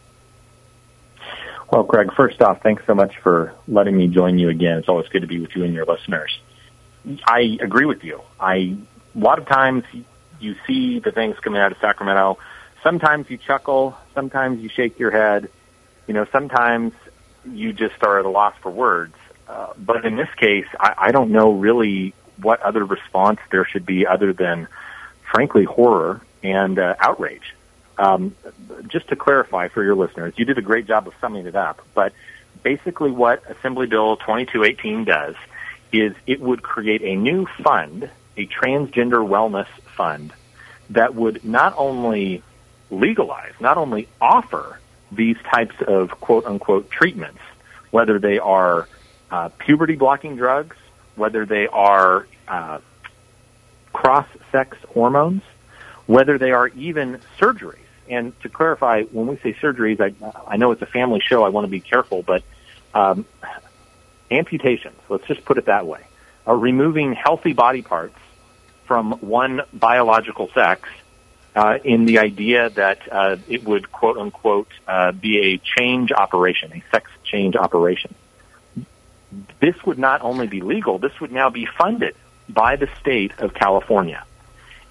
Well, 1.71 1.85
Greg, 1.85 2.13
first 2.15 2.43
off, 2.43 2.63
thanks 2.63 2.85
so 2.87 2.95
much 2.95 3.17
for 3.19 3.53
letting 3.69 3.97
me 3.97 4.09
join 4.09 4.39
you 4.39 4.49
again. 4.49 4.79
It's 4.79 4.89
always 4.89 5.09
good 5.09 5.23
to 5.23 5.29
be 5.29 5.41
with 5.41 5.55
you 5.55 5.65
and 5.65 5.75
your 5.75 5.85
listeners. 5.85 6.39
I 7.25 7.59
agree 7.61 7.87
with 7.87 8.03
you. 8.03 8.23
I 8.41 8.77
a 9.15 9.19
lot 9.19 9.39
of 9.39 9.47
times 9.47 9.85
you 10.41 10.57
see 10.67 10.99
the 10.99 11.13
things 11.13 11.39
coming 11.41 11.61
out 11.61 11.73
of 11.73 11.79
Sacramento. 11.79 12.39
Sometimes 12.83 13.31
you 13.31 13.37
chuckle, 13.37 13.97
sometimes 14.15 14.61
you 14.61 14.69
shake 14.69 14.99
your 14.99 15.11
head. 15.11 15.49
You 16.07 16.15
know, 16.15 16.27
sometimes 16.31 16.93
you 17.53 17.73
just 17.73 18.03
are 18.03 18.19
at 18.19 18.25
a 18.25 18.29
loss 18.29 18.55
for 18.61 18.71
words. 18.71 19.15
Uh, 19.49 19.73
but 19.79 20.05
in 20.05 20.17
this 20.17 20.29
case, 20.37 20.67
I, 20.79 20.95
I 20.97 21.13
don't 21.13 21.31
know 21.31 21.53
really 21.53 22.15
what 22.41 22.61
other 22.63 22.85
response 22.85 23.41
there 23.51 23.65
should 23.65 23.87
be 23.87 24.07
other 24.07 24.33
than, 24.33 24.69
frankly, 25.31 25.65
horror 25.65 26.21
and 26.43 26.79
uh, 26.79 26.95
outrage. 26.99 27.55
Um, 27.99 28.35
just 28.89 29.09
to 29.09 29.17
clarify 29.17 29.69
for 29.69 29.83
your 29.83 29.95
listeners, 29.95 30.35
you 30.37 30.45
did 30.45 30.59
a 30.59 30.63
great 30.63 30.87
job 30.87 31.07
of 31.07 31.15
summing 31.21 31.47
it 31.47 31.57
up. 31.57 31.81
But 31.95 32.13
basically, 32.63 33.11
what 33.11 33.43
Assembly 33.51 33.87
Bill 33.87 34.17
2218 34.17 35.05
does 35.05 35.35
is 35.93 36.15
it 36.27 36.41
would 36.41 36.63
create 36.63 37.03
a 37.03 37.15
new 37.15 37.47
fund, 37.63 38.11
a 38.37 38.47
transgender 38.47 39.27
wellness 39.27 39.69
fund, 39.97 40.33
that 40.91 41.15
would 41.15 41.45
not 41.45 41.75
only 41.77 42.43
legalize, 42.91 43.53
not 43.61 43.79
only 43.79 44.09
offer 44.21 44.79
these 45.13 45.37
types 45.51 45.75
of 45.87 46.11
quote 46.21 46.47
unquote 46.47 46.91
treatments, 46.91 47.41
whether 47.91 48.19
they 48.19 48.39
are 48.39 48.89
uh, 49.31 49.49
puberty 49.59 49.97
blocking 49.97 50.37
drugs, 50.37 50.77
whether 51.15 51.47
they 51.47 51.67
are 51.69 52.27
uh, 52.49 52.79
cross 53.93 54.27
sex 54.53 54.77
hormones, 54.89 55.43
whether 56.07 56.39
they 56.39 56.53
are 56.53 56.69
even 56.69 57.21
surgeries. 57.39 57.79
And 58.09 58.39
to 58.43 58.49
clarify, 58.49 59.03
when 59.05 59.27
we 59.27 59.37
say 59.39 59.53
surgeries, 59.55 60.01
I, 60.01 60.15
I 60.47 60.57
know 60.57 60.71
it's 60.71 60.83
a 60.83 60.87
family 60.87 61.21
show. 61.21 61.45
I 61.45 61.49
want 61.49 61.65
to 61.65 61.71
be 61.71 61.81
careful, 61.81 62.23
but 62.23 62.45
um, 62.95 63.27
amputations, 64.31 64.99
let's 65.09 65.27
just 65.27 65.45
put 65.45 65.59
it 65.59 65.67
that 65.67 65.87
way, 65.87 66.05
are 66.47 66.57
removing 66.57 67.13
healthy 67.15 67.53
body 67.53 67.83
parts 67.83 68.19
from 68.87 69.13
one 69.15 69.63
biological 69.73 70.49
sex 70.55 70.89
uh, 71.57 71.79
in 71.83 72.05
the 72.05 72.19
idea 72.19 72.69
that 72.71 73.01
uh, 73.11 73.37
it 73.49 73.65
would 73.65 73.91
quote 73.91 74.19
unquote 74.19 74.69
uh, 74.87 75.13
be 75.13 75.55
a 75.55 75.59
change 75.59 76.13
operation, 76.13 76.71
a 76.73 76.85
sex 76.93 77.11
change 77.25 77.57
operation. 77.57 78.15
This 79.59 79.75
would 79.85 79.99
not 79.99 80.21
only 80.21 80.47
be 80.47 80.61
legal, 80.61 80.99
this 80.99 81.19
would 81.21 81.33
now 81.33 81.49
be 81.49 81.67
funded 81.67 82.15
by 82.49 82.77
the 82.77 82.89
state 83.01 83.33
of 83.39 83.55
California. 83.55 84.23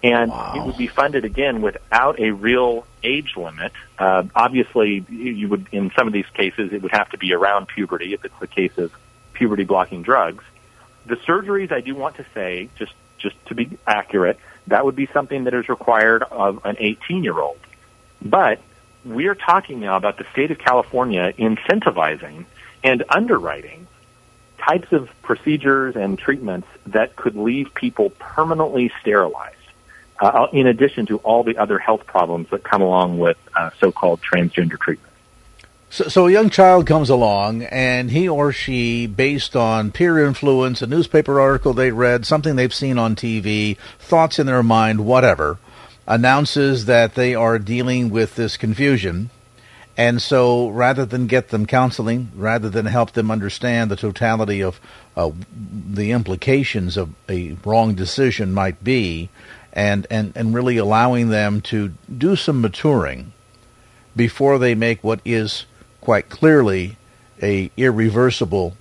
And 0.04 0.30
wow. 0.32 0.54
it 0.56 0.66
would 0.66 0.78
be 0.78 0.88
funded 0.88 1.24
again 1.24 1.62
without 1.62 2.20
a 2.20 2.32
real 2.32 2.86
age 3.04 3.34
limit. 3.38 3.72
Uh, 3.98 4.24
obviously, 4.36 5.06
you 5.10 5.48
would, 5.48 5.68
in 5.72 5.92
some 5.96 6.08
of 6.08 6.14
these 6.14 6.30
cases, 6.34 6.74
it 6.74 6.82
would 6.82 6.92
have 6.92 7.10
to 7.12 7.18
be 7.18 7.34
around 7.34 7.68
puberty 7.68 8.14
if 8.14 8.26
it's 8.26 8.40
the 8.40 8.48
case 8.48 8.78
of 8.78 8.92
puberty 9.34 9.64
blocking 9.64 10.02
drugs. 10.02 10.44
The 11.06 11.16
surgeries, 11.16 11.72
I 11.72 11.82
do 11.82 11.96
want 11.96 12.18
to 12.18 12.26
say, 12.34 12.70
just 12.76 12.94
just 13.18 13.36
to 13.48 13.56
be 13.56 13.78
accurate, 13.88 14.38
that 14.68 14.86
would 14.86 14.96
be 14.96 15.08
something 15.08 15.46
that 15.46 15.54
is 15.54 15.70
required 15.70 16.24
of 16.24 16.66
an 16.66 16.76
18 16.80 17.24
year 17.24 17.40
old. 17.40 17.60
But 18.22 18.60
we 19.04 19.28
are 19.28 19.36
talking 19.36 19.80
now 19.80 19.98
about 19.98 20.18
the 20.18 20.26
state 20.32 20.52
of 20.52 20.58
California 20.58 21.34
incentivizing 21.38 22.46
and 22.84 23.04
underwriting 23.10 23.88
types 24.58 24.92
of 24.92 25.10
procedures 25.22 25.96
and 25.96 26.18
treatments 26.18 26.68
that 26.88 27.16
could 27.16 27.36
leave 27.36 27.74
people 27.74 28.10
permanently 28.12 28.92
sterilized. 29.02 29.56
Uh, 30.18 30.48
in 30.54 30.66
addition 30.66 31.06
to 31.06 31.18
all 31.18 31.44
the 31.44 31.58
other 31.58 31.78
health 31.78 32.06
problems 32.06 32.50
that 32.50 32.64
come 32.64 32.82
along 32.82 33.20
with 33.20 33.36
uh, 33.54 33.70
so-called 33.82 34.22
transgender 34.22 34.80
treatment. 34.80 35.12
So, 35.90 36.08
so, 36.10 36.28
a 36.28 36.32
young 36.32 36.50
child 36.50 36.88
comes 36.88 37.10
along, 37.10 37.64
and 37.64 38.12
he 38.12 38.28
or 38.28 38.52
she, 38.52 39.08
based 39.08 39.56
on 39.56 39.92
peer 39.92 40.26
influence, 40.26 40.82
a 40.82 40.88
newspaper 40.88 41.40
article 41.40 41.74
they 41.74 41.92
read, 41.92 42.26
something 42.26 42.56
they've 42.56 42.74
seen 42.74 42.98
on 42.98 43.16
TV, 43.16 43.78
thoughts 44.00 44.40
in 44.40 44.48
their 44.48 44.64
mind, 44.64 45.06
whatever, 45.06 45.58
announces 46.08 46.86
that 46.86 47.16
they 47.16 47.34
are 47.36 47.60
dealing 47.60 48.10
with 48.10 48.36
this 48.36 48.58
confusion. 48.58 49.30
And 49.96 50.22
so, 50.22 50.68
rather 50.70 51.06
than 51.06 51.28
get 51.28 51.50
them 51.50 51.66
counseling, 51.66 52.32
rather 52.36 52.70
than 52.70 52.88
help 52.88 53.12
them 53.12 53.32
understand 53.32 53.90
the 53.90 53.96
totality 53.96 54.62
of 54.62 54.82
uh, 55.16 55.32
the 55.56 56.12
implications 56.12 56.98
of 56.98 57.14
a 57.30 57.56
wrong 57.64 57.94
decision 57.96 58.54
might 58.54 58.84
be, 58.84 59.30
and, 59.72 60.08
and, 60.10 60.34
and 60.36 60.54
really 60.54 60.78
allowing 60.78 61.30
them 61.30 61.62
to 61.62 61.94
do 62.18 62.36
some 62.36 62.60
maturing 62.60 63.32
before 64.16 64.58
they 64.58 64.76
make 64.76 65.04
what 65.04 65.20
is 65.24 65.66
quite 66.06 66.30
clearly 66.30 66.98
a 67.42 67.72
irreversible 67.76 68.78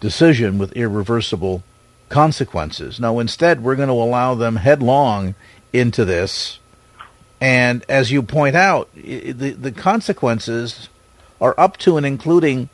decision 0.00 0.56
with 0.56 0.72
irreversible 0.72 1.62
consequences. 2.08 2.98
No, 2.98 3.20
instead, 3.20 3.62
we're 3.62 3.76
going 3.76 3.88
to 3.88 3.94
allow 3.94 4.34
them 4.34 4.56
headlong 4.56 5.34
into 5.74 6.06
this. 6.06 6.58
And 7.38 7.84
as 7.86 8.10
you 8.10 8.22
point 8.22 8.56
out, 8.56 8.88
the, 8.94 9.30
the 9.32 9.72
consequences 9.72 10.88
are 11.38 11.54
up 11.58 11.76
to 11.78 11.98
and 11.98 12.06
including 12.06 12.70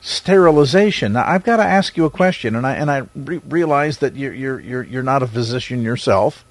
sterilization. 0.00 1.12
Now, 1.12 1.28
I've 1.28 1.44
got 1.44 1.58
to 1.58 1.62
ask 1.62 1.96
you 1.96 2.06
a 2.06 2.10
question, 2.10 2.56
and 2.56 2.66
I 2.66 2.74
and 2.74 2.90
I 2.90 3.02
re- 3.14 3.40
realize 3.48 3.98
that 3.98 4.16
you're 4.16 4.32
you're 4.32 4.58
you're 4.58 4.82
you're 4.82 5.02
not 5.04 5.22
a 5.22 5.28
physician 5.28 5.82
yourself, 5.82 6.44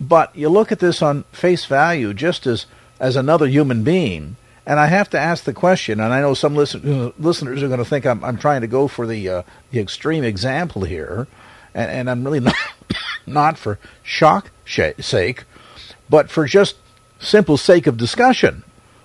but 0.00 0.34
you 0.34 0.48
look 0.48 0.72
at 0.72 0.78
this 0.78 1.02
on 1.02 1.24
face 1.24 1.66
value, 1.66 2.14
just 2.14 2.46
as 2.46 2.64
as 2.98 3.16
another 3.16 3.46
human 3.46 3.82
being. 3.82 4.36
And 4.66 4.80
I 4.80 4.86
have 4.86 5.08
to 5.10 5.18
ask 5.18 5.44
the 5.44 5.52
question, 5.52 6.00
and 6.00 6.12
I 6.12 6.20
know 6.20 6.34
some 6.34 6.56
listen, 6.56 7.12
listeners 7.18 7.62
are 7.62 7.68
going 7.68 7.78
to 7.78 7.84
think 7.84 8.04
I'm, 8.04 8.24
I'm 8.24 8.36
trying 8.36 8.62
to 8.62 8.66
go 8.66 8.88
for 8.88 9.06
the 9.06 9.28
uh, 9.28 9.42
the 9.70 9.78
extreme 9.78 10.24
example 10.24 10.82
here, 10.82 11.28
and, 11.72 11.90
and 11.90 12.10
I'm 12.10 12.24
really 12.24 12.40
not 12.40 12.56
not 13.26 13.58
for 13.58 13.78
shock 14.02 14.50
sake, 14.66 15.44
but 16.10 16.30
for 16.30 16.46
just 16.46 16.76
simple 17.20 17.56
sake 17.56 17.86
of 17.86 17.96
discussion. 17.96 18.64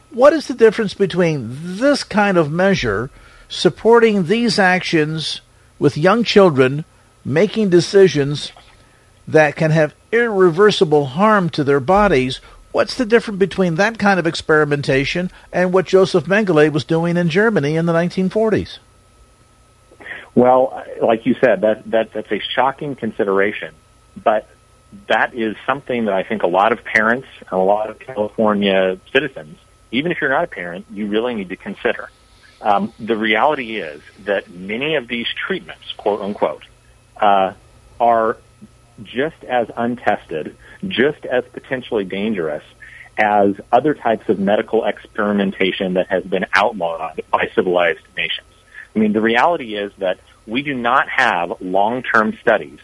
What 0.10 0.34
is 0.34 0.48
the 0.48 0.56
difference 0.56 0.96
between 0.96 1.48
this 1.78 2.04
kind 2.04 2.38
of 2.38 2.52
measure 2.52 3.12
supporting 3.48 4.26
these 4.26 4.58
actions 4.58 5.42
with 5.78 5.98
young 5.98 6.24
children 6.24 6.86
making 7.24 7.70
decisions 7.70 8.52
that 9.28 9.56
can 9.56 9.72
have 9.72 9.94
irreversible 10.12 11.06
harm 11.06 11.50
to 11.50 11.64
their 11.64 11.80
bodies 11.80 12.42
What's 12.72 12.96
the 12.96 13.06
difference 13.06 13.40
between 13.40 13.76
that 13.76 14.00
kind 14.00 14.20
of 14.20 14.26
experimentation 14.26 15.32
and 15.52 15.74
what 15.74 15.86
Joseph 15.86 16.26
Mengele 16.26 16.72
was 16.72 16.86
doing 16.86 17.18
in 17.18 17.30
Germany 17.30 17.76
in 17.76 17.86
the 17.86 17.94
1940s? 17.94 18.80
Well, 20.34 20.82
like 21.02 21.26
you 21.26 21.36
said, 21.42 21.62
that, 21.62 21.90
that 21.92 22.14
that's 22.14 22.32
a 22.32 22.40
shocking 22.40 22.96
consideration, 22.96 23.74
but 24.22 24.48
that 25.08 25.34
is 25.34 25.58
something 25.66 26.06
that 26.06 26.14
I 26.14 26.24
think 26.24 26.44
a 26.44 26.48
lot 26.48 26.72
of 26.72 26.84
parents 26.84 27.28
and 27.40 27.52
a 27.52 27.58
lot 27.58 27.90
of 27.90 28.00
California 28.00 28.98
citizens, 29.12 29.58
even 29.92 30.12
if 30.12 30.22
you're 30.22 30.30
not 30.30 30.46
a 30.46 30.48
parent, 30.48 30.86
you 30.90 31.08
really 31.08 31.36
need 31.36 31.50
to 31.50 31.58
consider. 31.58 32.10
Um, 32.62 32.94
the 33.00 33.18
reality 33.18 33.78
is 33.78 34.02
that 34.26 34.50
many 34.50 34.96
of 34.96 35.08
these 35.08 35.28
treatments, 35.28 35.92
quote 35.98 36.22
unquote, 36.22 36.64
uh, 37.18 37.54
are 38.00 38.38
just 39.04 39.44
as 39.44 39.70
untested, 39.76 40.56
just 40.88 41.26
as 41.26 41.44
potentially 41.54 42.06
dangerous 42.06 42.64
as 43.18 43.56
other 43.72 43.94
types 43.94 44.30
of 44.30 44.40
medical 44.40 44.86
experimentation 44.86 45.94
that 45.94 46.08
has 46.08 46.24
been 46.24 46.46
outlawed 46.54 47.22
by 47.30 47.50
civilized 47.54 48.00
nations. 48.16 48.48
I 48.96 49.00
mean, 49.00 49.14
the 49.14 49.22
reality 49.22 49.76
is 49.76 49.92
that 50.00 50.20
we 50.48 50.64
do 50.64 50.74
not 50.74 51.08
have 51.10 51.62
long-term 51.62 52.38
studies, 52.42 52.80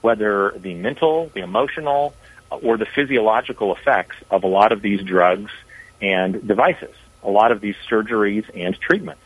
whether 0.00 0.54
the 0.58 0.74
mental, 0.74 1.30
the 1.34 1.40
emotional, 1.40 2.14
uh, 2.50 2.56
or 2.56 2.76
the 2.76 2.86
physiological 2.86 3.74
effects 3.74 4.16
of 4.30 4.44
a 4.44 4.46
lot 4.46 4.72
of 4.72 4.80
these 4.82 5.02
drugs 5.02 5.50
and 6.00 6.46
devices, 6.46 6.94
a 7.22 7.30
lot 7.30 7.52
of 7.52 7.60
these 7.60 7.76
surgeries 7.88 8.44
and 8.54 8.78
treatments. 8.80 9.22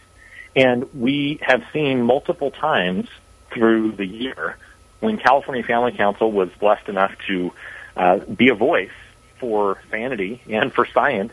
And 0.57 0.93
we 0.95 1.39
have 1.43 1.63
seen 1.73 2.03
multiple 2.03 2.51
times 2.51 3.09
through 3.53 3.93
the 3.93 4.07
year 4.07 4.57
when 5.01 5.19
California 5.19 5.63
Family 5.63 5.93
Council 5.93 6.31
was 6.33 6.51
blessed 6.59 6.89
enough 6.89 7.13
to 7.29 7.53
uh, 7.99 8.19
be 8.19 8.49
a 8.49 8.55
voice 8.55 8.91
for 9.39 9.81
sanity 9.91 10.41
and 10.49 10.73
for 10.73 10.87
science 10.87 11.33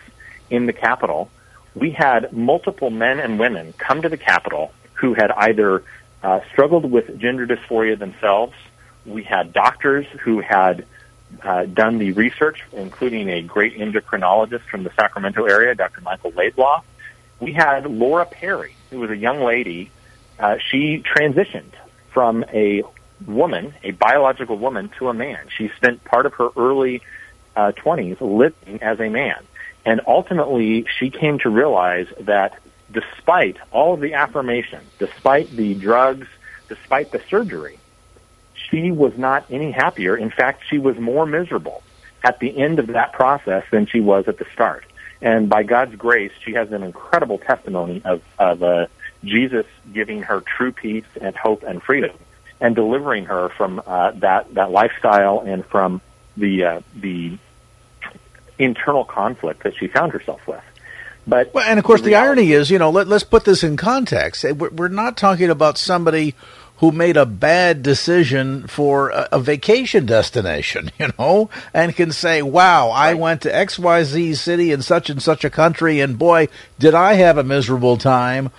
in 0.49 0.65
the 0.65 0.73
Capitol, 0.73 1.29
we 1.73 1.91
had 1.91 2.33
multiple 2.33 2.89
men 2.89 3.19
and 3.19 3.39
women 3.39 3.73
come 3.77 4.01
to 4.01 4.09
the 4.09 4.17
Capitol 4.17 4.73
who 4.93 5.13
had 5.13 5.31
either 5.31 5.83
uh, 6.23 6.39
struggled 6.51 6.89
with 6.89 7.19
gender 7.19 7.45
dysphoria 7.45 7.97
themselves. 7.97 8.53
We 9.05 9.23
had 9.23 9.53
doctors 9.53 10.07
who 10.23 10.39
had 10.41 10.85
uh, 11.43 11.65
done 11.65 11.99
the 11.99 12.13
research, 12.13 12.63
including 12.73 13.29
a 13.29 13.41
great 13.41 13.77
endocrinologist 13.77 14.61
from 14.61 14.83
the 14.83 14.91
Sacramento 14.95 15.45
area, 15.45 15.75
Dr. 15.75 16.01
Michael 16.01 16.31
Laidlaw. 16.31 16.81
We 17.39 17.53
had 17.53 17.85
Laura 17.85 18.25
Perry, 18.25 18.75
who 18.89 18.99
was 18.99 19.09
a 19.09 19.17
young 19.17 19.41
lady. 19.41 19.91
Uh, 20.39 20.57
she 20.71 21.03
transitioned 21.03 21.73
from 22.11 22.45
a 22.53 22.83
woman, 23.25 23.73
a 23.83 23.91
biological 23.91 24.57
woman, 24.57 24.89
to 24.99 25.09
a 25.09 25.13
man. 25.13 25.47
She 25.55 25.69
spent 25.77 26.03
part 26.03 26.25
of 26.25 26.33
her 26.35 26.49
early 26.55 27.01
uh, 27.55 27.71
20s 27.71 28.19
living 28.19 28.81
as 28.81 28.99
a 28.99 29.09
man. 29.09 29.43
And 29.85 30.01
ultimately, 30.07 30.85
she 30.99 31.09
came 31.09 31.39
to 31.39 31.49
realize 31.49 32.07
that 32.21 32.59
despite 32.91 33.57
all 33.71 33.93
of 33.93 34.01
the 34.01 34.13
affirmation, 34.13 34.81
despite 34.99 35.49
the 35.51 35.75
drugs, 35.75 36.27
despite 36.67 37.11
the 37.11 37.21
surgery, 37.29 37.79
she 38.69 38.91
was 38.91 39.17
not 39.17 39.45
any 39.49 39.71
happier. 39.71 40.15
In 40.15 40.31
fact, 40.31 40.63
she 40.69 40.79
was 40.79 40.97
more 40.97 41.25
miserable 41.25 41.83
at 42.23 42.39
the 42.39 42.57
end 42.57 42.79
of 42.79 42.87
that 42.87 43.13
process 43.13 43.63
than 43.71 43.85
she 43.85 43.99
was 43.99 44.27
at 44.27 44.37
the 44.37 44.45
start. 44.53 44.85
And 45.21 45.49
by 45.49 45.63
God's 45.63 45.95
grace, 45.95 46.31
she 46.43 46.53
has 46.53 46.71
an 46.71 46.83
incredible 46.83 47.37
testimony 47.37 48.01
of, 48.03 48.21
of 48.39 48.63
uh, 48.63 48.87
Jesus 49.23 49.65
giving 49.93 50.23
her 50.23 50.41
true 50.41 50.71
peace 50.71 51.05
and 51.21 51.35
hope 51.35 51.63
and 51.63 51.81
freedom 51.81 52.17
and 52.59 52.75
delivering 52.75 53.25
her 53.25 53.49
from 53.49 53.81
uh, 53.85 54.11
that, 54.11 54.53
that 54.53 54.71
lifestyle 54.71 55.41
and 55.41 55.65
from 55.65 56.01
the, 56.37 56.63
uh, 56.63 56.81
the 56.95 57.37
internal 58.57 59.03
conflict 59.03 59.63
that 59.63 59.75
she 59.75 59.87
found 59.87 60.11
herself 60.13 60.45
with. 60.47 60.63
But 61.27 61.53
well, 61.53 61.65
and 61.67 61.79
of 61.79 61.85
course, 61.85 62.01
the, 62.01 62.09
the 62.11 62.15
irony 62.15 62.51
is, 62.51 62.69
you 62.69 62.77
know, 62.77 62.91
let, 62.91 63.07
us 63.11 63.23
put 63.23 63.45
this 63.45 63.63
in 63.63 63.77
context. 63.77 64.43
We're 64.43 64.89
not 64.89 65.17
talking 65.17 65.49
about 65.49 65.77
somebody 65.77 66.35
who 66.77 66.91
made 66.91 67.17
a 67.17 67.25
bad 67.25 67.81
decision 67.81 68.67
for 68.67 69.09
a, 69.09 69.29
a, 69.31 69.39
vacation 69.39 70.05
destination, 70.05 70.91
you 70.99 71.09
know, 71.17 71.49
and 71.73 71.95
can 71.95 72.11
say, 72.11 72.41
wow, 72.41 72.89
I 72.89 73.13
went 73.13 73.41
to 73.43 73.51
XYZ 73.51 74.35
city 74.35 74.71
in 74.71 74.81
such 74.81 75.09
and 75.09 75.21
such 75.21 75.45
a 75.45 75.49
country, 75.49 75.99
and 75.99 76.19
boy, 76.19 76.49
did 76.77 76.93
I 76.93 77.13
have 77.13 77.37
a 77.37 77.43
miserable 77.43 77.97
time. 77.97 78.51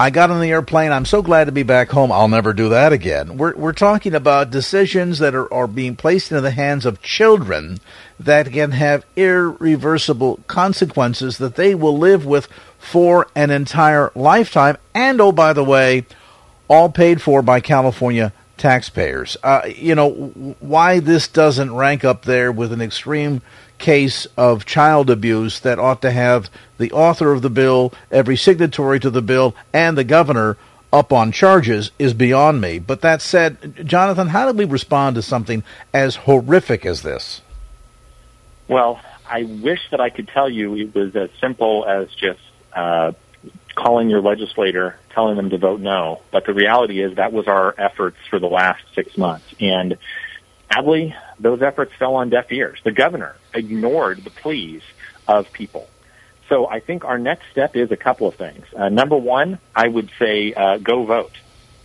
I 0.00 0.08
got 0.08 0.30
on 0.30 0.40
the 0.40 0.50
airplane. 0.50 0.92
I'm 0.92 1.04
so 1.04 1.20
glad 1.20 1.44
to 1.44 1.52
be 1.52 1.62
back 1.62 1.90
home. 1.90 2.10
I'll 2.10 2.26
never 2.26 2.54
do 2.54 2.70
that 2.70 2.90
again. 2.90 3.36
We're, 3.36 3.54
we're 3.54 3.74
talking 3.74 4.14
about 4.14 4.50
decisions 4.50 5.18
that 5.18 5.34
are, 5.34 5.52
are 5.52 5.66
being 5.66 5.94
placed 5.94 6.32
into 6.32 6.40
the 6.40 6.52
hands 6.52 6.86
of 6.86 7.02
children 7.02 7.80
that 8.18 8.50
can 8.50 8.70
have 8.70 9.04
irreversible 9.14 10.40
consequences 10.46 11.36
that 11.36 11.56
they 11.56 11.74
will 11.74 11.98
live 11.98 12.24
with 12.24 12.48
for 12.78 13.26
an 13.34 13.50
entire 13.50 14.10
lifetime. 14.14 14.78
And, 14.94 15.20
oh, 15.20 15.32
by 15.32 15.52
the 15.52 15.64
way, 15.64 16.06
all 16.66 16.88
paid 16.88 17.20
for 17.20 17.42
by 17.42 17.60
California 17.60 18.32
taxpayers. 18.56 19.36
Uh, 19.42 19.68
you 19.68 19.94
know, 19.94 20.12
why 20.60 21.00
this 21.00 21.28
doesn't 21.28 21.74
rank 21.74 22.06
up 22.06 22.24
there 22.24 22.50
with 22.50 22.72
an 22.72 22.80
extreme 22.80 23.42
case 23.80 24.26
of 24.36 24.64
child 24.64 25.10
abuse 25.10 25.60
that 25.60 25.78
ought 25.78 26.02
to 26.02 26.10
have 26.12 26.48
the 26.78 26.92
author 26.92 27.32
of 27.32 27.42
the 27.42 27.50
bill, 27.50 27.92
every 28.10 28.36
signatory 28.36 29.00
to 29.00 29.10
the 29.10 29.22
bill, 29.22 29.54
and 29.72 29.98
the 29.98 30.04
governor 30.04 30.56
up 30.92 31.12
on 31.12 31.32
charges 31.32 31.90
is 31.98 32.14
beyond 32.14 32.60
me. 32.60 32.78
But 32.78 33.00
that 33.00 33.22
said, 33.22 33.86
Jonathan, 33.86 34.28
how 34.28 34.50
do 34.50 34.56
we 34.56 34.64
respond 34.64 35.16
to 35.16 35.22
something 35.22 35.62
as 35.92 36.16
horrific 36.16 36.84
as 36.84 37.02
this? 37.02 37.42
Well, 38.68 39.00
I 39.28 39.44
wish 39.44 39.80
that 39.90 40.00
I 40.00 40.10
could 40.10 40.28
tell 40.28 40.48
you 40.48 40.74
it 40.76 40.94
was 40.94 41.14
as 41.16 41.30
simple 41.40 41.84
as 41.86 42.08
just 42.14 42.40
uh, 42.72 43.12
calling 43.74 44.10
your 44.10 44.20
legislator, 44.20 44.96
telling 45.10 45.36
them 45.36 45.50
to 45.50 45.58
vote 45.58 45.80
no. 45.80 46.22
But 46.30 46.46
the 46.46 46.54
reality 46.54 47.02
is 47.02 47.16
that 47.16 47.32
was 47.32 47.46
our 47.46 47.74
efforts 47.78 48.18
for 48.28 48.38
the 48.38 48.48
last 48.48 48.82
six 48.94 49.16
months. 49.16 49.46
And 49.60 49.96
sadly, 50.72 51.14
those 51.40 51.62
efforts 51.62 51.92
fell 51.98 52.14
on 52.16 52.30
deaf 52.30 52.52
ears. 52.52 52.78
The 52.84 52.92
governor 52.92 53.34
ignored 53.54 54.22
the 54.22 54.30
pleas 54.30 54.82
of 55.26 55.52
people. 55.52 55.88
So 56.48 56.66
I 56.66 56.80
think 56.80 57.04
our 57.04 57.18
next 57.18 57.44
step 57.50 57.76
is 57.76 57.90
a 57.90 57.96
couple 57.96 58.26
of 58.28 58.34
things. 58.34 58.66
Uh, 58.76 58.88
number 58.88 59.16
one, 59.16 59.58
I 59.74 59.88
would 59.88 60.10
say 60.18 60.52
uh, 60.52 60.78
go 60.78 61.04
vote. 61.04 61.36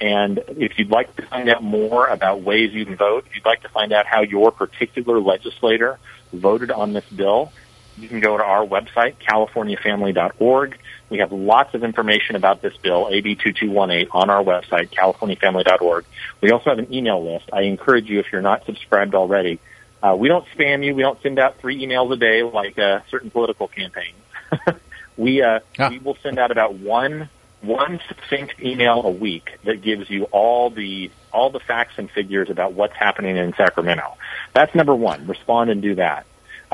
And 0.02 0.44
if 0.50 0.78
you'd 0.78 0.90
like 0.90 1.16
to 1.16 1.22
find 1.22 1.48
out 1.50 1.64
more 1.64 2.08
about 2.08 2.42
ways 2.42 2.74
you 2.74 2.86
can 2.86 2.98
vote, 2.98 3.26
if 3.28 3.36
you'd 3.36 3.46
like 3.46 3.62
to 3.62 3.70
find 3.70 3.94
out 3.94 4.06
how 4.06 4.22
your 4.22 4.52
particular 4.52 5.22
legislator 5.22 6.00
voted 6.34 6.70
on 6.72 6.94
this 6.94 7.06
bill, 7.06 7.54
you 7.98 8.08
can 8.08 8.20
go 8.20 8.38
to 8.38 8.44
our 8.44 8.66
website, 8.66 9.16
californiafamily.org. 9.18 10.78
We 11.10 11.20
have 11.20 11.32
lots 11.32 11.74
of 11.74 11.84
information 11.84 12.36
about 12.36 12.62
this 12.62 12.76
bill, 12.78 13.08
AB 13.12 13.36
2218, 13.36 14.10
on 14.12 14.30
our 14.30 14.44
website, 14.44 14.90
californiafamily.org. 14.92 16.06
We 16.42 16.52
also 16.52 16.70
have 16.72 16.80
an 16.80 16.94
email 16.94 17.24
list. 17.24 17.50
I 17.54 17.62
encourage 17.62 18.10
you, 18.10 18.20
if 18.20 18.32
you're 18.32 18.42
not 18.42 18.66
subscribed 18.66 19.16
already, 19.16 19.60
uh, 20.04 20.16
we 20.16 20.28
don't 20.28 20.46
spam 20.56 20.84
you. 20.86 20.94
We 20.94 21.02
don't 21.02 21.22
send 21.22 21.40
out 21.40 21.60
three 21.60 21.86
emails 21.86 22.12
a 22.12 22.18
day 22.18 22.44
like 22.44 22.78
uh, 22.78 23.00
certain 23.10 23.32
political 23.32 23.68
campaigns. 23.68 24.18
we 25.18 25.42
uh, 25.42 25.62
yeah. 25.80 25.90
we 25.90 26.00
will 26.00 26.18
send 26.22 26.38
out 26.38 26.52
about 26.52 26.76
one 26.76 27.30
one 27.62 28.00
succinct 28.08 28.62
email 28.62 29.04
a 29.04 29.10
week 29.10 29.58
that 29.64 29.82
gives 29.82 30.10
you 30.10 30.26
all 30.26 30.70
the 30.70 31.10
all 31.32 31.50
the 31.50 31.60
facts 31.60 31.94
and 31.98 32.12
figures 32.12 32.50
about 32.50 32.74
what's 32.74 32.96
happening 32.96 33.38
in 33.38 33.54
Sacramento. 33.54 34.16
That's 34.54 34.74
number 34.76 34.94
one. 34.94 35.28
Respond 35.28 35.70
and 35.70 35.82
do 35.82 35.96
that. 35.96 36.26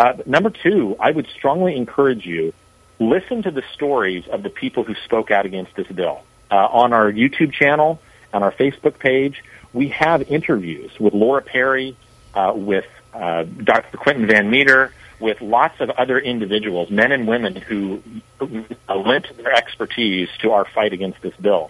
Uh, 0.01 0.13
number 0.25 0.49
two, 0.49 0.95
I 0.99 1.11
would 1.11 1.27
strongly 1.27 1.75
encourage 1.77 2.25
you 2.25 2.53
listen 2.97 3.43
to 3.43 3.51
the 3.51 3.61
stories 3.75 4.27
of 4.27 4.41
the 4.41 4.49
people 4.49 4.83
who 4.83 4.95
spoke 5.05 5.29
out 5.29 5.45
against 5.45 5.75
this 5.75 5.85
bill. 5.85 6.23
Uh, 6.49 6.55
on 6.55 6.91
our 6.91 7.11
YouTube 7.11 7.53
channel, 7.53 8.01
on 8.33 8.41
our 8.41 8.51
Facebook 8.51 8.97
page, 8.97 9.43
we 9.73 9.89
have 9.89 10.23
interviews 10.23 10.89
with 10.99 11.13
Laura 11.13 11.43
Perry, 11.43 11.95
uh, 12.33 12.51
with 12.55 12.87
uh, 13.13 13.43
Dr. 13.43 13.95
Quentin 13.95 14.25
Van 14.25 14.49
Meter, 14.49 14.91
with 15.19 15.39
lots 15.39 15.79
of 15.79 15.91
other 15.91 16.17
individuals, 16.17 16.89
men 16.89 17.11
and 17.11 17.27
women 17.27 17.55
who 17.55 18.01
lent 18.39 19.37
their 19.37 19.53
expertise 19.53 20.29
to 20.39 20.53
our 20.53 20.65
fight 20.65 20.93
against 20.93 21.21
this 21.21 21.35
bill. 21.35 21.69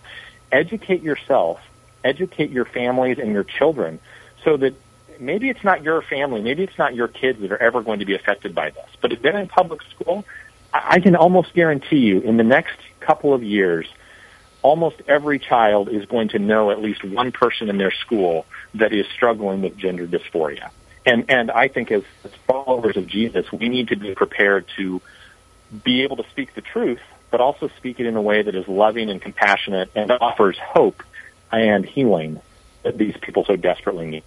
Educate 0.53 1.03
yourself, 1.03 1.59
educate 2.01 2.49
your 2.49 2.63
families 2.63 3.19
and 3.19 3.34
your 3.34 3.43
children 3.43 3.99
so 4.45 4.55
that 4.55 4.73
maybe 5.22 5.49
it's 5.49 5.63
not 5.63 5.84
your 5.84 6.01
family, 6.01 6.41
maybe 6.41 6.63
it's 6.63 6.78
not 6.78 6.95
your 6.95 7.07
kids 7.07 7.39
that 7.41 7.51
are 7.51 7.61
ever 7.61 7.82
going 7.82 7.99
to 7.99 8.05
be 8.05 8.15
affected 8.15 8.53
by 8.53 8.72
this. 8.72 8.89
But 9.01 9.13
if 9.13 9.22
they're 9.22 9.38
in 9.38 9.47
public 9.47 9.82
school, 9.84 10.26
I 10.74 10.99
can 10.99 11.15
almost 11.15 11.53
guarantee 11.53 11.99
you 11.99 12.19
in 12.22 12.38
the 12.38 12.43
next 12.43 12.78
couple 12.99 13.34
of 13.34 13.43
years, 13.43 13.88
almost 14.61 15.01
every 15.07 15.39
child 15.39 15.89
is 15.89 16.05
going 16.05 16.30
to 16.30 16.39
know 16.39 16.72
at 16.72 16.82
least 16.82 17.03
one 17.03 17.32
person 17.32 17.69
in 17.69 17.78
their 17.78 17.91
school 17.91 18.45
that 18.76 18.93
is 18.93 19.05
struggling 19.13 19.61
with 19.61 19.78
gender 19.78 20.07
dysphoria. 20.07 20.69
And, 21.05 21.26
and 21.30 21.51
I 21.51 21.67
think 21.67 21.91
as, 21.91 22.03
as 22.24 22.32
followers 22.47 22.97
of 22.97 23.07
Jesus, 23.07 23.51
we 23.51 23.69
need 23.69 23.89
to 23.89 23.95
be 23.95 24.13
prepared 24.13 24.65
to 24.78 25.01
be 25.84 26.03
able 26.03 26.17
to 26.17 26.30
speak 26.30 26.53
the 26.53 26.61
truth, 26.61 27.01
but 27.32 27.41
also 27.41 27.69
speak 27.78 27.99
it 27.99 28.05
in 28.05 28.15
a 28.15 28.22
way 28.22 28.41
that 28.43 28.55
is 28.55 28.67
loving 28.67 29.09
and 29.09 29.22
compassionate 29.22 29.89
and 29.95 30.11
offers 30.11 30.57
hope 30.59 31.03
and 31.51 31.86
healing 31.86 32.41
that 32.84 32.97
these 32.97 33.15
people 33.22 33.45
so 33.45 33.55
desperately 33.55 34.07
need. 34.07 34.24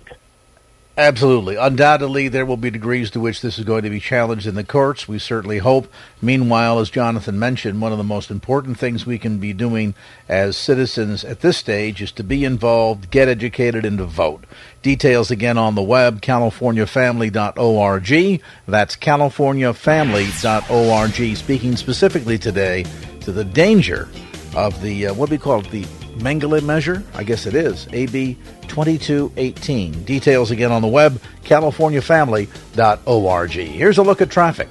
Absolutely. 0.97 1.57
Undoubtedly, 1.57 2.29
there 2.29 2.47
will 2.47 2.57
be 2.57 2.71
degrees 2.71 3.11
to 3.11 3.19
which 3.19 3.41
this 3.41 3.59
is 3.59 3.65
going 3.65 3.83
to 3.83 3.91
be 3.91 3.99
challenged 3.99 4.47
in 4.47 4.55
the 4.55 4.63
courts. 4.63 5.09
We 5.09 5.19
certainly 5.19 5.59
hope. 5.59 5.93
Meanwhile, 6.23 6.79
as 6.79 6.89
Jonathan 6.89 7.37
mentioned, 7.37 7.81
one 7.81 7.91
of 7.91 7.99
the 7.99 8.05
most 8.05 8.31
important 8.31 8.79
things 8.79 9.05
we 9.05 9.19
can 9.19 9.39
be 9.39 9.53
doing 9.53 9.97
as 10.29 10.57
citizens 10.57 11.25
at 11.25 11.41
this 11.41 11.57
stage 11.57 12.01
is 12.01 12.13
to 12.13 12.23
be 12.23 12.45
involved, 12.45 13.11
get 13.11 13.27
educated, 13.27 13.85
and 13.85 13.99
to 13.99 14.05
vote. 14.05 14.45
Details 14.83 15.33
again 15.33 15.59
on 15.59 15.75
the 15.75 15.83
web, 15.83 16.21
californiafamily.org. 16.21 18.41
That's 18.69 18.97
californiafamily.org. 18.97 21.37
Speaking 21.37 21.77
specifically 21.77 22.39
today 22.39 22.85
to 23.23 23.33
the 23.33 23.45
danger 23.45 24.09
of 24.55 24.81
the, 24.81 25.09
uh, 25.09 25.15
what 25.15 25.29
do 25.29 25.35
we 25.35 25.39
call 25.39 25.59
it, 25.59 25.69
the 25.71 25.85
Mengele 26.17 26.63
measure? 26.63 27.03
I 27.15 27.25
guess 27.25 27.47
it 27.47 27.55
is. 27.55 27.87
AB 27.93 28.37
2218. 28.69 30.05
Details 30.05 30.51
again 30.51 30.73
on 30.73 30.83
the 30.83 30.89
web, 30.89 31.21
californiafamily.org. 31.45 33.51
Here's 33.51 33.99
a 33.99 34.03
look 34.03 34.23
at 34.23 34.31
traffic. 34.31 34.69